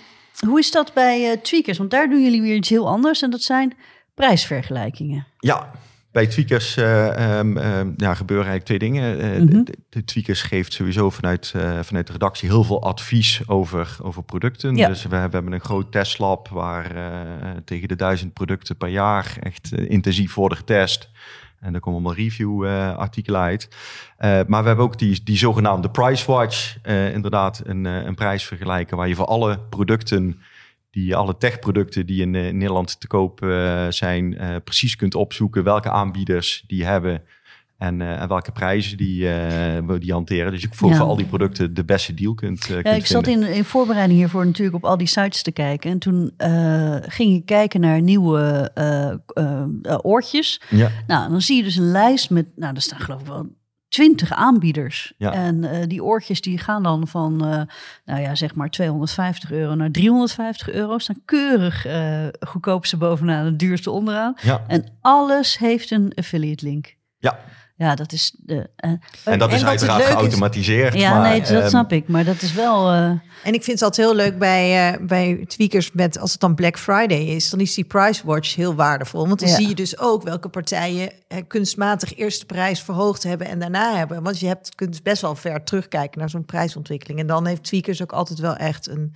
hoe 0.48 0.60
is 0.60 0.72
dat 0.72 0.94
bij 0.94 1.32
eh, 1.32 1.38
tweakers? 1.42 1.78
Want 1.78 1.92
daar 1.92 2.10
doen 2.10 2.24
jullie 2.24 2.42
weer 2.42 2.56
iets 2.56 2.70
heel 2.70 2.88
anders 2.88 3.22
en 3.22 3.30
dat 3.30 3.42
zijn 3.42 3.74
prijsvergelijkingen. 4.14 5.28
Ja, 5.40 5.72
bij 6.12 6.28
Tweakers 6.28 6.78
eh, 6.78 7.38
ehm, 7.40 7.58
ehm, 7.58 7.92
ja, 7.98 8.14
gebeuren 8.14 8.48
eigenlijk 8.48 8.66
twee 8.66 8.92
dingen. 8.92 9.20
Eh, 9.20 9.42
Mhm. 9.42 9.64
de, 9.64 9.78
de 9.90 10.04
Tweakers 10.04 10.42
geeft 10.42 10.74
sowieso 10.74 11.10
vanuit, 11.10 11.54
vanuit 11.82 12.08
de 12.08 12.12
redactie 12.12 12.50
heel 12.50 12.64
veel 12.64 12.82
advies 12.84 13.42
over, 13.48 13.98
over 14.02 14.24
producten. 14.24 14.76
Ja. 14.76 14.88
Dus 14.88 15.04
we, 15.04 15.10
hebben- 15.10 15.30
we 15.30 15.36
hebben 15.36 15.54
een 15.54 15.60
groot 15.66 15.92
testlab 15.92 16.48
waar 16.48 16.92
tegen 17.66 17.88
de 17.88 17.96
duizend 17.96 18.34
producten 18.34 18.78
per 18.78 18.90
jaar 18.90 19.38
echt 19.40 19.72
intensief 19.74 20.34
worden 20.34 20.58
getest. 20.58 21.10
En 21.60 21.72
daar 21.72 21.82
komen 21.82 22.00
allemaal 22.00 22.24
review-artikelen 22.24 23.42
uit. 23.42 23.70
Eh, 24.18 24.30
maar 24.48 24.62
we 24.62 24.68
hebben 24.68 24.86
ook 24.86 25.00
die, 25.00 25.24
die 25.24 25.38
zogenaamde 25.38 25.90
Price 25.90 26.32
Watch. 26.32 26.78
eh, 26.82 27.14
inderdaad, 27.14 27.62
een, 27.66 27.86
eh, 27.86 28.04
een 28.04 28.16
prijsvergelijker 28.16 28.98
waar 28.98 29.08
je 29.08 29.16
voor 29.16 29.26
alle 29.26 29.60
producten 29.60 30.40
die 30.96 31.16
alle 31.16 31.38
techproducten 31.38 32.06
die 32.06 32.22
in, 32.22 32.36
eh, 32.36 32.54
Nederland 32.54 33.00
te 33.00 33.08
koop 33.08 33.42
eh, 33.42 33.86
zijn, 33.90 34.38
eh, 34.38 34.56
precies 34.64 34.96
kunt 34.96 35.16
opzoeken 35.16 35.64
welke 35.64 35.90
aanbieders 35.90 36.64
die 36.68 36.86
hebben 36.86 37.22
En, 37.78 38.02
eh, 38.02 38.22
en 38.22 38.28
welke 38.28 38.52
prijzen 38.52 38.98
die, 38.98 39.24
we 39.86 39.96
die 40.00 40.12
hanteren. 40.12 40.52
Dus 40.52 40.64
ik 40.64 40.74
voor, 40.74 40.90
Ja. 40.90 40.96
voor 40.96 41.06
al 41.06 41.16
die 41.16 41.26
producten 41.26 41.74
de 41.74 41.86
beste 41.86 42.14
deal 42.14 42.34
kunt, 42.34 42.62
eh, 42.70 42.76
Ja, 42.76 42.82
kunt 42.82 42.96
ik 42.96 43.06
zat 43.06 43.28
in, 43.28 43.44
in 43.44 43.64
voorbereiding 43.64 44.20
hiervoor 44.20 44.46
natuurlijk 44.46 44.76
op 44.76 44.86
al 44.86 44.98
die 44.98 45.08
sites 45.08 45.42
te 45.42 45.52
kijken. 45.52 45.92
En 45.92 46.00
toen 46.00 46.32
ging 47.02 47.36
ik 47.36 47.46
kijken 47.46 47.80
naar 47.80 48.02
nieuwe 48.02 48.72
oortjes. 50.02 50.62
Ja, 50.70 50.90
Nou, 51.08 51.30
dan 51.30 51.42
zie 51.42 51.58
je 51.58 51.64
dus 51.64 51.76
een 51.76 51.92
lijst 51.92 52.30
met, 52.30 52.46
nou, 52.56 52.76
er 52.76 52.82
staan 52.82 53.00
geloof 53.00 53.22
ik 53.22 53.28
wel 53.28 53.48
twintig 53.88 54.32
aanbieders. 54.32 55.14
Ja. 55.18 55.32
En 55.34 55.88
die 55.88 56.04
oortjes 56.04 56.42
die 56.42 56.58
gaan 56.58 56.84
dan 56.84 57.08
van, 57.08 57.38
nou 58.06 58.22
ja, 58.22 58.36
zeg 58.36 58.56
maar 58.56 58.70
250 58.70 59.52
euro 59.52 59.76
naar 59.76 59.92
350 59.92 60.70
euro. 60.70 60.98
Staan 60.98 61.22
keurig 61.26 61.86
eh 61.86 62.28
goedkoopste 62.40 62.98
bovenaan, 62.98 63.46
het 63.46 63.60
duurste 63.60 63.92
onderaan. 63.92 64.34
ja, 64.42 64.64
En 64.68 64.86
alles 65.02 65.58
heeft 65.58 65.92
een 65.92 66.12
affiliate 66.16 66.66
link. 66.66 66.96
ja. 67.18 67.40
Ja, 67.78 67.96
dat 67.96 68.12
is 68.12 68.36
de. 68.38 68.70
eh, 68.76 68.90
En 69.24 69.40
dat 69.40 69.50
en 69.50 69.56
is 69.56 69.66
uiteraard 69.66 70.02
is- 70.02 70.08
geautomatiseerd. 70.08 70.94
ja, 70.94 71.14
maar, 71.20 71.30
nee, 71.30 71.40
dat 71.42 71.50
ehm, 71.50 71.68
snap 71.68 71.92
ik. 71.92 72.08
Maar 72.08 72.24
dat 72.24 72.42
is 72.42 72.54
wel. 72.54 72.92
eh, 72.92 73.04
En 73.44 73.54
ik 73.54 73.64
vind 73.64 73.80
het 73.80 73.82
altijd 73.82 74.08
heel 74.08 74.16
leuk 74.16 74.38
bij, 74.40 74.92
eh, 74.94 75.06
bij 75.06 75.46
tweakers 75.48 75.92
met 75.92 76.20
als 76.20 76.32
het 76.32 76.42
dan 76.42 76.56
Black 76.56 76.78
Friday 76.80 77.18
is, 77.26 77.50
dan 77.50 77.60
is 77.60 77.74
die 77.74 77.84
price 77.84 78.26
watch 78.26 78.56
heel 78.56 78.76
waardevol. 78.76 79.28
Want 79.28 79.40
dan 79.40 79.50
Ja. 79.50 79.56
zie 79.56 79.68
je 79.68 79.76
dus 79.76 80.00
ook 80.00 80.24
welke 80.24 80.50
partijen 80.50 81.12
kunstmatig 81.48 82.16
eerst 82.18 82.40
de 82.40 82.46
prijs 82.46 82.82
verhoogd 82.82 83.24
hebben 83.24 83.48
en 83.48 83.60
daarna 83.60 83.96
hebben. 83.96 84.24
Want 84.24 84.40
je 84.40 84.48
hebt, 84.48 84.76
kunt 84.76 85.04
best 85.04 85.22
wel 85.22 85.36
ver 85.36 85.64
terugkijken 85.64 86.20
naar 86.20 86.30
zo'n 86.30 86.46
prijsontwikkeling. 86.46 87.20
En 87.20 87.28
dan 87.28 87.46
heeft 87.48 87.64
tweakers 87.64 88.02
ook 88.02 88.12
altijd 88.14 88.40
wel 88.40 88.56
echt 88.56 88.88
een 88.88 89.14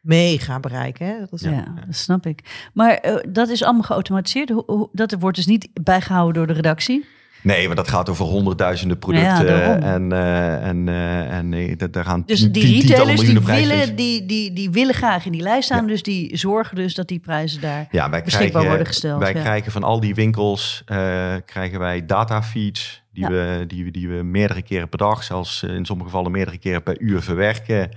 mega 0.00 0.60
bereik. 0.60 0.98
Hè? 0.98 1.18
Dat 1.18 1.32
is 1.32 1.40
Ja, 1.40 1.74
dat 1.86 1.96
snap 1.96 2.26
ik. 2.26 2.68
Maar 2.74 3.20
dat 3.28 3.48
is 3.48 3.62
allemaal 3.62 3.82
geautomatiseerd. 3.82 4.48
Hoe, 4.48 4.62
hoe- 4.66 4.88
dat 4.92 5.14
wordt 5.18 5.36
dus 5.36 5.46
niet 5.46 5.68
bijgehouden 5.82 6.34
door 6.34 6.46
de 6.46 6.52
redactie. 6.52 7.06
Nee, 7.42 7.66
maar 7.66 7.76
dat 7.76 7.88
gaat 7.88 8.08
over 8.08 8.24
honderdduizenden 8.24 8.98
producten. 8.98 9.46
daarom. 9.46 9.82
en 9.82 10.12
eh, 10.12 10.66
en, 10.66 10.88
eh, 10.88 11.36
en 11.36 11.48
nee, 11.48 11.76
dat- 11.76 11.92
daar 11.92 12.04
gaan 12.04 12.22
Dus 12.26 12.52
die 12.52 12.80
retailers 12.80 13.20
die 13.20 13.40
willen, 13.40 13.96
die, 13.96 14.26
die, 14.26 14.52
die 14.52 14.70
willen 14.70 14.94
graag 14.94 15.26
in 15.26 15.32
die 15.32 15.42
lijst 15.42 15.64
staan. 15.64 15.86
Dus 15.86 16.02
die 16.02 16.36
zorgen 16.36 16.76
dus 16.76 16.94
dat 16.94 17.08
die 17.08 17.18
prijzen 17.18 17.60
daar 17.60 17.86
Ja, 17.90 18.10
wij 18.10 18.22
beschikbaar 18.22 18.48
krijgen, 18.50 18.70
worden 18.70 18.86
gesteld. 18.86 19.20
Wij 19.20 19.34
ja. 19.34 19.40
krijgen 19.40 19.72
van 19.72 19.82
al 19.82 20.00
die 20.00 20.14
winkels 20.14 20.82
eh, 20.86 20.96
krijgen 21.44 21.78
wij 21.78 22.06
datafeeds 22.06 23.02
die, 23.12 23.26
we, 23.26 23.64
die, 23.66 23.84
we, 23.84 23.90
die 23.90 24.08
we 24.08 24.22
meerdere 24.22 24.62
keren 24.62 24.88
per 24.88 24.98
dag, 24.98 25.22
zelfs 25.22 25.62
eh, 25.62 25.74
in 25.74 25.84
sommige 25.84 26.08
gevallen 26.10 26.30
meerdere 26.32 26.58
keren 26.58 26.82
per 26.82 27.00
uur 27.00 27.22
verwerken. 27.22 27.90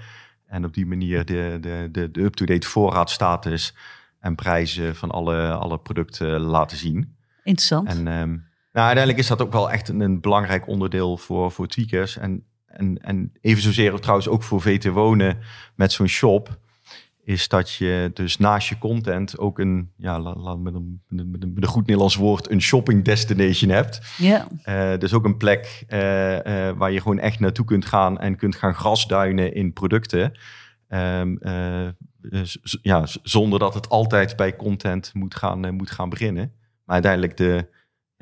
En 0.47 0.65
op 0.65 0.73
die 0.73 0.85
manier 0.85 1.25
de, 1.25 1.57
de, 1.61 1.89
de, 1.91 2.11
de 2.11 2.21
up-to-date 2.21 2.67
voorraadstatus 2.67 3.73
en 4.19 4.35
prijzen 4.35 4.95
van 4.95 5.11
alle, 5.11 5.51
alle 5.51 5.77
producten 5.79 6.39
laten 6.39 6.77
zien. 6.77 7.15
Interessant. 7.43 7.87
En 7.89 8.07
ehm, 8.07 8.35
nou, 8.75 8.87
uiteindelijk 8.87 9.17
is 9.17 9.27
dat 9.27 9.41
ook 9.41 9.51
wel 9.51 9.71
echt 9.71 9.89
een, 9.89 9.99
een 9.99 10.21
belangrijk 10.21 10.67
onderdeel 10.67 11.17
voor, 11.17 11.51
voor 11.51 11.67
tweakers. 11.67 12.17
En, 12.17 12.43
en, 12.65 12.97
en 13.01 13.31
even 13.41 13.61
zozeer 13.63 13.99
trouwens 13.99 14.27
ook 14.27 14.43
voor 14.43 14.61
VT 14.61 14.85
Wonen 14.85 15.37
met 15.75 15.91
zo'n 15.91 16.07
shop. 16.07 16.57
Is 17.23 17.47
dat 17.47 17.73
je 17.73 18.11
dus 18.13 18.37
naast 18.37 18.69
je 18.69 18.77
content 18.77 19.37
ook 19.39 19.59
een, 19.59 19.91
ja, 19.97 20.17
met, 20.17 20.73
een, 20.73 21.01
met, 21.07 21.19
een, 21.21 21.29
met 21.31 21.63
een- 21.63 21.65
goed 21.65 21.81
Nederlands 21.85 22.15
woord, 22.15 22.51
een 22.51 22.61
shopping 22.61 23.03
destination 23.03 23.71
hebt. 23.71 24.01
ja, 24.17 24.47
Eh, 24.63 24.97
dus 24.99 25.13
ook 25.13 25.25
een 25.25 25.37
plek 25.37 25.83
eh, 25.87 26.67
eh, 26.69 26.77
waar 26.77 26.91
je 26.91 27.01
gewoon 27.01 27.19
echt 27.19 27.39
naartoe 27.39 27.65
kunt 27.65 27.85
gaan 27.85 28.19
en 28.19 28.35
kunt 28.35 28.55
gaan 28.55 28.73
grasduinen 28.75 29.53
in 29.53 29.73
producten. 29.73 30.31
Ehm, 30.87 31.35
eh, 31.37 31.87
ja, 32.81 33.05
zonder 33.23 33.59
dat 33.59 33.73
het 33.73 33.89
altijd 33.89 34.35
bij 34.35 34.55
content 34.55 35.11
moet 35.13 35.35
gaan, 35.35 35.75
moet 35.75 35.91
gaan 35.91 36.09
beginnen. 36.09 36.51
Maar 36.85 36.93
uiteindelijk 36.95 37.37
de, 37.37 37.67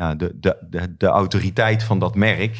ja, 0.03 0.15
de, 0.15 0.39
de, 0.39 0.57
de, 0.69 0.95
de 0.97 1.07
autoriteit 1.07 1.83
van 1.83 1.99
dat 1.99 2.15
merk, 2.15 2.55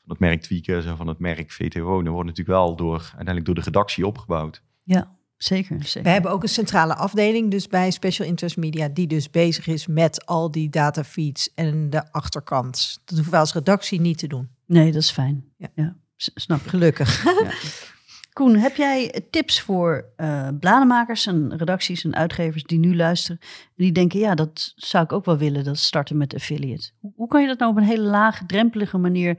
van 0.00 0.10
het 0.10 0.18
merk 0.18 0.42
Tweakers 0.42 0.86
en 0.86 0.96
van 0.96 1.06
het 1.06 1.18
merk 1.18 1.52
VT 1.52 1.78
Wonen, 1.78 2.12
wordt 2.12 2.28
natuurlijk 2.28 2.58
wel 2.58 2.76
door, 2.76 3.00
uiteindelijk 3.00 3.46
door 3.46 3.54
de 3.54 3.60
redactie 3.60 4.06
opgebouwd. 4.06 4.62
ja, 4.84 5.16
zeker. 5.36 5.84
zeker. 5.84 6.02
We 6.02 6.08
hebben 6.08 6.30
ook 6.30 6.42
een 6.42 6.48
centrale 6.48 6.94
afdeling 6.94 7.50
dus 7.50 7.66
bij 7.66 7.90
Special 7.90 8.28
Interest 8.28 8.56
Media 8.56 8.88
die 8.88 9.06
dus 9.06 9.30
bezig 9.30 9.66
is 9.66 9.86
met 9.86 10.26
al 10.26 10.50
die 10.50 10.68
datafeeds 10.68 11.54
en 11.54 11.90
de 11.90 12.12
achterkant. 12.12 13.00
Dat 13.04 13.14
hoeven 13.14 13.30
wij 13.30 13.40
als 13.40 13.52
redactie 13.52 14.00
niet 14.00 14.18
te 14.18 14.26
doen. 14.26 14.48
Nee, 14.66 14.92
dat 14.92 15.02
is 15.02 15.10
fijn. 15.10 15.44
Ja. 15.74 15.96
Snap 16.16 16.60
ik. 16.60 16.68
Gelukkig. 16.68 17.24
Ja. 17.24 17.50
Koen, 18.38 18.56
heb 18.56 18.76
jij 18.76 19.22
tips 19.30 19.60
voor 19.60 20.04
eh 20.16 20.48
bladenmakers 20.60 21.26
en 21.26 21.56
redacties 21.56 22.04
en 22.04 22.14
uitgevers 22.14 22.62
die 22.62 22.78
nu 22.78 22.96
luisteren 22.96 23.40
en 23.42 23.74
die 23.84 23.92
denken, 23.92 24.18
ja, 24.18 24.34
dat 24.34 24.72
zou 24.76 25.04
ik 25.04 25.12
ook 25.12 25.24
wel 25.24 25.36
willen, 25.38 25.64
dat 25.64 25.78
starten 25.78 26.16
met 26.16 26.34
affiliate. 26.34 26.90
Hoe, 27.00 27.12
hoe 27.16 27.28
kan 27.28 27.40
je 27.40 27.46
dat 27.46 27.58
nou 27.58 27.70
op 27.70 27.76
een 27.76 27.82
hele 27.82 28.02
lage, 28.02 28.46
drempelige 28.46 28.98
manier 28.98 29.36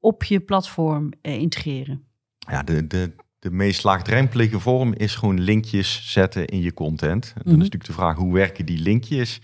op 0.00 0.24
je 0.24 0.40
platform 0.40 1.12
eh, 1.22 1.34
integreren? 1.34 2.04
Ja, 2.38 2.62
de, 2.62 2.86
de, 2.86 3.12
de 3.38 3.50
meest 3.50 3.84
laagdrempelige 3.84 4.60
vorm 4.60 4.94
is 4.96 5.14
gewoon 5.14 5.40
linkjes 5.40 6.12
zetten 6.12 6.46
in 6.46 6.60
je 6.60 6.74
content. 6.74 7.24
En 7.26 7.32
Dan 7.34 7.52
Mhm. 7.52 7.62
is 7.62 7.68
natuurlijk 7.70 7.86
de 7.86 7.92
vraag, 7.92 8.16
hoe 8.16 8.34
werken 8.34 8.66
die 8.66 8.78
linkjes? 8.78 9.40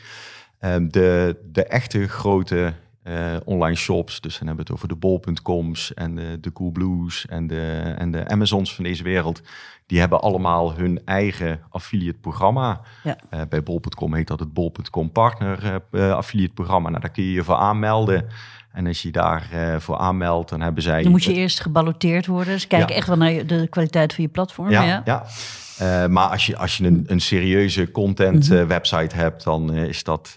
Ehm, 0.58 0.88
de, 0.88 1.36
de 1.52 1.64
echte 1.64 2.08
grote 2.08 2.74
eh, 3.02 3.36
online 3.44 3.76
shops, 3.76 4.20
dus 4.20 4.38
dan 4.38 4.46
hebben 4.46 4.66
we 4.66 4.72
het 4.72 4.82
over 4.82 4.88
de 4.88 5.00
bol.coms 5.06 5.94
en 5.94 6.14
de, 6.14 6.38
de 6.40 6.52
Coolblues 6.52 7.26
en 7.26 7.46
de, 7.46 7.94
en 7.98 8.10
de 8.10 8.28
Amazons 8.28 8.74
van 8.74 8.84
deze 8.84 9.02
wereld. 9.02 9.42
Die 9.86 9.98
hebben 9.98 10.20
allemaal 10.20 10.74
hun 10.74 11.00
eigen 11.04 11.60
affiliate 11.68 12.18
programma. 12.18 12.80
Ja. 13.02 13.16
Eh, 13.30 13.40
bij 13.48 13.62
bol.com 13.62 14.14
heet 14.14 14.26
dat 14.26 14.40
het 14.40 14.52
bol.com 14.52 15.12
partner 15.12 15.82
eh, 15.90 16.12
affiliate 16.12 16.52
programma. 16.52 16.88
Nou, 16.88 17.00
daar 17.00 17.10
kun 17.10 17.22
je 17.22 17.32
je 17.32 17.44
voor 17.44 17.54
aanmelden. 17.54 18.26
En 18.72 18.86
als 18.86 19.02
je 19.02 19.10
daar 19.10 19.48
eh, 19.52 19.76
voor 19.78 19.96
aanmeldt, 19.96 20.50
dan 20.50 20.60
hebben 20.60 20.82
zij... 20.82 21.02
Dan 21.02 21.10
moet 21.10 21.24
je 21.24 21.32
eerst 21.34 21.60
geballoteerd 21.60 22.26
worden. 22.26 22.58
Kijken 22.68 22.88
Ja. 22.88 22.94
echt 22.94 23.06
wel 23.06 23.16
naar 23.16 23.46
de 23.46 23.66
kwaliteit 23.70 24.14
van 24.14 24.24
je 24.24 24.30
platform. 24.30 24.70
Ja, 24.70 24.82
Ja, 24.84 25.02
ja. 25.04 25.24
Eh, 25.78 26.06
maar 26.06 26.28
als 26.28 26.46
je, 26.46 26.56
als 26.56 26.76
je 26.76 26.86
een, 26.86 27.04
een 27.06 27.20
serieuze 27.20 27.90
content 27.90 28.48
Mhm. 28.48 28.58
eh, 28.58 28.66
website 28.66 29.16
hebt, 29.16 29.44
dan 29.44 29.74
is 29.74 30.04
dat 30.04 30.34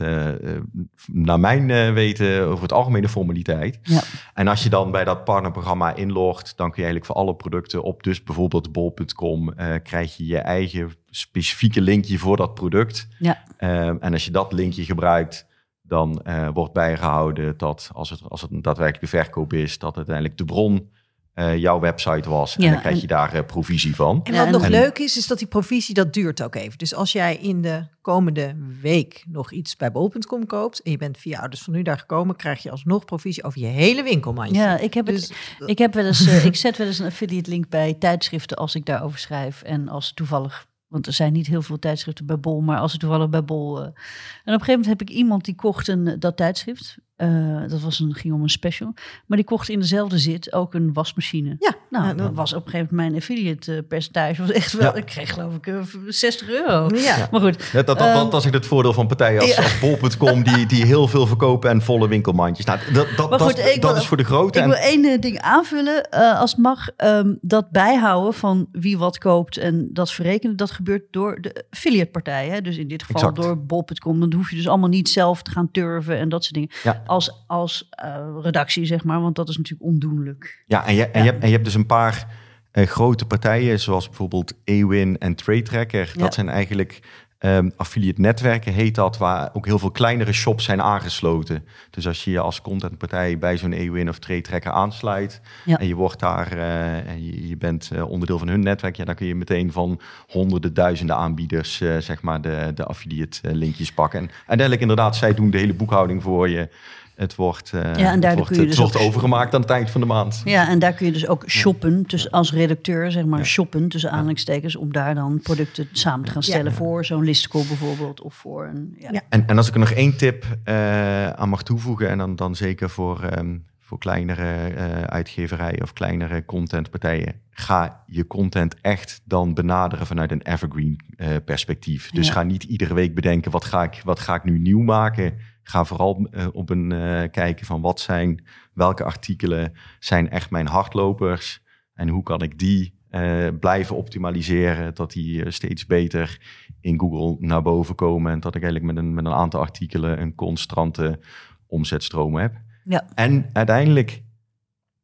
naar 1.12 1.40
mijn 1.40 1.94
weten 1.94 2.48
over 2.48 2.62
het 2.64 2.74
algemene 2.74 3.10
formaliteit. 3.10 3.80
Ja. 3.84 4.02
En 4.34 4.48
als 4.48 4.64
je 4.64 4.70
dan 4.70 4.92
bij 4.92 5.04
dat 5.04 5.24
partnerprogramma 5.24 5.96
inlogt, 5.96 6.54
dan 6.58 6.66
kun 6.72 6.84
je 6.84 6.84
eigenlijk 6.88 7.06
voor 7.06 7.16
alle 7.16 7.36
producten 7.36 7.84
op 7.84 8.04
dus 8.04 8.24
bijvoorbeeld 8.24 8.72
bol.com 8.72 9.54
krijg 9.84 10.18
je 10.18 10.26
je 10.26 10.38
eigen 10.38 10.92
specifieke 11.10 11.82
linkje 11.82 12.18
voor 12.18 12.38
dat 12.38 12.54
product. 12.54 13.08
Ja. 13.20 13.44
Eh, 13.58 13.88
en 13.88 14.12
als 14.14 14.26
je 14.26 14.32
dat 14.32 14.54
linkje 14.54 14.84
gebruikt, 14.84 15.46
dan 15.88 16.22
eh, 16.24 16.48
wordt 16.54 16.74
bijgehouden 16.74 17.58
dat 17.58 17.90
als 17.94 18.10
het, 18.10 18.20
als 18.28 18.42
het 18.42 18.52
een 18.52 18.62
daadwerkelijke 18.62 19.08
verkoop 19.18 19.54
is, 19.54 19.78
dat 19.80 19.96
uiteindelijk 19.96 20.38
de 20.38 20.46
bron 20.46 20.92
eh, 21.34 21.58
jouw 21.58 21.80
website 21.80 22.30
was. 22.30 22.56
En 22.58 22.72
dan 22.72 22.80
krijg 22.80 22.96
en- 22.96 23.02
je 23.02 23.08
daar 23.08 23.34
eh, 23.34 23.46
provisie 23.46 23.96
van. 23.96 24.20
En 24.24 24.32
Ja, 24.34 24.38
wat 24.38 24.48
en- 24.48 24.54
nog 24.54 24.64
en- 24.64 24.70
leuk 24.72 25.00
is, 25.00 25.18
is 25.18 25.28
dat 25.28 25.38
die 25.38 25.48
provisie, 25.48 25.94
dat 25.94 26.14
duurt 26.14 26.44
ook 26.44 26.56
even. 26.56 26.78
Dus 26.78 26.96
als 26.96 27.12
jij 27.12 27.36
in 27.36 27.62
de 27.62 27.84
komende 28.02 28.56
week 28.82 29.24
nog 29.28 29.52
iets 29.52 29.76
bij 29.76 29.92
bol.com 29.92 30.46
koopt... 30.46 30.82
en 30.82 30.92
je 30.92 30.98
bent 30.98 31.18
via 31.18 31.40
Ouders 31.40 31.62
van 31.62 31.74
Nu 31.74 31.82
daar 31.82 31.98
gekomen... 32.00 32.36
krijg 32.36 32.64
je 32.64 32.72
alsnog 32.72 33.06
provisie 33.06 33.44
over 33.44 33.60
je 33.60 33.66
hele 33.66 34.04
winkelmandje. 34.04 34.56
Ja, 34.62 34.78
ik 34.78 34.94
heb 34.94 35.06
het. 35.08 35.16
Dus 35.16 35.32
Ik, 35.66 35.78
heb 35.78 35.94
wel 35.94 36.06
eens, 36.06 36.28
ik 36.44 36.56
zet 36.56 36.78
wel 36.78 36.88
eens 36.88 37.00
een 37.00 37.06
affiliate 37.06 37.50
link 37.50 37.70
bij 37.70 37.94
tijdschriften 37.94 38.58
als 38.58 38.76
ik 38.76 38.86
daarover 38.86 39.20
schrijf. 39.20 39.62
En 39.62 39.88
als 39.90 40.14
toevallig, 40.14 40.66
want 40.94 41.08
er 41.08 41.14
zijn 41.14 41.34
niet 41.34 41.48
heel 41.48 41.62
veel 41.62 41.80
tijdschriften 41.80 42.26
bij 42.26 42.40
Bol, 42.40 42.62
maar 42.62 42.80
als 42.80 42.92
het 42.92 43.02
toevallig 43.02 43.30
bij 43.30 43.44
Bol. 43.44 43.80
eh. 43.80 43.86
En 43.86 43.90
op 43.90 43.96
een 44.44 44.52
gegeven 44.52 44.72
moment 44.72 44.86
heb 44.86 45.02
ik 45.02 45.10
iemand 45.10 45.46
die 45.46 45.56
kocht 45.56 45.88
een, 45.88 46.08
eh, 46.08 46.20
dat 46.20 46.38
tijdschrift. 46.38 46.98
Eh, 47.16 47.62
dat 47.68 47.82
was 47.82 48.00
een, 48.00 48.14
ging 48.14 48.34
om 48.34 48.42
een 48.42 48.50
special. 48.50 48.94
Maar 49.26 49.38
die 49.38 49.46
kocht 49.48 49.70
in 49.70 49.80
dezelfde 49.80 50.18
zit 50.18 50.54
ook 50.54 50.74
een 50.74 50.94
wasmachine. 50.94 51.56
ja, 51.60 51.74
Nou, 51.90 52.06
ja, 52.06 52.14
dat 52.14 52.32
was 52.34 52.54
op 52.54 52.66
een 52.66 52.72
gegeven 52.72 52.96
moment 52.96 53.10
mijn 53.12 53.22
affiliate 53.22 53.76
eh, 53.76 53.88
percentage. 53.88 54.42
Was 54.42 54.52
echt 54.52 54.74
wel, 54.74 54.92
Ja. 54.92 54.96
ik 54.96 55.06
kreeg 55.06 55.34
geloof 55.34 55.56
ik 55.56 55.68
eh, 55.68 55.76
60 56.08 56.50
euro. 56.50 56.90
ja. 56.96 57.28
Maar 57.32 57.42
goed, 57.42 57.72
Dat, 57.74 57.86
dat, 57.88 57.98
dat, 58.00 58.08
Ehm, 58.08 58.30
dat 58.30 58.42
is 58.42 58.48
ook 58.48 58.54
het 58.54 58.66
voordeel 58.66 58.94
van 58.94 59.08
partijen 59.08 59.42
als, 59.42 59.56
ja. 59.56 59.64
als 59.64 59.80
bol.com, 59.80 60.44
die, 60.44 60.66
die 60.66 60.86
heel 60.86 61.08
veel 61.08 61.28
verkopen 61.28 61.70
en 61.70 61.82
volle 61.82 62.08
winkelmandjes. 62.08 62.66
Nou, 62.66 62.80
dat 62.94 63.08
dat, 63.18 63.30
Maar 63.30 63.40
dat, 63.40 63.48
goed, 63.48 63.60
ik 63.60 63.82
dat 63.82 63.92
wil- 63.92 64.02
is 64.02 64.08
voor 64.08 64.18
de 64.18 64.24
grote. 64.24 64.58
Ik 64.58 64.64
En, 64.64 64.70
wil 64.70 64.80
één 64.80 65.06
eh, 65.06 65.20
ding 65.22 65.40
aanvullen, 65.40 66.10
eh, 66.10 66.40
als 66.40 66.52
het 66.52 66.60
mag. 66.60 66.90
Ehm, 66.98 67.34
dat 67.42 67.70
bijhouden 67.72 68.34
van 68.34 68.68
wie 68.72 68.98
wat 68.98 69.18
koopt 69.18 69.58
en 69.58 69.90
dat 69.92 70.12
verrekenen, 70.12 70.56
dat 70.58 70.72
gebeurt 70.72 71.04
door 71.12 71.42
de 71.42 71.66
affiliate 71.70 72.12
partijen. 72.12 72.54
Hè? 72.54 72.62
Dus 72.62 72.78
in 72.78 72.88
dit 72.88 73.04
geval 73.04 73.22
Exact. 73.30 73.36
door 73.48 73.66
bol.com. 73.66 74.20
Dan 74.20 74.34
hoef 74.34 74.50
je 74.50 74.56
dus 74.56 74.68
allemaal 74.68 74.90
niet 74.90 75.10
zelf 75.10 75.42
te 75.42 75.52
gaan 75.52 75.72
turven 75.72 76.18
en 76.18 76.30
dat 76.30 76.44
soort 76.44 76.54
dingen. 76.54 76.70
Als, 77.06 77.44
als 77.48 77.88
eh, 77.90 78.28
redactie, 78.42 78.86
zeg 78.86 79.04
maar, 79.04 79.22
want 79.22 79.36
dat 79.36 79.50
is 79.50 79.58
natuurlijk 79.58 79.90
ondoenlijk. 79.90 80.64
ja, 80.66 80.86
en 80.86 80.96
je, 80.96 81.08
en. 81.08 81.24
Je, 81.24 81.30
hebt, 81.30 81.42
en 81.42 81.48
je 81.48 81.54
hebt 81.54 81.66
dus 81.66 81.74
een 81.74 81.86
paar 81.86 82.28
eh, 82.72 82.88
grote 82.88 83.26
partijen, 83.26 83.80
zoals 83.80 84.08
bijvoorbeeld 84.08 84.54
Ewin 84.64 85.18
en 85.18 85.36
Trade 85.36 85.62
Tracker. 85.62 86.12
Ja. 86.14 86.22
Dat 86.22 86.34
zijn 86.34 86.50
eigenlijk 86.50 87.00
ehm, 87.44 87.70
affiliate 87.78 88.22
netwerken, 88.22 88.74
heet 88.74 88.96
dat, 88.96 89.18
waar 89.18 89.50
ook 89.54 89.66
heel 89.66 89.80
veel 89.80 89.92
kleinere 89.92 90.34
shops 90.34 90.64
zijn 90.64 90.82
aangesloten. 90.82 91.66
Dus 91.90 92.08
als 92.08 92.24
je 92.24 92.32
je 92.32 92.40
als 92.40 92.62
contentpartij 92.62 93.38
bij 93.38 93.58
zo'n 93.58 93.74
Ewin 93.74 94.10
of 94.10 94.20
Trade 94.20 94.42
Tracker 94.42 94.72
aansluit 94.72 95.42
Ja. 95.66 95.78
en 95.78 95.88
je 95.88 95.96
wordt 95.96 96.20
daar 96.20 96.52
eh, 96.52 97.10
en 97.10 97.26
je, 97.26 97.48
je 97.48 97.58
bent 97.58 97.90
eh, 97.94 98.10
onderdeel 98.10 98.38
van 98.38 98.48
hun 98.48 98.60
netwerk, 98.60 98.96
ja, 98.96 99.06
dan 99.06 99.16
kun 99.16 99.28
je 99.28 99.36
meteen 99.36 99.72
van 99.72 100.00
honderden, 100.28 100.74
duizenden 100.74 101.16
aanbieders, 101.16 101.82
eh, 101.82 101.98
zeg 101.98 102.22
maar, 102.22 102.42
de, 102.42 102.72
de 102.76 102.86
affiliate 102.86 103.56
linkjes 103.56 103.92
pakken. 103.94 104.20
En 104.20 104.30
uiteindelijk 104.38 104.82
inderdaad, 104.82 105.16
zij 105.16 105.34
doen 105.34 105.50
de 105.50 105.58
hele 105.58 105.74
boekhouding 105.74 106.22
voor 106.24 106.50
je. 106.50 106.70
Het 107.16 107.36
wordt, 107.36 107.72
eh, 107.74 107.82
Ja, 107.82 107.90
en 107.92 107.96
daardoor 107.96 108.24
het 108.30 108.36
wordt, 108.36 108.48
kun 108.48 108.56
je 108.56 108.62
het 108.62 108.70
dus 108.70 108.78
wordt 108.78 108.98
overgemaakt 109.08 109.54
aan 109.54 109.62
het 109.62 109.70
eind 109.70 109.90
van 109.90 110.02
de 110.02 110.08
maand. 110.08 110.42
Ja, 110.46 110.68
en 110.70 110.80
daar 110.80 110.94
kun 110.94 111.06
je 111.06 111.12
dus 111.12 111.28
ook 111.28 111.44
shoppen, 111.50 112.04
dus 112.08 112.32
als 112.32 112.54
redacteur 112.54 113.12
zeg 113.12 113.26
maar 113.26 113.40
Ja. 113.40 113.46
shoppen 113.46 113.88
tussen 113.88 114.12
aanhalingstekens, 114.12 114.76
om 114.76 114.94
daar 114.94 115.16
dan 115.16 115.40
producten 115.44 115.88
samen 115.92 116.26
te 116.26 116.32
gaan 116.32 116.44
stellen 116.44 116.72
Ja. 116.72 116.78
voor 116.78 117.06
zo'n 117.06 117.24
listicle 117.24 117.64
bijvoorbeeld 117.68 118.22
of 118.22 118.34
voor 118.34 118.66
een. 118.66 118.96
Ja. 119.00 119.10
Ja. 119.12 119.22
En, 119.30 119.48
en 119.48 119.58
als 119.58 119.68
ik 119.68 119.74
er 119.74 119.80
nog 119.80 119.92
één 119.92 120.18
tip 120.18 120.46
eh, 120.64 121.30
aan 121.30 121.50
mag 121.50 121.64
toevoegen, 121.64 122.10
en 122.10 122.18
dan, 122.18 122.36
dan 122.36 122.56
zeker 122.56 122.90
voor, 122.90 123.24
ehm, 123.24 123.58
voor 123.80 123.98
kleinere 123.98 124.68
eh, 124.68 125.02
uitgeverijen 125.02 125.82
of 125.82 125.94
kleinere 125.94 126.46
contentpartijen, 126.46 127.34
ga 127.52 128.04
je 128.08 128.28
content 128.28 128.76
echt 128.82 129.22
dan 129.26 129.54
benaderen 129.54 130.06
vanuit 130.08 130.32
een 130.32 130.42
evergreen 130.42 131.00
eh, 131.18 131.28
perspectief. 131.46 132.12
Dus 132.12 132.28
Ja. 132.28 132.34
ga 132.34 132.44
niet 132.44 132.64
iedere 132.64 132.94
week 132.94 133.16
bedenken, 133.16 133.52
wat 133.52 133.66
ga 133.66 133.84
ik, 133.84 134.02
wat 134.04 134.20
ga 134.20 134.36
ik 134.36 134.44
nu 134.44 134.60
nieuw 134.60 134.82
maken? 134.82 135.34
Ga 135.64 135.86
vooral 135.86 136.28
eh, 136.32 136.48
op 136.52 136.70
een 136.70 136.92
eh, 136.92 137.32
kijken 137.32 137.66
van 137.66 137.82
wat 137.82 138.00
zijn, 138.00 138.46
welke 138.74 139.04
artikelen 139.04 139.74
zijn 140.00 140.30
echt 140.30 140.50
mijn 140.50 140.68
hardlopers 140.68 141.62
en 141.94 142.10
hoe 142.10 142.24
kan 142.24 142.42
ik 142.42 142.60
die 142.60 143.02
eh, 143.10 143.48
blijven 143.60 143.96
optimaliseren, 143.96 144.96
dat 144.96 145.12
die 145.12 145.52
steeds 145.52 145.86
beter 145.86 146.42
in 146.82 147.00
Google 147.00 147.48
naar 147.48 147.62
boven 147.62 147.96
komen. 147.96 148.32
En 148.32 148.40
dat 148.40 148.56
ik 148.56 148.64
eigenlijk 148.64 148.94
met 148.94 149.04
een, 149.04 149.14
met 149.14 149.26
een 149.26 149.34
aantal 149.34 149.60
artikelen 149.62 150.22
een 150.22 150.36
constante 150.36 151.20
omzetstroom 151.68 152.36
heb. 152.36 152.62
Ja. 152.84 153.08
En 153.16 153.50
uiteindelijk 153.54 154.24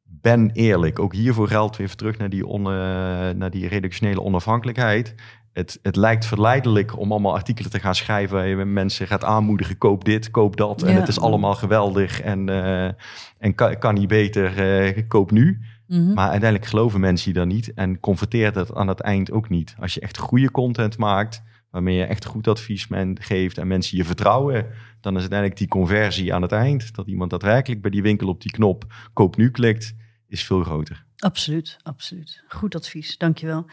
ben 0.03 0.51
eerlijk. 0.51 0.99
Ook 0.99 1.13
hiervoor 1.13 1.47
geldt 1.47 1.77
weer 1.77 1.95
terug 1.95 2.17
naar 2.17 2.29
die, 2.29 2.45
on, 2.45 2.61
naar 3.37 3.49
die 3.49 3.67
redactionele 3.67 4.21
onafhankelijkheid. 4.21 5.15
Het, 5.53 5.79
het 5.81 5.95
lijkt 5.95 6.25
verleidelijk 6.25 6.99
om 6.99 7.11
allemaal 7.11 7.33
artikelen 7.33 7.71
te 7.71 7.79
gaan 7.79 7.95
schrijven. 7.95 8.37
waar 8.37 8.47
je 8.47 8.55
mensen 8.55 9.07
gaat 9.07 9.23
aanmoedigen, 9.23 9.77
koop 9.77 10.05
dit, 10.05 10.31
koop 10.31 10.57
dat. 10.57 10.83
En 10.83 10.95
het 10.95 11.07
is 11.07 11.19
allemaal 11.19 11.55
geweldig 11.55 12.21
en, 12.21 12.49
eh, 12.49 12.85
en 13.37 13.55
kan, 13.55 13.77
kan 13.77 13.93
niet 13.93 14.07
beter, 14.07 14.57
eh, 14.57 15.07
koop 15.07 15.31
nu. 15.31 15.59
Mhm. 15.87 16.13
Maar 16.13 16.29
uiteindelijk 16.29 16.69
geloven 16.69 16.99
mensen 16.99 17.31
je 17.31 17.37
dan 17.37 17.47
niet 17.47 17.73
en 17.73 17.99
converteert 17.99 18.55
het 18.55 18.73
aan 18.73 18.87
het 18.87 18.99
eind 18.99 19.31
ook 19.31 19.49
niet. 19.49 19.75
Als 19.79 19.93
je 19.93 19.99
echt 19.99 20.17
goede 20.17 20.51
content 20.51 20.97
maakt, 20.97 21.43
waarmee 21.71 21.95
je 21.95 22.03
echt 22.03 22.25
goed 22.25 22.47
advies 22.47 22.87
men 22.87 23.17
geeft 23.21 23.57
en 23.57 23.67
mensen 23.67 23.97
je 23.97 24.05
vertrouwen, 24.05 24.65
dan 25.01 25.13
is 25.13 25.19
uiteindelijk 25.19 25.59
die 25.59 25.67
conversie 25.67 26.33
aan 26.33 26.41
het 26.41 26.51
eind, 26.51 26.95
dat 26.95 27.07
iemand 27.07 27.29
daadwerkelijk 27.29 27.81
bij 27.81 27.91
die 27.91 28.01
winkel 28.01 28.27
op 28.27 28.41
die 28.41 28.51
knop 28.51 28.85
koop 29.13 29.37
nu 29.37 29.51
klikt, 29.51 29.95
is 30.27 30.43
veel 30.43 30.63
groter. 30.63 31.07
Absoluut, 31.19 31.77
absoluut. 31.83 32.43
Goed 32.47 32.75
advies, 32.75 33.17
dankjewel. 33.17 33.65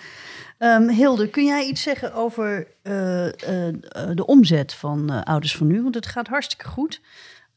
Ehm 0.58 0.88
Hilde, 0.88 1.28
kun 1.28 1.44
jij 1.44 1.66
iets 1.66 1.82
zeggen 1.82 2.14
over 2.14 2.66
eh, 2.82 3.26
eh, 3.26 3.74
de 4.14 4.26
omzet 4.26 4.74
van 4.74 5.10
eh, 5.10 5.22
Ouders 5.22 5.56
van 5.56 5.66
Nu? 5.66 5.82
Want 5.82 5.94
het 5.94 6.06
gaat 6.06 6.28
hartstikke 6.28 6.68
goed. 6.68 7.00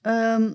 Ehm, 0.02 0.54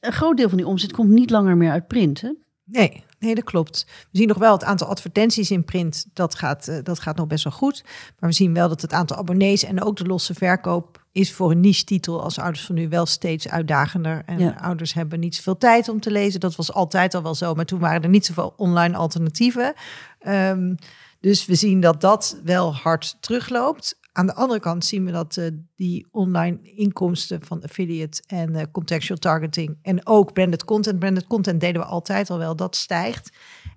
een 0.00 0.12
groot 0.12 0.36
deel 0.36 0.48
van 0.48 0.58
die 0.58 0.66
omzet 0.66 0.92
komt 0.92 1.10
niet 1.10 1.30
langer 1.30 1.56
meer 1.56 1.70
uit 1.70 1.86
print, 1.86 2.20
hè? 2.20 2.32
Nee, 2.64 3.04
nee, 3.18 3.34
dat 3.34 3.44
klopt. 3.44 3.86
We 4.10 4.18
zien 4.18 4.28
nog 4.28 4.38
wel 4.38 4.52
het 4.52 4.64
aantal 4.64 4.86
advertenties 4.88 5.50
in 5.50 5.64
print, 5.64 6.06
dat 6.12 6.34
gaat, 6.34 6.84
dat 6.84 7.00
gaat 7.00 7.16
nog 7.16 7.26
best 7.26 7.44
wel 7.44 7.52
goed. 7.52 7.84
Maar 8.18 8.30
we 8.30 8.34
zien 8.36 8.54
wel 8.54 8.68
dat 8.68 8.82
het 8.82 8.92
aantal 8.92 9.16
abonnees 9.16 9.64
en 9.64 9.82
ook 9.82 9.96
de 9.96 10.06
losse 10.06 10.34
verkoop 10.34 10.99
is 11.12 11.32
voor 11.32 11.50
een 11.50 11.60
niche-titel 11.60 12.22
als 12.22 12.38
ouders 12.38 12.66
van 12.66 12.74
nu 12.74 12.88
wel 12.88 13.06
steeds 13.06 13.48
uitdagender. 13.48 14.22
En 14.26 14.38
Ja. 14.38 14.56
ouders 14.60 14.94
hebben 14.94 15.20
niet 15.20 15.34
zoveel 15.34 15.56
tijd 15.56 15.88
om 15.88 16.00
te 16.00 16.10
lezen. 16.10 16.40
Dat 16.40 16.56
was 16.56 16.72
altijd 16.72 17.14
al 17.14 17.22
wel 17.22 17.34
zo, 17.34 17.54
maar 17.54 17.64
toen 17.64 17.80
waren 17.80 18.02
er 18.02 18.08
niet 18.08 18.26
zoveel 18.26 18.54
online 18.56 18.96
alternatieven. 18.96 19.74
Ehm, 20.18 20.74
dus 21.20 21.46
we 21.46 21.54
zien 21.54 21.80
dat 21.80 22.00
dat 22.00 22.40
wel 22.44 22.74
hard 22.74 23.16
terugloopt. 23.20 23.98
Aan 24.12 24.26
de 24.26 24.34
andere 24.34 24.60
kant 24.60 24.84
zien 24.84 25.04
we 25.04 25.10
dat 25.12 25.36
eh, 25.36 25.44
die 25.76 26.06
online 26.10 26.58
inkomsten 26.62 27.40
van 27.44 27.62
affiliate 27.62 28.22
en 28.26 28.54
eh, 28.56 28.62
contextual 28.72 29.18
targeting 29.18 29.78
en 29.82 30.06
ook 30.06 30.32
branded 30.32 30.64
content, 30.64 30.98
branded 30.98 31.26
content 31.26 31.60
deden 31.60 31.80
we 31.80 31.86
altijd 31.86 32.30
al 32.30 32.38
wel, 32.38 32.56
dat 32.56 32.76
stijgt. 32.76 33.30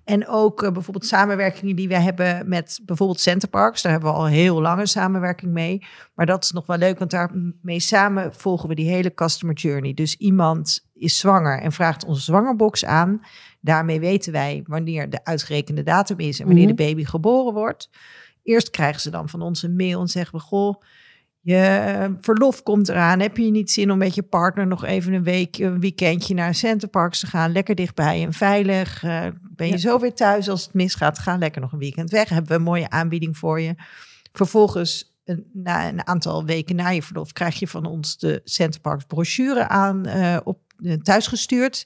En 0.04 0.28
ook 0.28 0.62
eh, 0.62 0.72
bijvoorbeeld 0.72 1.06
samenwerkingen 1.06 1.76
die 1.76 1.88
we 1.88 1.96
hebben 1.98 2.48
met 2.48 2.80
bijvoorbeeld 2.82 3.20
Centerparks, 3.20 3.82
daar 3.82 3.92
hebben 3.92 4.10
we 4.10 4.16
al 4.16 4.26
heel 4.26 4.60
lange 4.60 4.86
samenwerking 4.86 5.52
mee. 5.52 5.86
Maar 6.14 6.26
dat 6.26 6.44
is 6.44 6.50
nog 6.50 6.66
wel 6.66 6.76
leuk, 6.78 6.98
want 6.98 7.10
daarmee 7.10 7.80
samen 7.80 8.34
volgen 8.34 8.68
we 8.68 8.74
die 8.74 8.88
hele 8.88 9.14
customer 9.14 9.54
journey. 9.54 9.94
Dus 9.94 10.16
iemand 10.16 10.88
is 10.94 11.18
zwanger 11.18 11.60
en 11.60 11.72
vraagt 11.72 12.04
onze 12.04 12.20
zwangerbox 12.22 12.84
aan. 12.84 13.20
Daarmee 13.60 14.00
weten 14.00 14.32
wij 14.32 14.62
wanneer 14.66 15.10
de 15.10 15.24
uitgerekende 15.24 15.82
datum 15.82 16.18
is 16.18 16.40
en 16.40 16.46
wanneer 16.46 16.66
Mhm. 16.66 16.76
de 16.76 16.82
baby 16.84 17.04
geboren 17.04 17.52
wordt. 17.54 17.90
Eerst 18.42 18.70
krijgen 18.70 19.00
ze 19.00 19.10
dan 19.10 19.28
van 19.28 19.42
ons 19.42 19.62
een 19.62 19.76
mail 19.76 20.00
en 20.00 20.08
zeggen 20.08 20.38
we: 20.38 20.44
Goh, 20.44 20.82
je 21.44 22.16
verlof 22.20 22.62
komt 22.62 22.88
eraan. 22.88 23.20
Heb 23.20 23.36
je 23.36 23.50
niet 23.50 23.70
zin 23.70 23.90
om 23.90 23.98
met 23.98 24.14
je 24.14 24.22
partner 24.22 24.66
nog 24.66 24.84
even 24.84 25.12
een 25.12 25.22
week, 25.22 25.58
een 25.58 25.80
weekendje 25.80 26.34
naar 26.34 26.54
Centerparks 26.54 27.20
te 27.20 27.26
gaan? 27.26 27.52
Lekker 27.52 27.74
dichtbij 27.74 28.22
en 28.22 28.32
veilig. 28.32 29.02
Eh, 29.02 29.26
ben 29.42 29.66
je 29.66 29.72
Ja. 29.72 29.78
zo 29.78 29.98
weer 29.98 30.14
thuis 30.14 30.48
als 30.48 30.64
het 30.64 30.74
misgaat? 30.74 31.18
Ga 31.18 31.36
lekker 31.36 31.60
nog 31.60 31.72
een 31.72 31.78
weekend 31.78 32.10
weg. 32.10 32.28
Hebben 32.28 32.48
we 32.50 32.54
een 32.56 32.62
mooie 32.62 32.90
aanbieding 32.90 33.36
voor 33.38 33.60
je. 33.60 33.74
Vervolgens, 34.32 35.16
een, 35.24 35.46
na 35.52 35.88
een 35.88 36.06
aantal 36.06 36.44
weken 36.44 36.76
na 36.76 36.88
je 36.88 37.02
verlof, 37.02 37.32
krijg 37.32 37.58
je 37.58 37.68
van 37.68 37.86
ons 37.86 38.18
de 38.18 38.40
Centerparks 38.44 39.04
brochure 39.04 39.68
aan 39.68 40.06
eh, 40.06 40.36
op 40.44 40.58
eh, 40.82 40.92
thuisgestuurd. 40.92 41.84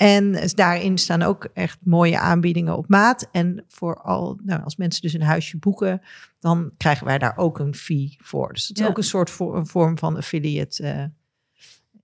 En 0.00 0.50
daarin 0.54 0.98
staan 0.98 1.22
ook 1.22 1.44
echt 1.44 1.78
mooie 1.82 2.18
aanbiedingen 2.18 2.76
op 2.76 2.88
maat. 2.88 3.28
En 3.32 3.64
vooral, 3.68 4.38
nou, 4.42 4.62
als 4.62 4.76
mensen 4.76 5.02
dus 5.02 5.12
een 5.12 5.22
huisje 5.22 5.58
boeken, 5.58 6.02
dan 6.38 6.70
krijgen 6.76 7.06
wij 7.06 7.18
daar 7.18 7.36
ook 7.36 7.58
een 7.58 7.74
fee 7.74 8.16
voor. 8.20 8.52
Dus 8.52 8.68
het 8.68 8.76
is 8.76 8.82
Ja. 8.82 8.90
ook 8.90 8.96
een 8.96 9.04
soort 9.04 9.30
voor, 9.30 9.56
een 9.56 9.66
vorm 9.66 9.98
van 9.98 10.16
affiliate 10.16 10.82
eh, 10.82 11.04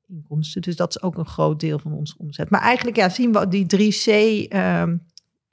inkomsten. 0.09 0.61
Dus 0.62 0.76
dat 0.76 0.97
is 0.97 1.03
ook 1.03 1.18
een 1.18 1.26
groot 1.26 1.61
deel 1.61 1.78
van 1.78 1.92
onze 1.92 2.14
omzet. 2.18 2.51
Maar 2.51 2.61
eigenlijk 2.61 2.97
ja, 2.97 3.09
zien 3.09 3.32
we 3.32 3.49
die 3.49 3.66
3C 3.66 4.49
ehm, 4.49 4.97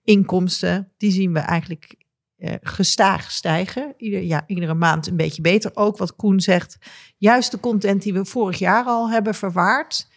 inkomsten, 0.04 0.92
die 0.98 1.12
zien 1.12 1.34
we 1.34 1.40
eigenlijk 1.40 1.96
eh, 2.38 2.54
gestaag 2.62 3.32
stijgen. 3.32 3.94
Ieder, 3.98 4.22
ja, 4.22 4.44
iedere 4.48 4.74
maand 4.74 5.08
een 5.08 5.18
beetje 5.18 5.42
beter. 5.42 5.72
Ook 5.74 5.98
wat 5.98 6.16
Koen 6.16 6.40
zegt, 6.40 6.78
juist 7.18 7.52
de 7.52 7.60
content 7.60 8.02
die 8.02 8.14
we 8.14 8.26
vorig 8.26 8.60
jaar 8.60 8.86
al 8.86 9.10
hebben 9.10 9.36
verwaard, 9.36 10.12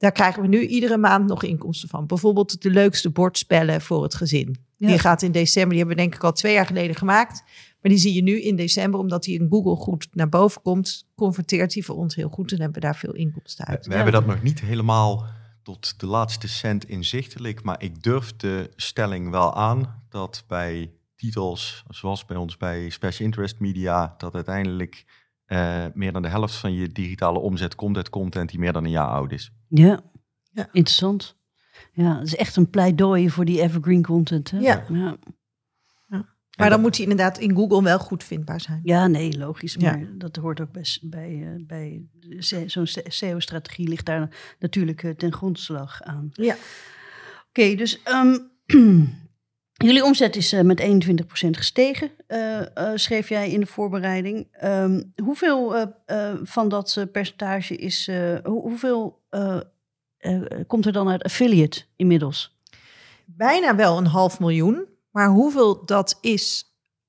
daar 0.00 0.12
krijgen 0.12 0.42
we 0.42 0.48
nu 0.48 0.66
iedere 0.66 0.98
maand 0.98 1.26
nog 1.26 1.42
inkomsten 1.42 1.88
van. 1.88 2.06
Bijvoorbeeld 2.06 2.62
de 2.62 2.70
leukste 2.70 3.10
bordspellen 3.10 3.80
voor 3.80 4.02
het 4.02 4.14
gezin. 4.14 4.56
Ja. 4.76 4.88
Die 4.88 4.98
gaat 4.98 5.22
in 5.22 5.32
december, 5.32 5.70
die 5.70 5.78
hebben 5.78 5.96
we 5.96 6.02
denk 6.02 6.14
ik 6.14 6.24
al 6.24 6.32
twee 6.32 6.52
jaar 6.52 6.66
geleden 6.66 6.96
gemaakt. 6.96 7.42
Maar 7.80 7.90
die 7.90 8.00
zie 8.00 8.14
je 8.14 8.22
nu 8.22 8.42
in 8.42 8.56
december, 8.56 9.00
omdat 9.00 9.22
die 9.22 9.40
in 9.40 9.46
Google 9.50 9.76
goed 9.76 10.08
naar 10.12 10.28
boven 10.28 10.62
komt, 10.62 11.06
converteert 11.14 11.72
die 11.72 11.84
voor 11.84 11.96
ons 11.96 12.14
heel 12.14 12.28
goed 12.28 12.52
en 12.52 12.60
hebben 12.60 12.80
we 12.80 12.86
daar 12.86 12.96
veel 12.96 13.14
inkomsten 13.14 13.66
uit. 13.66 13.86
we 13.86 13.94
hebben 13.94 14.12
dat 14.12 14.26
nog 14.26 14.42
niet 14.42 14.60
helemaal 14.60 15.26
tot 15.62 16.00
de 16.00 16.06
laatste 16.06 16.48
cent 16.48 16.88
inzichtelijk, 16.88 17.62
maar 17.62 17.82
ik 17.82 18.02
durf 18.02 18.36
de 18.36 18.70
stelling 18.76 19.30
wel 19.30 19.54
aan 19.54 20.02
dat 20.08 20.44
bij 20.46 20.90
titels, 21.16 21.84
zoals 21.88 22.24
bij 22.24 22.36
ons 22.36 22.56
bij 22.56 22.90
Special 22.90 23.24
Interest 23.24 23.58
Media, 23.58 24.14
dat 24.18 24.34
uiteindelijk 24.34 25.04
eh, 25.50 25.84
meer 25.94 26.12
dan 26.12 26.22
de 26.22 26.28
helft 26.28 26.54
van 26.54 26.72
je 26.72 26.88
digitale 26.88 27.38
omzet 27.38 27.74
komt 27.74 27.96
uit 27.96 28.10
content 28.10 28.50
die 28.50 28.58
meer 28.58 28.72
dan 28.72 28.84
een 28.84 28.90
jaar 28.90 29.08
oud 29.08 29.32
is. 29.32 29.52
Ja. 29.68 30.00
Ja. 30.52 30.68
interessant. 30.72 31.36
Ja, 31.92 32.18
het 32.18 32.26
is 32.26 32.36
echt 32.36 32.56
een 32.56 32.70
pleidooi 32.70 33.30
voor 33.30 33.44
die 33.44 33.60
evergreen 33.60 34.02
content. 34.02 34.50
Hè? 34.50 34.58
Ja. 34.58 34.84
ja. 34.88 35.16
Maar 36.56 36.70
dan 36.70 36.80
moet 36.80 36.94
die 36.94 37.02
inderdaad 37.02 37.38
in 37.38 37.54
Google 37.54 37.82
wel 37.82 37.98
goed 37.98 38.24
vindbaar 38.24 38.60
zijn. 38.60 38.80
Ja, 38.84 39.06
nee, 39.06 39.38
logisch. 39.38 39.76
Ja. 39.78 39.96
Maar 39.96 40.06
dat 40.18 40.36
hoort 40.36 40.60
ook 40.60 40.72
bij, 40.72 40.98
bij, 41.02 41.42
eh, 41.42 41.66
bij 41.66 42.02
zo'n 42.66 42.86
SEO-strategie 42.86 43.88
ligt 43.88 44.06
daar 44.06 44.36
natuurlijk 44.58 45.02
eh, 45.02 45.10
ten 45.10 45.32
grondslag 45.32 46.02
aan. 46.02 46.30
Ja. 46.32 46.56
Oké, 47.48 47.74
dus 47.74 48.02
ehm, 48.02 48.38
jullie 49.84 50.04
omzet 50.04 50.36
is 50.36 50.52
eh, 50.52 50.60
met 50.60 50.80
21% 50.80 51.56
gestegen, 51.56 52.10
eh, 52.26 52.60
eh, 52.60 52.90
schreef 52.94 53.28
jij 53.28 53.50
in 53.50 53.60
de 53.60 53.66
voorbereiding. 53.66 54.46
Ehm, 54.52 55.02
hoeveel 55.22 55.74
van 56.42 56.68
dat 56.68 57.06
percentage 57.12 57.76
is, 57.76 58.06
hoe- 58.44 58.60
hoeveel 58.62 59.18
komt 60.66 60.86
er 60.86 60.92
dan 60.92 61.08
uit 61.08 61.22
affiliate 61.22 61.82
inmiddels? 61.96 62.58
Bijna 63.24 63.76
wel 63.76 63.98
een 63.98 64.06
half 64.06 64.40
miljoen. 64.40 64.84
Maar 65.10 65.28
hoeveel 65.28 65.84
dat 65.84 66.18
is 66.20 66.64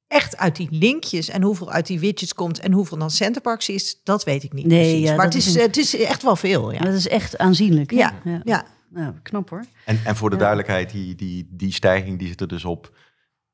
echt 0.07 0.37
uit 0.37 0.55
die 0.55 0.67
linkjes 0.71 1.29
en 1.29 1.41
hoeveel 1.41 1.71
uit 1.71 1.87
die 1.87 1.99
widgets 1.99 2.33
komt 2.33 2.59
en 2.59 2.71
hoeveel 2.71 2.97
dan 2.97 3.11
Centerparks 3.11 3.69
is, 3.69 3.99
dat 4.03 4.23
weet 4.23 4.43
ik 4.43 4.53
niet 4.53 4.65
Nee, 4.65 4.89
precies. 4.89 5.09
ja, 5.09 5.15
maar 5.15 5.25
het 5.25 5.35
is 5.35 5.55
een- 5.55 5.61
het 5.61 5.77
is 5.77 5.95
echt 5.95 6.23
wel 6.23 6.35
veel. 6.35 6.71
Ja, 6.71 6.79
Dat 6.79 6.93
is 6.93 7.07
echt 7.07 7.37
aanzienlijk. 7.37 7.91
hè? 7.91 7.97
Ja, 7.97 8.13
ja. 8.23 8.41
ja. 8.43 8.65
Nou, 8.93 9.13
knap 9.21 9.49
hoor. 9.49 9.65
En, 9.85 9.99
en 10.05 10.15
voor 10.15 10.29
de 10.29 10.35
Ja. 10.35 10.41
duidelijkheid, 10.41 10.91
die, 10.91 11.15
die, 11.15 11.47
die 11.51 11.73
stijging 11.73 12.19
die 12.19 12.27
zit 12.27 12.41
er 12.41 12.47
dus 12.47 12.65
op 12.65 12.97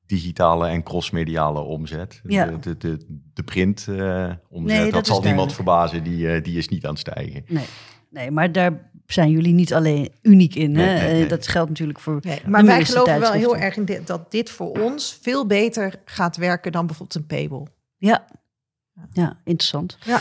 digitale 0.05 0.67
en 0.67 0.83
crossmediale 0.83 1.59
omzet. 1.59 2.21
Ja. 2.23 2.45
De, 2.45 2.59
de, 2.59 2.77
de, 2.77 3.21
de 3.33 3.43
print 3.43 3.85
eh, 3.89 4.31
omzet, 4.49 4.77
Nee, 4.81 4.91
dat, 4.91 5.07
zal 5.07 5.21
niemand 5.21 5.53
verbazen, 5.53 6.03
die, 6.03 6.31
eh, 6.31 6.43
die 6.43 6.57
is 6.57 6.67
niet 6.67 6.85
aan 6.85 6.91
het 6.91 6.99
stijgen. 6.99 7.43
Nee. 7.47 7.65
nee, 8.09 8.31
maar 8.31 8.51
daar 8.51 8.89
zijn 9.05 9.29
jullie 9.29 9.53
niet 9.53 9.73
alleen 9.73 10.09
uniek 10.21 10.55
in. 10.55 10.75
Hè? 10.75 10.85
Nee, 10.85 10.99
nee, 11.01 11.11
nee. 11.13 11.23
Eh, 11.23 11.29
Dat 11.29 11.47
geldt 11.47 11.69
natuurlijk 11.69 11.99
voor. 11.99 12.21
Maar 12.45 12.65
wij 12.65 12.85
geloven 12.85 13.19
wel 13.19 13.31
heel 13.31 13.57
erg 13.57 13.75
in 13.75 13.85
dit, 13.85 14.07
dat 14.07 14.31
dit 14.31 14.49
voor 14.49 14.71
ons 14.71 15.19
veel 15.21 15.45
beter 15.45 15.93
gaat 16.05 16.38
werken 16.38 16.71
dan 16.71 16.85
bijvoorbeeld 16.85 17.17
een 17.19 17.27
paywall. 17.38 17.67
Ja, 17.97 18.25
ja 19.11 19.38
interessant. 19.43 19.97
Ja. 20.05 20.19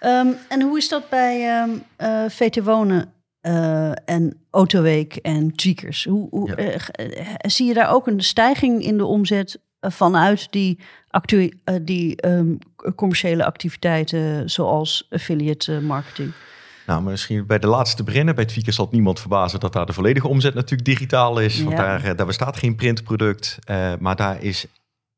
Ehm, 0.00 0.28
en 0.48 0.60
hoe 0.62 0.78
is 0.78 0.88
dat 0.88 1.08
bij 1.08 1.48
ehm 1.48 1.70
eh 1.96 2.24
VT 2.28 2.62
Wonen 2.64 3.12
eh, 3.42 3.90
en 4.04 4.36
Autoweek 4.50 5.16
en 5.16 5.54
Tweakers. 5.54 6.04
Hoe, 6.04 6.28
hoe, 6.30 6.48
Ja. 6.48 6.54
eh, 6.54 6.74
eh, 7.20 7.26
zie 7.38 7.66
je 7.66 7.74
daar 7.74 7.90
ook 7.92 8.06
een 8.06 8.20
stijging 8.20 8.82
in 8.84 8.96
de 8.98 9.04
omzet 9.04 9.60
vanuit 9.80 10.46
die, 10.50 10.78
actu- 11.08 11.52
die 11.82 12.16
ehm, 12.16 12.54
commerciële 12.96 13.44
activiteiten 13.44 14.50
zoals 14.50 15.06
affiliate 15.10 15.80
marketing? 15.80 16.32
Nou, 16.86 17.02
misschien 17.02 17.46
bij 17.46 17.58
de 17.58 17.66
laatste 17.66 18.02
beginnen. 18.02 18.34
Bij 18.34 18.44
Tweakers 18.44 18.76
zal 18.76 18.84
het 18.84 18.94
niemand 18.94 19.20
verbazen 19.20 19.60
dat 19.60 19.72
daar 19.72 19.86
de 19.86 19.92
volledige 19.92 20.28
omzet 20.28 20.54
natuurlijk 20.54 20.84
digitaal 20.88 21.40
is. 21.40 21.62
Want 21.62 21.76
daar, 21.76 22.16
daar 22.16 22.26
bestaat 22.26 22.56
geen 22.56 22.76
printproduct. 22.76 23.58
Maar 23.98 24.16
daar 24.16 24.42
is 24.42 24.66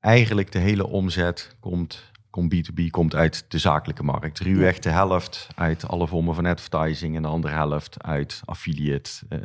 eigenlijk 0.01 0.53
de 0.53 0.59
hele 0.59 0.87
omzet 0.87 1.57
komt, 1.61 2.03
komt 2.35 2.55
B2B, 2.55 2.91
komt 2.91 3.15
uit 3.15 3.45
de 3.49 3.59
zakelijke 3.59 4.03
markt. 4.03 4.39
Ruwweg 4.39 4.79
de 4.79 4.91
helft 4.91 5.49
uit 5.55 5.89
alle 5.89 6.07
vormen 6.07 6.35
van 6.35 6.47
advertising 6.47 7.17
en 7.17 7.23
de 7.23 7.29
andere 7.29 7.55
helft 7.55 8.03
uit 8.03 8.43
affiliate. 8.45 9.11
eh, 9.29 9.39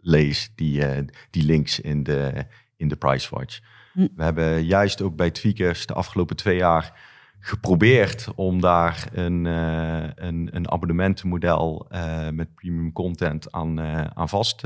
lees 0.00 0.52
die, 0.54 0.84
eh, 0.84 1.06
die 1.30 1.44
links 1.44 1.80
in 1.80 2.02
de, 2.02 2.46
in 2.76 2.88
de 2.88 2.96
Pricewatch. 2.96 3.60
Hm. 3.92 4.08
We 4.16 4.22
hebben 4.22 4.64
juist 4.64 5.02
ook 5.02 5.16
bij 5.16 5.30
Tweakers 5.30 5.86
de 5.86 5.94
afgelopen 5.94 6.36
twee 6.36 6.56
jaar 6.56 7.00
geprobeerd 7.38 8.28
om 8.34 8.60
daar 8.60 9.08
een, 9.12 9.46
eh, 9.46 10.08
een, 10.14 10.48
een 10.52 10.70
abonnementenmodel 10.70 11.86
met 12.32 12.54
premium 12.54 12.92
content 12.92 13.52
aan, 13.52 13.80
aan 14.16 14.28
vast 14.28 14.64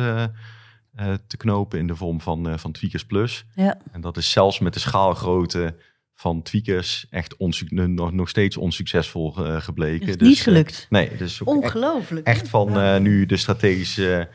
eh, 0.96 1.14
te 1.26 1.36
knopen 1.36 1.78
in 1.78 1.86
de 1.86 1.96
vorm 1.96 2.20
van, 2.20 2.58
van 2.58 2.72
Tweakers 2.72 3.06
Plus. 3.06 3.46
Ja. 3.54 3.78
En 3.92 4.00
dat 4.00 4.16
is 4.16 4.30
zelfs 4.30 4.58
met 4.58 4.74
de 4.74 4.80
schaalgrootte 4.80 5.76
van 6.18 6.42
Tweakers 6.42 7.06
echt 7.10 7.34
nog, 7.68 8.12
nog 8.12 8.28
steeds 8.28 8.56
onsuccesvol 8.56 9.34
eh, 9.36 9.60
gebleken. 9.60 10.18
Dus, 10.18 10.28
niet 10.28 10.36
eh, 10.38 10.42
gelukt? 10.42 10.86
nee, 10.90 11.16
dus 11.16 11.40
echt, 11.40 11.48
Ongelooflijk. 11.48 12.26
echt 12.26 12.48
van 12.48 12.78
eh, 12.78 12.98
nu 13.00 13.26
de 13.26 13.36
strategische 13.36 14.28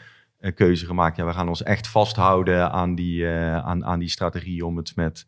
keuze 0.56 0.86
gemaakt. 0.86 1.18
Ja, 1.18 1.26
we 1.26 1.34
gaan 1.34 1.48
ons 1.48 1.64
echt 1.64 1.88
vasthouden 1.88 2.72
aan 2.72 2.96
die, 2.96 3.28
aan, 3.28 3.86
aan 3.86 4.00
die 4.00 4.10
strategie 4.10 4.66
om 4.66 4.78
het 4.78 4.96
met, 4.96 5.26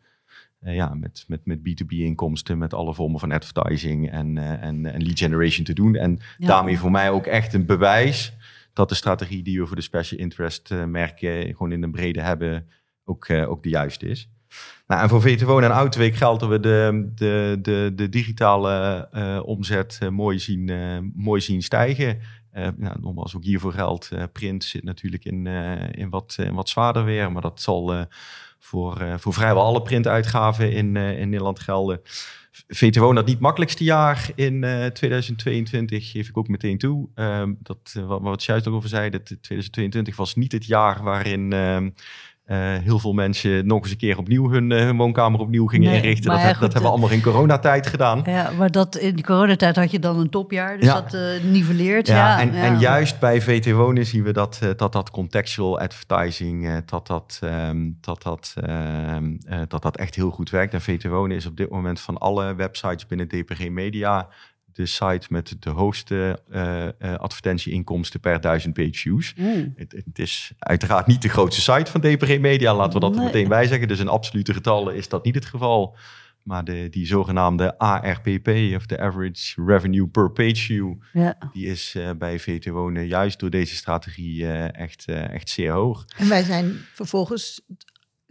ja, 0.60 0.94
met, 0.94 1.26
met, 1.28 1.46
met 1.46 1.60
B2B-inkomsten, 1.60 2.58
met 2.58 2.74
alle 2.74 2.94
vormen 2.94 3.20
van 3.20 3.32
advertising 3.32 4.12
en, 4.12 4.38
en, 4.38 4.86
en 4.86 5.04
lead 5.04 5.20
generation 5.20 5.66
te 5.66 5.74
doen. 5.74 5.96
En 5.96 6.20
Ja. 6.38 6.48
daarmee 6.48 6.80
voor 6.80 6.92
mij 6.92 7.10
ook 7.10 7.26
echt 7.26 7.54
een 7.54 7.66
bewijs 7.66 8.34
dat 8.74 8.90
de 8.90 8.96
strategie 8.96 9.44
die 9.44 9.60
we 9.60 9.68
voor 9.68 9.76
de 9.76 9.82
special 9.82 10.20
interest 10.20 10.70
merken 10.88 11.48
gewoon 11.48 11.72
in 11.72 11.82
de 11.82 11.90
brede 11.90 12.22
hebben 12.22 12.68
ook, 13.06 13.30
ook 13.30 13.64
de 13.64 13.70
juiste 13.70 14.08
is. 14.08 14.30
Nou, 14.88 15.02
en 15.02 15.10
voor 15.10 15.22
VTWO 15.22 15.60
en 15.60 15.72
Autoweek 15.72 16.16
geldt 16.16 16.40
dat 16.40 16.50
we 16.50 16.60
de, 16.60 17.12
de, 17.16 17.60
de, 17.62 17.92
de 17.96 18.10
digitale 18.10 19.08
eh, 19.12 19.40
omzet 19.46 19.98
eh, 20.02 20.10
mooi, 20.10 20.40
zien, 20.40 20.70
eh, 20.70 20.98
mooi 21.14 21.42
zien 21.42 21.62
stijgen. 21.62 22.20
Nou, 22.78 23.00
nogmaals, 23.02 23.36
ook 23.36 23.44
hiervoor 23.44 23.74
geldt, 23.74 24.10
print 24.32 24.64
zit 24.64 24.84
natuurlijk 24.84 25.26
in, 25.26 25.48
in, 25.92 26.10
wat, 26.10 26.38
wat 26.52 26.70
zwaarder 26.70 27.06
weer. 27.06 27.32
Maar 27.32 27.42
dat 27.42 27.62
zal 27.62 28.06
voor, 28.60 29.20
voor 29.20 29.34
vrijwel 29.34 29.64
alle 29.64 29.82
printuitgaven 29.82 30.72
in, 30.72 30.96
in 30.96 31.30
Nederland 31.30 31.60
gelden. 31.60 32.02
VTWO 32.54 33.14
dat 33.14 33.26
niet 33.26 33.40
makkelijkste 33.40 33.84
jaar 33.84 34.30
in 34.36 34.64
eh, 34.64 34.86
2022, 34.86 36.12
geef 36.12 36.30
ik 36.30 36.38
ook 36.38 36.48
meteen 36.48 36.78
toe. 36.78 37.10
Ehm, 37.16 37.54
dat, 37.60 37.96
wat, 38.06 38.22
wat 38.22 38.68
ook 38.68 38.74
over 38.74 38.90
zei, 38.90 39.10
dat 39.10 39.26
2022 39.26 40.16
was 40.16 40.36
niet 40.36 40.52
het 40.52 40.66
jaar 40.66 41.04
waarin 41.04 41.54
ehm, 41.54 41.90
eh, 42.46 42.58
heel 42.58 43.00
veel 43.00 43.14
mensen 43.14 43.68
nog 43.68 43.82
eens 43.82 43.92
een 43.92 43.98
keer 43.98 44.18
opnieuw 44.18 44.50
hun, 44.50 44.72
eh, 44.72 44.84
hun 44.84 44.98
woonkamer 44.98 45.40
opnieuw 45.40 45.68
gingen 45.68 45.90
Nee, 45.90 45.98
inrichten. 45.98 46.32
Dat, 46.32 46.42
dat 46.42 46.60
hebben 46.62 46.82
we 46.82 46.88
allemaal 46.88 47.10
in 47.10 47.22
coronatijd 47.22 47.88
gedaan. 47.88 48.22
Ja, 48.26 48.52
maar 48.58 48.72
dat, 48.72 48.98
in 48.98 49.16
de 49.16 49.24
coronatijd 49.24 49.76
had 49.76 49.92
je 49.92 50.00
dan 50.00 50.20
een 50.20 50.30
topjaar, 50.30 50.78
dus 50.78 50.86
Ja. 50.86 51.02
dat 51.02 51.14
eh 51.14 51.44
nivelleert. 51.44 52.08
Ja, 52.08 52.16
Ja, 52.16 52.40
en, 52.40 52.54
ja. 52.54 52.62
en 52.64 52.80
juist 52.80 53.20
bij 53.20 53.42
VT 53.42 53.72
Wonen 53.72 54.06
zien 54.06 54.24
we 54.24 54.32
dat 54.32 54.60
eh, 54.62 54.70
dat, 54.76 54.92
dat 54.94 55.10
contextual 55.12 55.80
advertising, 55.80 56.68
eh, 56.68 56.78
dat, 56.86 57.08
dat, 57.08 57.40
ehm, 57.44 57.90
dat, 58.02 58.24
dat, 58.24 58.54
ehm, 58.62 59.36
eh, 59.46 59.60
dat 59.68 59.82
dat 59.82 59.98
echt 59.98 60.16
heel 60.16 60.30
goed 60.32 60.50
werkt. 60.50 60.74
En 60.74 60.82
VT 60.82 61.04
Wonen 61.04 61.38
is 61.38 61.46
op 61.46 61.58
dit 61.58 61.70
moment 61.70 62.00
van 62.00 62.18
alle 62.18 62.56
websites 62.56 63.06
binnen 63.08 63.28
DPG 63.28 63.70
Media 63.70 64.28
de 64.74 64.86
site 64.86 65.28
met 65.30 65.56
de 65.60 65.70
hoogste 65.70 66.40
eh, 66.52 66.88
eh, 66.88 67.16
advertentieinkomsten 67.18 68.20
per 68.20 68.42
duizend 68.42 68.74
page 68.74 68.94
views. 68.94 69.34
Mm. 69.36 69.74
Het, 69.76 69.92
het 69.92 70.20
is 70.20 70.52
uiteraard 70.60 71.08
niet 71.08 71.22
de 71.22 71.30
grootste 71.30 71.62
site 71.62 71.92
van 71.92 72.02
DPG 72.02 72.40
Media, 72.40 72.76
laten 72.76 72.94
we 72.94 73.00
dat 73.00 73.16
er 73.16 73.24
meteen 73.24 73.48
bij 73.48 73.68
zeggen. 73.68 73.88
Dus 73.88 74.00
in 74.00 74.08
absolute 74.08 74.54
getallen 74.54 74.96
is 74.96 75.10
dat 75.10 75.24
niet 75.26 75.36
het 75.36 75.46
geval. 75.46 75.98
Maar 76.44 76.64
de, 76.64 76.88
die 76.90 77.06
zogenaamde 77.06 77.78
ARPP, 77.78 78.48
of 78.76 78.86
de 78.86 79.00
Average 79.00 79.64
Revenue 79.66 80.08
Per 80.08 80.32
Page 80.32 80.56
View, 80.56 80.94
Ja. 81.14 81.38
die 81.54 81.66
is 81.66 81.96
eh, 81.96 82.10
bij 82.18 82.40
VT 82.40 82.66
Wonen 82.66 83.08
juist 83.08 83.40
door 83.40 83.50
deze 83.50 83.76
strategie 83.76 84.48
echt, 84.72 85.06
echt 85.08 85.50
zeer 85.50 85.72
hoog. 85.72 86.06
En 86.18 86.30
wij 86.30 86.44
zijn 86.44 86.74
vervolgens, 86.94 87.62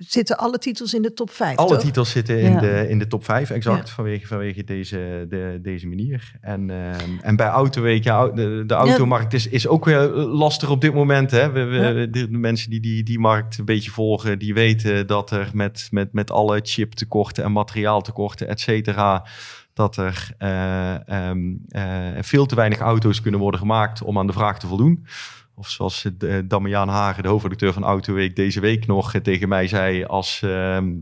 zitten 0.08 0.36
alle 0.38 0.58
titels 0.58 0.94
in 0.94 1.02
de 1.02 1.12
top 1.12 1.30
5. 1.30 1.56
Alle 1.56 1.68
toch? 1.68 1.80
titels 1.80 2.10
zitten 2.10 2.40
in, 2.40 2.52
Ja. 2.52 2.60
de, 2.60 2.86
in 2.88 2.98
de 2.98 3.06
top 3.06 3.24
5, 3.24 3.50
exact, 3.50 3.88
Ja. 3.88 3.94
vanwege, 3.94 4.26
vanwege 4.26 4.64
deze, 4.64 5.26
de, 5.28 5.58
deze 5.62 5.86
manier. 5.88 6.32
En, 6.40 6.70
ehm, 6.70 7.10
en 7.20 7.36
bij 7.36 7.46
Autoweek, 7.46 8.04
ja, 8.04 8.28
de, 8.28 8.64
de 8.66 8.74
automarkt 8.74 9.32
is, 9.32 9.48
is 9.48 9.66
ook 9.66 9.84
weer 9.84 10.08
lastig 10.14 10.70
op 10.70 10.80
dit 10.80 10.94
moment. 10.94 11.30
Hè? 11.30 11.50
We, 11.50 11.64
we, 11.64 11.76
Ja. 11.76 11.92
de, 11.92 12.10
de 12.10 12.38
mensen 12.38 12.70
die, 12.70 12.80
die 12.80 13.02
die 13.02 13.18
markt 13.18 13.58
een 13.58 13.64
beetje 13.64 13.90
volgen, 13.90 14.38
die 14.38 14.54
weten 14.54 15.06
dat 15.06 15.30
er 15.30 15.50
met, 15.52 15.88
met, 15.90 16.12
met 16.12 16.30
alle 16.30 16.60
chiptekorten 16.62 17.44
en 17.44 17.52
materiaaltekorten, 17.52 18.48
et 18.48 18.60
cetera, 18.60 19.26
dat 19.74 19.96
er 19.96 20.30
eh, 20.38 21.08
ehm, 21.08 21.54
eh, 21.68 21.82
veel 22.20 22.46
te 22.46 22.54
weinig 22.54 22.78
auto's 22.78 23.20
kunnen 23.20 23.40
worden 23.40 23.60
gemaakt 23.60 24.02
om 24.02 24.18
aan 24.18 24.26
de 24.26 24.32
vraag 24.32 24.58
te 24.58 24.66
voldoen. 24.66 25.06
Of 25.54 25.68
zoals 25.68 26.04
uh, 26.20 26.38
Damian 26.44 26.88
Hagen, 26.88 27.22
de 27.22 27.28
hoofdredacteur 27.28 27.72
van 27.72 27.84
Autoweek, 27.84 28.36
deze 28.36 28.60
week 28.60 28.86
nog 28.86 29.14
eh, 29.14 29.20
tegen 29.20 29.48
mij 29.48 29.66
zei: 29.68 30.04
als, 30.04 30.42
ehm, 30.42 30.92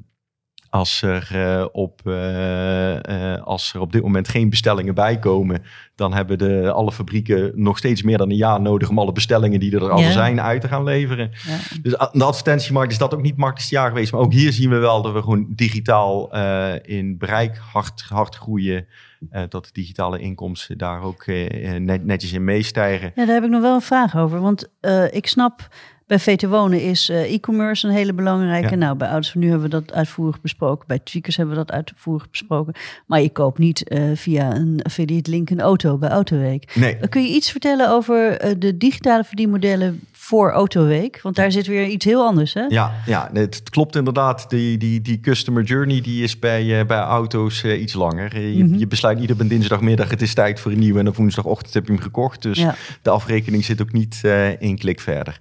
als, 0.70 1.03
er, 1.03 1.28
eh, 1.32 1.66
op, 1.72 2.01
eh, 2.05 3.34
eh, 3.34 3.42
als 3.42 3.74
er 3.74 3.80
op 3.80 3.92
dit 3.92 4.03
moment 4.03 4.28
geen 4.28 4.51
bestellingen 4.51 4.94
bijkomen, 4.94 5.62
dan 5.94 6.14
hebben 6.14 6.38
de, 6.38 6.72
alle 6.72 6.92
fabrieken 6.92 7.53
nog 7.55 7.78
steeds 7.78 8.03
meer 8.03 8.18
dan 8.18 8.30
een 8.30 8.36
jaar 8.36 8.61
nodig 8.61 8.88
om 8.88 8.98
alle 8.98 9.12
bestellingen 9.12 9.61
die 9.61 9.74
er 9.74 9.90
al 9.90 10.01
Ja. 10.01 10.11
zijn 10.11 10.40
uit 10.40 10.61
te 10.61 10.68
gaan 10.68 10.84
leveren. 10.84 11.30
Ja. 11.46 11.57
Dus 11.82 11.92
de 12.12 12.24
advertentiemarkt 12.24 12.92
is 12.92 12.98
dat 12.98 13.14
ook 13.14 13.20
niet 13.20 13.30
het 13.30 13.38
makkelijkste 13.40 13.74
jaar 13.74 13.88
geweest. 13.88 14.12
Maar 14.12 14.20
ook 14.20 14.32
hier 14.32 14.53
zien 14.53 14.70
we 14.70 14.76
wel 14.76 15.03
dat 15.03 15.12
we 15.12 15.22
gewoon 15.22 15.46
digitaal 15.48 16.32
eh, 16.32 16.72
in 16.82 17.18
bereik 17.18 17.57
hard, 17.72 18.05
hard 18.09 18.34
groeien. 18.36 18.86
Eh, 19.31 19.43
dat 19.49 19.64
de 19.64 19.71
digitale 19.73 20.18
inkomsten 20.18 20.79
daar 20.79 21.03
ook 21.03 21.23
eh, 21.23 21.75
net, 21.75 22.05
netjes 22.05 22.33
in 22.33 22.45
meestijgen. 22.45 23.12
Ja, 23.14 23.25
daar 23.25 23.35
heb 23.35 23.45
ik 23.45 23.51
nog 23.51 23.62
wel 23.62 23.75
een 23.75 23.81
vraag 23.81 24.16
over. 24.16 24.41
Want 24.41 24.68
eh, 24.81 25.14
ik 25.14 25.27
snap, 25.27 25.68
bij 26.11 26.18
VT 26.18 26.47
Wonen 26.47 26.83
is 26.83 27.09
eh, 27.09 27.33
e-commerce 27.33 27.87
een 27.87 27.93
hele 27.93 28.12
belangrijke. 28.12 28.71
Ja. 28.71 28.77
Nou, 28.77 28.97
bij 28.97 29.09
Ouders 29.09 29.31
van 29.31 29.41
Nu 29.41 29.49
hebben 29.51 29.71
we 29.71 29.85
dat 29.85 29.93
uitvoerig 29.93 30.41
besproken. 30.41 30.87
Bij 30.87 30.99
Tweakers 30.99 31.37
hebben 31.37 31.55
we 31.55 31.64
dat 31.64 31.73
uitvoerig 31.73 32.31
besproken. 32.31 32.75
Maar 33.07 33.21
je 33.21 33.31
koopt 33.31 33.59
niet 33.59 33.89
eh, 33.89 34.03
via 34.14 34.55
een 34.55 34.81
affiliate 34.83 35.31
link 35.31 35.51
een 35.51 35.61
auto 35.61 35.99
bij 35.99 36.09
Autoweek. 36.09 36.75
Nee, 36.75 37.09
kun 37.09 37.23
je 37.23 37.29
iets 37.29 37.51
vertellen 37.51 37.91
over 37.91 38.39
eh, 38.39 38.55
de 38.59 38.77
digitale 38.77 39.25
verdienmodellen 39.25 40.01
voor 40.31 40.51
Autoweek? 40.51 41.20
Want 41.22 41.37
daar 41.37 41.53
zit 41.53 41.66
weer 41.66 41.87
iets 41.87 42.05
heel 42.05 42.26
anders, 42.26 42.55
hè? 42.55 42.61
Ja, 42.68 42.93
ja 43.07 43.31
het, 43.33 43.62
klopt 43.70 43.97
inderdaad. 43.97 44.51
Die, 44.51 44.78
die, 44.78 45.01
die 45.01 45.20
customer 45.20 45.62
journey 45.62 46.01
die 46.01 46.22
is 46.22 46.39
bij, 46.39 46.81
eh, 46.81 46.87
bij 46.87 46.99
auto's 46.99 47.62
eh, 47.62 47.81
iets 47.81 47.93
langer. 47.95 48.35
Eh, 48.35 48.57
je, 48.57 48.64
Mhm. 48.64 48.78
je 48.78 48.87
besluit 48.87 49.18
niet 49.18 49.31
op 49.33 49.41
een 49.41 49.49
dinsdagmiddag, 49.49 50.11
het 50.11 50.22
is 50.22 50.35
tijd 50.35 50.61
voor 50.61 50.72
een 50.72 50.78
nieuwe. 50.78 50.99
En 50.99 51.09
op 51.09 51.16
woensdagochtend 51.16 51.74
heb 51.74 51.87
je 51.87 51.93
hem 51.93 52.01
gekocht. 52.03 52.43
Dus 52.43 52.59
Ja. 52.59 52.74
de 53.03 53.11
afrekening 53.11 53.64
zit 53.64 53.83
ook 53.83 53.93
niet 53.93 54.18
eh 54.22 54.47
één 54.49 54.78
klik 54.78 55.01
verder. 55.01 55.41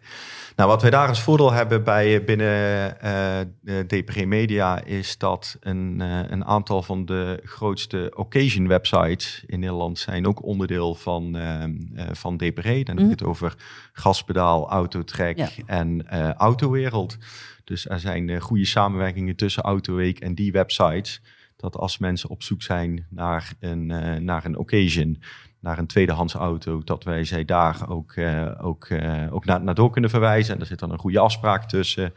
Nou, 0.60 0.72
wat 0.72 0.82
wij 0.82 0.92
daar 0.92 1.08
als 1.08 1.22
voordeel 1.22 1.52
hebben 1.52 1.84
bij, 1.84 2.24
binnen 2.24 3.02
eh, 3.02 3.40
de 3.62 3.86
DPG 3.88 4.26
Media 4.26 4.84
is 4.84 5.18
dat 5.18 5.58
een, 5.60 6.02
eh, 6.02 6.20
een 6.28 6.46
aantal 6.46 6.84
van 6.84 7.06
de 7.06 7.40
grootste 7.44 8.12
occasion 8.16 8.68
websites 8.68 9.44
in 9.46 9.60
Nederland 9.60 10.00
zijn 10.00 10.28
ook 10.28 10.44
onderdeel 10.44 10.96
van, 10.96 11.36
eh, 11.36 11.64
eh, 11.64 11.70
van 12.12 12.38
DPG. 12.38 12.64
Dan 12.64 12.74
heb 12.74 12.90
ik 12.90 13.00
Mhm. 13.00 13.10
het 13.10 13.24
over 13.24 13.56
Gaspedaal, 13.94 14.70
Autotrek 14.70 15.38
Ja. 15.38 15.48
en 15.66 16.08
eh, 16.08 16.34
Autowereld. 16.34 17.18
Dus 17.64 17.88
er 17.90 18.00
zijn 18.00 18.30
eh, 18.30 18.42
goede 18.42 18.66
samenwerkingen 18.66 19.36
tussen 19.36 19.64
Autoweek 19.64 20.20
en 20.20 20.36
die 20.36 20.52
websites. 20.52 21.22
Dat 21.56 21.76
als 21.76 21.98
mensen 21.98 22.30
op 22.30 22.44
zoek 22.44 22.62
zijn 22.62 23.06
naar 23.10 23.54
een, 23.60 23.92
eh, 23.92 24.16
naar 24.22 24.46
een 24.46 24.58
occasion, 24.58 25.22
naar 25.60 25.78
een 25.78 25.88
tweedehands 25.88 26.34
auto, 26.34 26.82
dat 26.84 27.04
wij 27.04 27.24
zij 27.24 27.46
daar 27.46 27.90
ook, 27.90 28.12
eh, 28.12 28.52
ook, 28.62 28.86
eh, 28.86 29.34
ook 29.34 29.46
naar, 29.46 29.64
naar 29.64 29.76
door 29.76 29.90
kunnen 29.92 30.10
verwijzen. 30.10 30.54
En 30.56 30.60
er 30.60 30.66
zit 30.66 30.80
dan 30.80 30.92
een 30.92 30.98
goede 31.00 31.20
afspraak 31.20 31.64
tussen. 31.70 32.14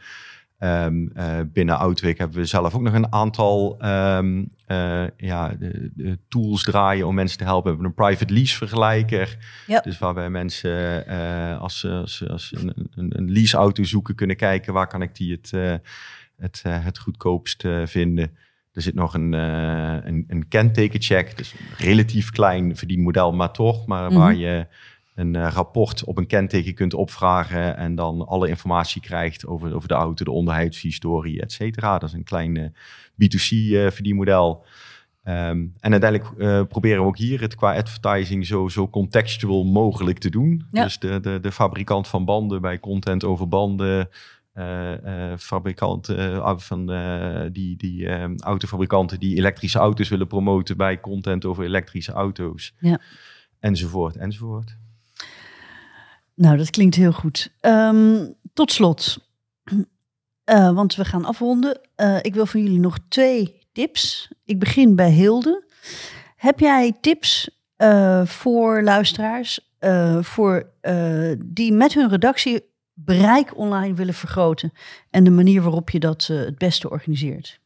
Ehm, 0.57 1.07
eh, 1.13 1.39
binnen 1.53 1.77
Outweek 1.77 2.17
hebben 2.17 2.37
we 2.37 2.45
zelf 2.45 2.75
ook 2.75 2.81
nog 2.81 2.93
een 2.93 3.13
aantal 3.13 3.75
ehm, 3.79 4.43
eh, 4.65 5.03
ja, 5.17 5.49
de, 5.49 5.91
de 5.95 6.19
tools 6.27 6.63
draaien 6.63 7.07
om 7.07 7.15
mensen 7.15 7.37
te 7.37 7.43
helpen. 7.43 7.63
We 7.63 7.69
hebben 7.69 7.87
een 7.87 8.05
private 8.05 8.33
lease 8.33 8.57
vergelijker. 8.57 9.37
Ja. 9.67 9.79
Dus 9.79 9.97
waarbij 9.99 10.29
mensen 10.29 11.05
als, 11.59 11.79
ze- 11.79 11.89
als, 11.91 12.23
als 12.29 12.53
een, 12.55 12.89
een, 12.95 13.17
een 13.17 13.31
leaseauto 13.31 13.83
zoeken 13.83 14.15
kunnen 14.15 14.35
kijken 14.35 14.73
waar 14.73 14.87
kan 14.87 15.01
ik 15.01 15.15
die 15.15 15.31
het, 15.31 15.51
het, 16.37 16.63
het 16.67 16.97
goedkoopst 16.99 17.63
vinden. 17.85 18.37
Er 18.73 18.81
zit 18.81 18.93
nog 18.95 19.13
een, 19.13 19.33
eh 19.33 19.97
een, 20.03 20.23
een 20.27 20.47
kentekencheck, 20.47 21.37
dus 21.37 21.53
een 21.53 21.85
relatief 21.85 22.29
klein 22.31 22.75
verdienmodel, 22.77 23.31
maar 23.33 23.51
toch. 23.51 23.85
Maar 23.85 24.09
Mhm. 24.09 24.19
waar 24.19 24.35
je 24.35 24.67
een 25.15 25.35
eh, 25.35 25.47
rapport 25.51 26.03
op 26.03 26.17
een 26.17 26.27
kenteken 26.27 26.73
kunt 26.73 26.93
opvragen 26.93 27.77
en 27.77 27.95
dan 27.95 28.27
alle 28.27 28.47
informatie 28.49 29.01
krijgt 29.01 29.45
over, 29.47 29.75
over 29.75 29.87
de 29.87 29.93
auto, 29.93 30.25
de 30.25 30.31
onderhoudshistorie, 30.31 31.41
et 31.41 31.51
cetera. 31.51 31.97
Dat 31.97 32.09
is 32.09 32.15
een 32.15 32.23
klein 32.23 32.73
B2C-verdienmodel. 33.15 34.65
Ehm, 35.23 35.65
en 35.79 35.91
uiteindelijk 35.91 36.67
proberen 36.67 37.01
we 37.01 37.07
ook 37.07 37.17
hier 37.17 37.41
het 37.41 37.55
qua 37.55 37.75
advertising 37.75 38.45
zo, 38.45 38.67
zo 38.67 38.89
contextual 38.89 39.63
mogelijk 39.63 40.17
te 40.19 40.29
doen. 40.29 40.65
Dus 40.71 40.99
de, 40.99 41.19
de, 41.19 41.39
de 41.41 41.51
fabrikant 41.51 42.07
van 42.07 42.25
banden 42.25 42.61
bij 42.61 42.79
content 42.79 43.23
over 43.23 43.47
banden, 43.47 44.09
fabrikanten 45.37 46.59
van 46.61 46.85
die, 47.51 47.77
die 47.77 48.07
ehm, 48.07 48.35
autofabrikanten 48.37 49.19
die 49.19 49.37
elektrische 49.37 49.79
auto's 49.79 50.09
willen 50.09 50.27
promoten 50.27 50.77
bij 50.77 50.99
content 50.99 51.45
over 51.45 51.63
elektrische 51.63 52.11
auto's. 52.11 52.73
Ja. 52.79 52.99
Enzovoort, 53.59 54.15
enzovoort. 54.15 54.77
Nou, 56.35 56.57
dat 56.57 56.69
klinkt 56.69 56.95
heel 56.95 57.11
goed. 57.11 57.53
Ehm, 57.59 58.27
tot 58.53 58.71
slot, 58.71 59.17
want 60.45 60.95
we 60.95 61.05
gaan 61.05 61.25
afronden. 61.25 61.81
ik 62.21 62.33
wil 62.33 62.45
van 62.45 62.63
jullie 62.63 62.79
nog 62.79 62.97
twee 63.07 63.59
tips. 63.71 64.31
Ik 64.45 64.59
begin 64.59 64.95
bij 64.95 65.11
Hilde. 65.11 65.63
Heb 66.35 66.59
jij 66.59 66.97
tips 67.01 67.49
voor 68.25 68.83
luisteraars 68.83 69.71
voor, 70.21 70.69
die 71.45 71.73
met 71.73 71.93
hun 71.93 72.09
redactie 72.09 72.72
bereik 72.93 73.57
online 73.57 73.93
willen 73.93 74.13
vergroten 74.13 74.73
en 75.09 75.23
de 75.23 75.31
manier 75.31 75.61
waarop 75.61 75.89
je 75.89 75.99
dat 75.99 76.27
uh, 76.31 76.39
het 76.39 76.57
beste 76.57 76.89
organiseert? 76.89 77.61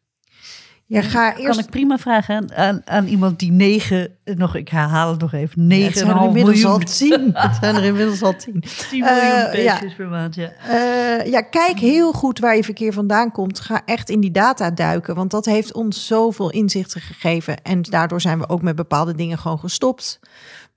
Ja, 0.89 1.01
ga 1.01 1.35
eerst... 1.35 1.55
Kan 1.55 1.63
ik 1.63 1.69
prima 1.69 1.97
vragen 1.97 2.55
aan, 2.55 2.81
aan, 2.85 3.05
iemand 3.05 3.39
die 3.39 3.51
negen, 3.51 4.17
nog, 4.23 4.55
ik 4.55 4.69
herhaal 4.69 5.11
het 5.11 5.19
nog 5.19 5.33
even, 5.33 5.67
negen 5.67 6.05
ja, 6.05 6.13
het 6.13 6.25
inmiddels 6.25 6.65
al 6.65 6.77
tien. 6.77 7.29
het 7.33 7.55
zijn 7.59 7.75
er 7.75 7.83
inmiddels 7.83 8.21
al 8.21 8.35
tien. 8.35 8.63
Tien 8.89 9.03
miljoen 9.03 9.55
uh, 9.55 9.63
ja. 9.63 9.81
per 9.97 10.07
maand, 10.07 10.35
ja. 10.35 10.51
Uh, 10.69 11.25
ja, 11.25 11.41
kijk 11.41 11.79
heel 11.79 12.13
goed 12.13 12.39
waar 12.39 12.55
je 12.55 12.63
verkeer 12.63 12.93
vandaan 12.93 13.31
komt. 13.31 13.59
Ga 13.59 13.81
echt 13.85 14.09
in 14.09 14.19
die 14.19 14.31
data 14.31 14.71
duiken, 14.71 15.15
want 15.15 15.31
dat 15.31 15.45
heeft 15.45 15.73
ons 15.73 16.07
zoveel 16.07 16.51
inzichten 16.51 17.01
gegeven. 17.01 17.63
En 17.63 17.81
daardoor 17.81 18.21
zijn 18.21 18.39
we 18.39 18.49
ook 18.49 18.61
met 18.61 18.75
bepaalde 18.75 19.15
dingen 19.15 19.37
gewoon 19.37 19.59
gestopt. 19.59 20.19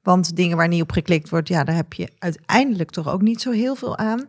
Want 0.03 0.37
dingen 0.37 0.57
waar 0.57 0.69
niet 0.69 0.83
op 0.83 0.93
geklikt 0.93 1.29
wordt, 1.29 1.49
ja, 1.49 1.65
daar 1.65 1.75
heb 1.75 1.93
je 1.93 2.13
uiteindelijk 2.19 2.91
toch 2.91 3.09
ook 3.09 3.23
niet 3.23 3.41
zo 3.41 3.51
heel 3.51 3.75
veel 3.75 3.97
aan. 3.97 4.29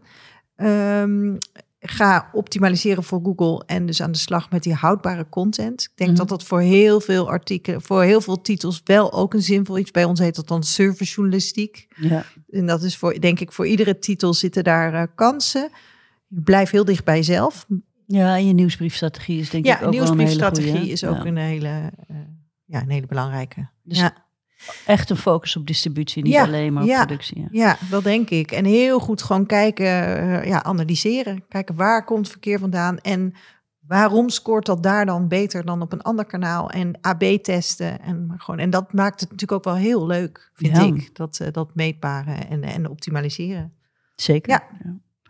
Um, 0.56 1.38
ga 1.84 2.30
optimaliseren 2.34 3.04
voor 3.04 3.20
Google 3.24 3.64
en 3.66 3.86
dus 3.86 4.02
aan 4.02 4.12
de 4.12 4.18
slag 4.18 4.50
met 4.50 4.64
die 4.64 4.74
houdbare 4.74 5.30
content. 5.30 5.82
Ik 5.82 5.92
denk 5.96 6.10
mhm. 6.10 6.20
dat 6.20 6.30
dat 6.30 6.44
voor 6.44 6.62
heel 6.62 7.02
veel 7.02 7.30
artikelen, 7.30 7.82
voor 7.82 8.04
heel 8.04 8.22
veel 8.22 8.42
titels 8.42 8.82
wel 8.84 9.14
ook 9.14 9.34
een 9.34 9.42
zinvol 9.42 9.78
iets. 9.78 9.92
Bij 9.92 10.04
ons 10.04 10.20
heet 10.20 10.36
dat 10.36 10.48
dan 10.48 10.64
servicejournalistiek. 10.64 11.88
Ja. 11.96 12.26
En 12.50 12.66
dat 12.66 12.84
is 12.84 12.98
voor, 12.98 13.20
denk 13.20 13.40
ik, 13.40 13.52
voor 13.52 13.68
iedere 13.68 14.00
titel 14.00 14.34
zitten 14.34 14.64
daar 14.64 14.94
uh, 14.94 15.04
kansen. 15.16 15.70
Blijf 16.28 16.70
heel 16.70 16.86
dicht 16.86 17.04
bij 17.04 17.16
jezelf. 17.16 17.68
Ja, 18.08 18.36
en 18.36 18.48
je 18.48 18.54
nieuwsbriefstrategie 18.54 19.40
is 19.40 19.50
denk 19.50 19.66
ik 19.66 19.72
ook 19.72 19.82
een 19.82 19.86
hele 19.86 20.00
nieuwsbriefstrategie 20.00 20.90
is 20.90 21.04
ook 21.04 21.26
een 21.26 21.38
hele, 21.38 21.92
uh, 22.12 22.18
ja, 22.66 22.82
een 22.82 22.90
hele 22.90 23.08
belangrijke. 23.08 23.70
Dus 23.84 23.98
ja. 23.98 24.30
Echt 24.86 25.10
een 25.10 25.18
focus 25.18 25.56
op 25.56 25.68
distributie, 25.68 26.24
niet 26.24 26.36
alleen 26.36 26.74
maar 26.74 26.84
op 26.84 26.90
productie. 26.90 27.40
Ja. 27.40 27.48
ja. 27.52 27.78
dat 27.90 28.04
denk 28.04 28.30
ik. 28.30 28.52
En 28.52 28.66
heel 28.66 29.00
goed 29.00 29.22
gewoon 29.22 29.46
kijken, 29.46 29.86
uh, 29.86 30.46
ja, 30.46 30.64
analyseren. 30.64 31.48
Kijken 31.48 31.76
waar 31.76 32.06
komt 32.06 32.30
verkeer 32.30 32.60
vandaan 32.60 32.98
en 33.00 33.34
waarom 33.88 34.30
scoort 34.30 34.66
dat 34.66 34.84
daar 34.84 35.06
dan 35.06 35.28
beter 35.28 35.66
dan 35.66 35.82
op 35.82 35.92
een 35.92 36.02
ander 36.02 36.26
kanaal? 36.26 36.70
En 36.70 36.98
AB 37.02 37.24
testen. 37.24 38.02
En, 38.02 38.34
gewoon, 38.38 38.60
en 38.60 38.70
dat 38.70 38.94
maakt 38.94 39.20
het 39.20 39.30
natuurlijk 39.30 39.52
ook 39.52 39.74
wel 39.74 39.84
heel 39.84 40.06
leuk, 40.06 40.52
vind 40.54 40.78
ik. 40.78 41.16
Dat, 41.16 41.40
uh, 41.42 41.48
dat 41.52 41.76
meetbare 41.76 42.34
en, 42.34 42.64
en 42.64 42.90
optimaliseren. 42.90 43.74
Zeker. 44.16 44.52
Ja. 44.52 44.68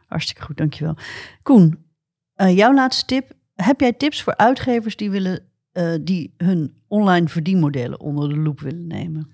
Hartstikke 0.08 0.42
goed, 0.42 0.58
dankjewel. 0.58 0.96
Koen, 1.44 1.86
uh, 2.36 2.56
jouw 2.58 2.74
laatste 2.74 3.06
tip. 3.06 3.32
Heb 3.56 3.80
jij 3.80 3.94
tips 3.94 4.24
voor 4.24 4.38
uitgevers 4.38 4.96
die 4.96 5.12
willen 5.12 5.51
uh, 5.74 5.96
die 6.02 6.34
hun 6.38 6.74
online 6.88 7.28
verdienmodellen 7.28 8.00
onder 8.00 8.30
de 8.30 8.38
loep 8.38 8.60
willen 8.60 8.88
nemen? 8.88 9.32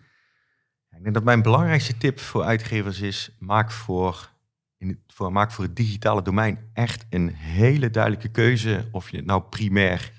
Ik 0.98 1.04
denk 1.04 1.16
dat 1.16 1.24
mijn 1.24 1.42
belangrijkste 1.42 1.98
tip 1.98 2.20
voor 2.20 2.44
uitgevers 2.44 3.02
is: 3.02 3.36
maak 3.40 3.72
voor, 3.72 4.32
in 4.78 4.88
het, 4.88 4.98
voor, 5.08 5.32
maak 5.32 5.52
voor 5.52 5.64
het 5.64 5.76
digitale 5.76 6.22
domein 6.22 6.60
echt 6.74 7.06
een 7.10 7.30
hele 7.34 7.90
duidelijke 7.90 8.28
keuze 8.28 8.88
of 8.92 9.10
je 9.10 9.18
het 9.18 9.26
nou 9.26 9.42
primair 9.42 10.12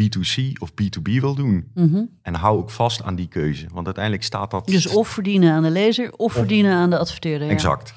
B2C 0.00 0.52
of 0.58 0.70
B2B 0.70 1.20
wil 1.20 1.34
doen. 1.34 1.70
Mhm. 1.74 2.04
En 2.22 2.34
hou 2.34 2.58
ook 2.58 2.70
vast 2.70 3.02
aan 3.02 3.14
die 3.14 3.28
keuze, 3.28 3.66
want 3.72 3.86
uiteindelijk 3.86 4.24
staat 4.24 4.50
dat. 4.50 4.66
Dus 4.66 4.86
of 4.86 5.08
verdienen 5.08 5.52
aan 5.52 5.62
de 5.62 5.70
lezer 5.70 6.12
of, 6.12 6.32
verdienen 6.32 6.72
aan 6.72 6.90
de 6.90 6.98
adverteerder. 6.98 7.48
Exact. 7.48 7.94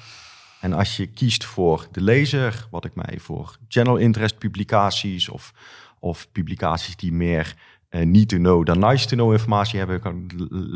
En 0.60 0.72
als 0.72 0.96
je 0.96 1.06
kiest 1.06 1.44
voor 1.44 1.88
de 1.92 2.02
lezer, 2.02 2.66
wat 2.70 2.84
ik 2.84 2.94
mij 2.94 3.18
voor 3.18 3.56
general 3.68 3.96
interest 3.96 4.38
publicaties 4.38 5.28
of, 5.28 5.52
of 5.98 6.28
publicaties 6.32 6.96
die 6.96 7.12
meer 7.12 7.54
need 7.90 8.28
to 8.28 8.36
know 8.36 8.64
dan 8.64 8.78
nice 8.78 9.06
to 9.06 9.16
know 9.16 9.32
informatie 9.32 9.78
hebben, 9.78 10.00
kan, 10.00 10.30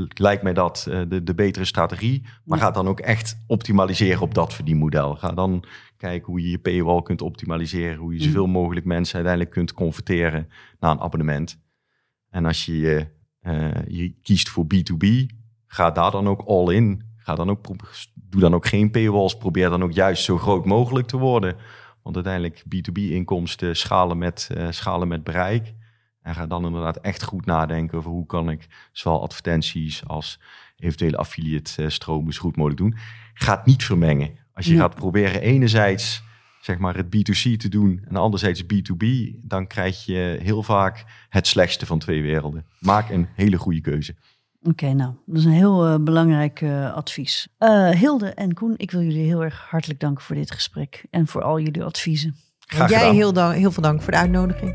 lijkt 0.08 0.42
mij 0.42 0.52
dat 0.52 0.86
uh, 0.88 1.00
de, 1.08 1.22
de 1.22 1.34
betere 1.34 1.64
strategie. 1.64 2.22
Maar 2.44 2.58
ga 2.58 2.70
dan 2.70 2.88
ook 2.88 3.00
echt 3.00 3.38
optimaliseren 3.46 4.22
op 4.22 4.34
dat 4.34 4.54
verdienmodel. 4.54 5.16
Ga 5.16 5.32
dan 5.32 5.64
kijken 5.96 6.26
hoe 6.26 6.42
je 6.42 6.50
je 6.50 6.58
paywall 6.58 7.02
kunt 7.02 7.22
optimaliseren, 7.22 7.96
hoe 7.96 8.12
je 8.12 8.18
mm. 8.18 8.24
zoveel 8.24 8.46
mogelijk 8.46 8.86
mensen 8.86 9.14
uiteindelijk 9.14 9.54
kunt 9.54 9.72
converteren 9.72 10.48
naar 10.80 10.90
een 10.90 11.00
abonnement. 11.00 11.62
En 12.30 12.46
als 12.46 12.64
je, 12.64 13.06
uh, 13.42 13.68
je 13.86 14.14
kiest 14.22 14.48
voor 14.48 14.64
B2B, 14.74 15.06
ga 15.66 15.90
daar 15.90 16.10
dan 16.10 16.28
ook 16.28 16.42
all 16.46 16.74
in. 16.74 17.02
Ga 17.16 17.34
dan 17.34 17.50
ook, 17.50 17.66
doe 18.14 18.40
dan 18.40 18.54
ook 18.54 18.66
geen 18.66 18.90
paywalls. 18.90 19.36
Probeer 19.36 19.70
dan 19.70 19.82
ook 19.82 19.92
juist 19.92 20.24
zo 20.24 20.38
groot 20.38 20.64
mogelijk 20.64 21.06
te 21.06 21.16
worden. 21.16 21.56
Want 22.02 22.14
uiteindelijk 22.14 22.64
B2B-inkomsten 22.64 23.76
schalen 23.76 24.18
met, 24.18 24.50
schalen 24.70 25.08
met 25.08 25.24
bereik. 25.24 25.74
En 26.24 26.34
ga 26.34 26.46
dan 26.46 26.64
inderdaad 26.64 26.96
echt 26.96 27.22
goed 27.22 27.46
nadenken 27.46 27.98
over 27.98 28.10
hoe 28.10 28.26
kan 28.26 28.50
ik 28.50 28.66
zowel 28.92 29.22
advertenties 29.22 30.06
als 30.06 30.40
eventuele 30.76 31.16
affiliate 31.16 31.82
eh, 31.82 31.88
stromen 31.88 32.32
zo 32.32 32.40
goed 32.40 32.56
mogelijk 32.56 32.80
doen. 32.80 32.96
Ga 33.34 33.56
het 33.56 33.66
niet 33.66 33.84
vermengen. 33.84 34.30
Als 34.52 34.66
je 34.66 34.76
gaat 34.76 34.94
proberen 34.94 35.40
enerzijds 35.40 36.22
zeg 36.60 36.78
maar 36.78 36.96
het 36.96 37.06
B2C 37.06 37.56
te 37.56 37.68
doen 37.68 38.04
en 38.08 38.16
anderzijds 38.16 38.62
B2B, 38.62 39.06
dan 39.42 39.66
krijg 39.66 40.04
je 40.04 40.38
heel 40.42 40.62
vaak 40.62 41.04
het 41.28 41.46
slechtste 41.46 41.86
van 41.86 41.98
twee 41.98 42.22
werelden. 42.22 42.66
Maak 42.78 43.10
een 43.10 43.28
hele 43.34 43.56
goede 43.56 43.80
keuze. 43.80 44.14
Oké, 44.62 44.92
nou, 44.92 45.14
dat 45.26 45.36
is 45.36 45.44
een 45.44 45.50
heel 45.50 45.88
uh, 45.88 45.94
belangrijk 46.00 46.60
uh, 46.60 46.94
advies. 46.94 47.48
Uh, 47.58 47.88
Hilde 47.90 48.28
en 48.28 48.54
Koen, 48.54 48.74
ik 48.76 48.90
wil 48.90 49.02
jullie 49.02 49.26
heel 49.26 49.44
erg 49.44 49.66
hartelijk 49.70 50.00
danken 50.00 50.24
voor 50.24 50.36
dit 50.36 50.50
gesprek 50.50 51.04
en 51.10 51.26
voor 51.26 51.42
al 51.42 51.60
jullie 51.60 51.84
adviezen. 51.84 52.34
Graag 52.58 52.90
Jij 52.90 53.14
heel, 53.14 53.50
heel 53.50 53.72
veel 53.72 53.82
dank 53.82 54.02
voor 54.02 54.12
de 54.12 54.18
uitnodiging. 54.18 54.74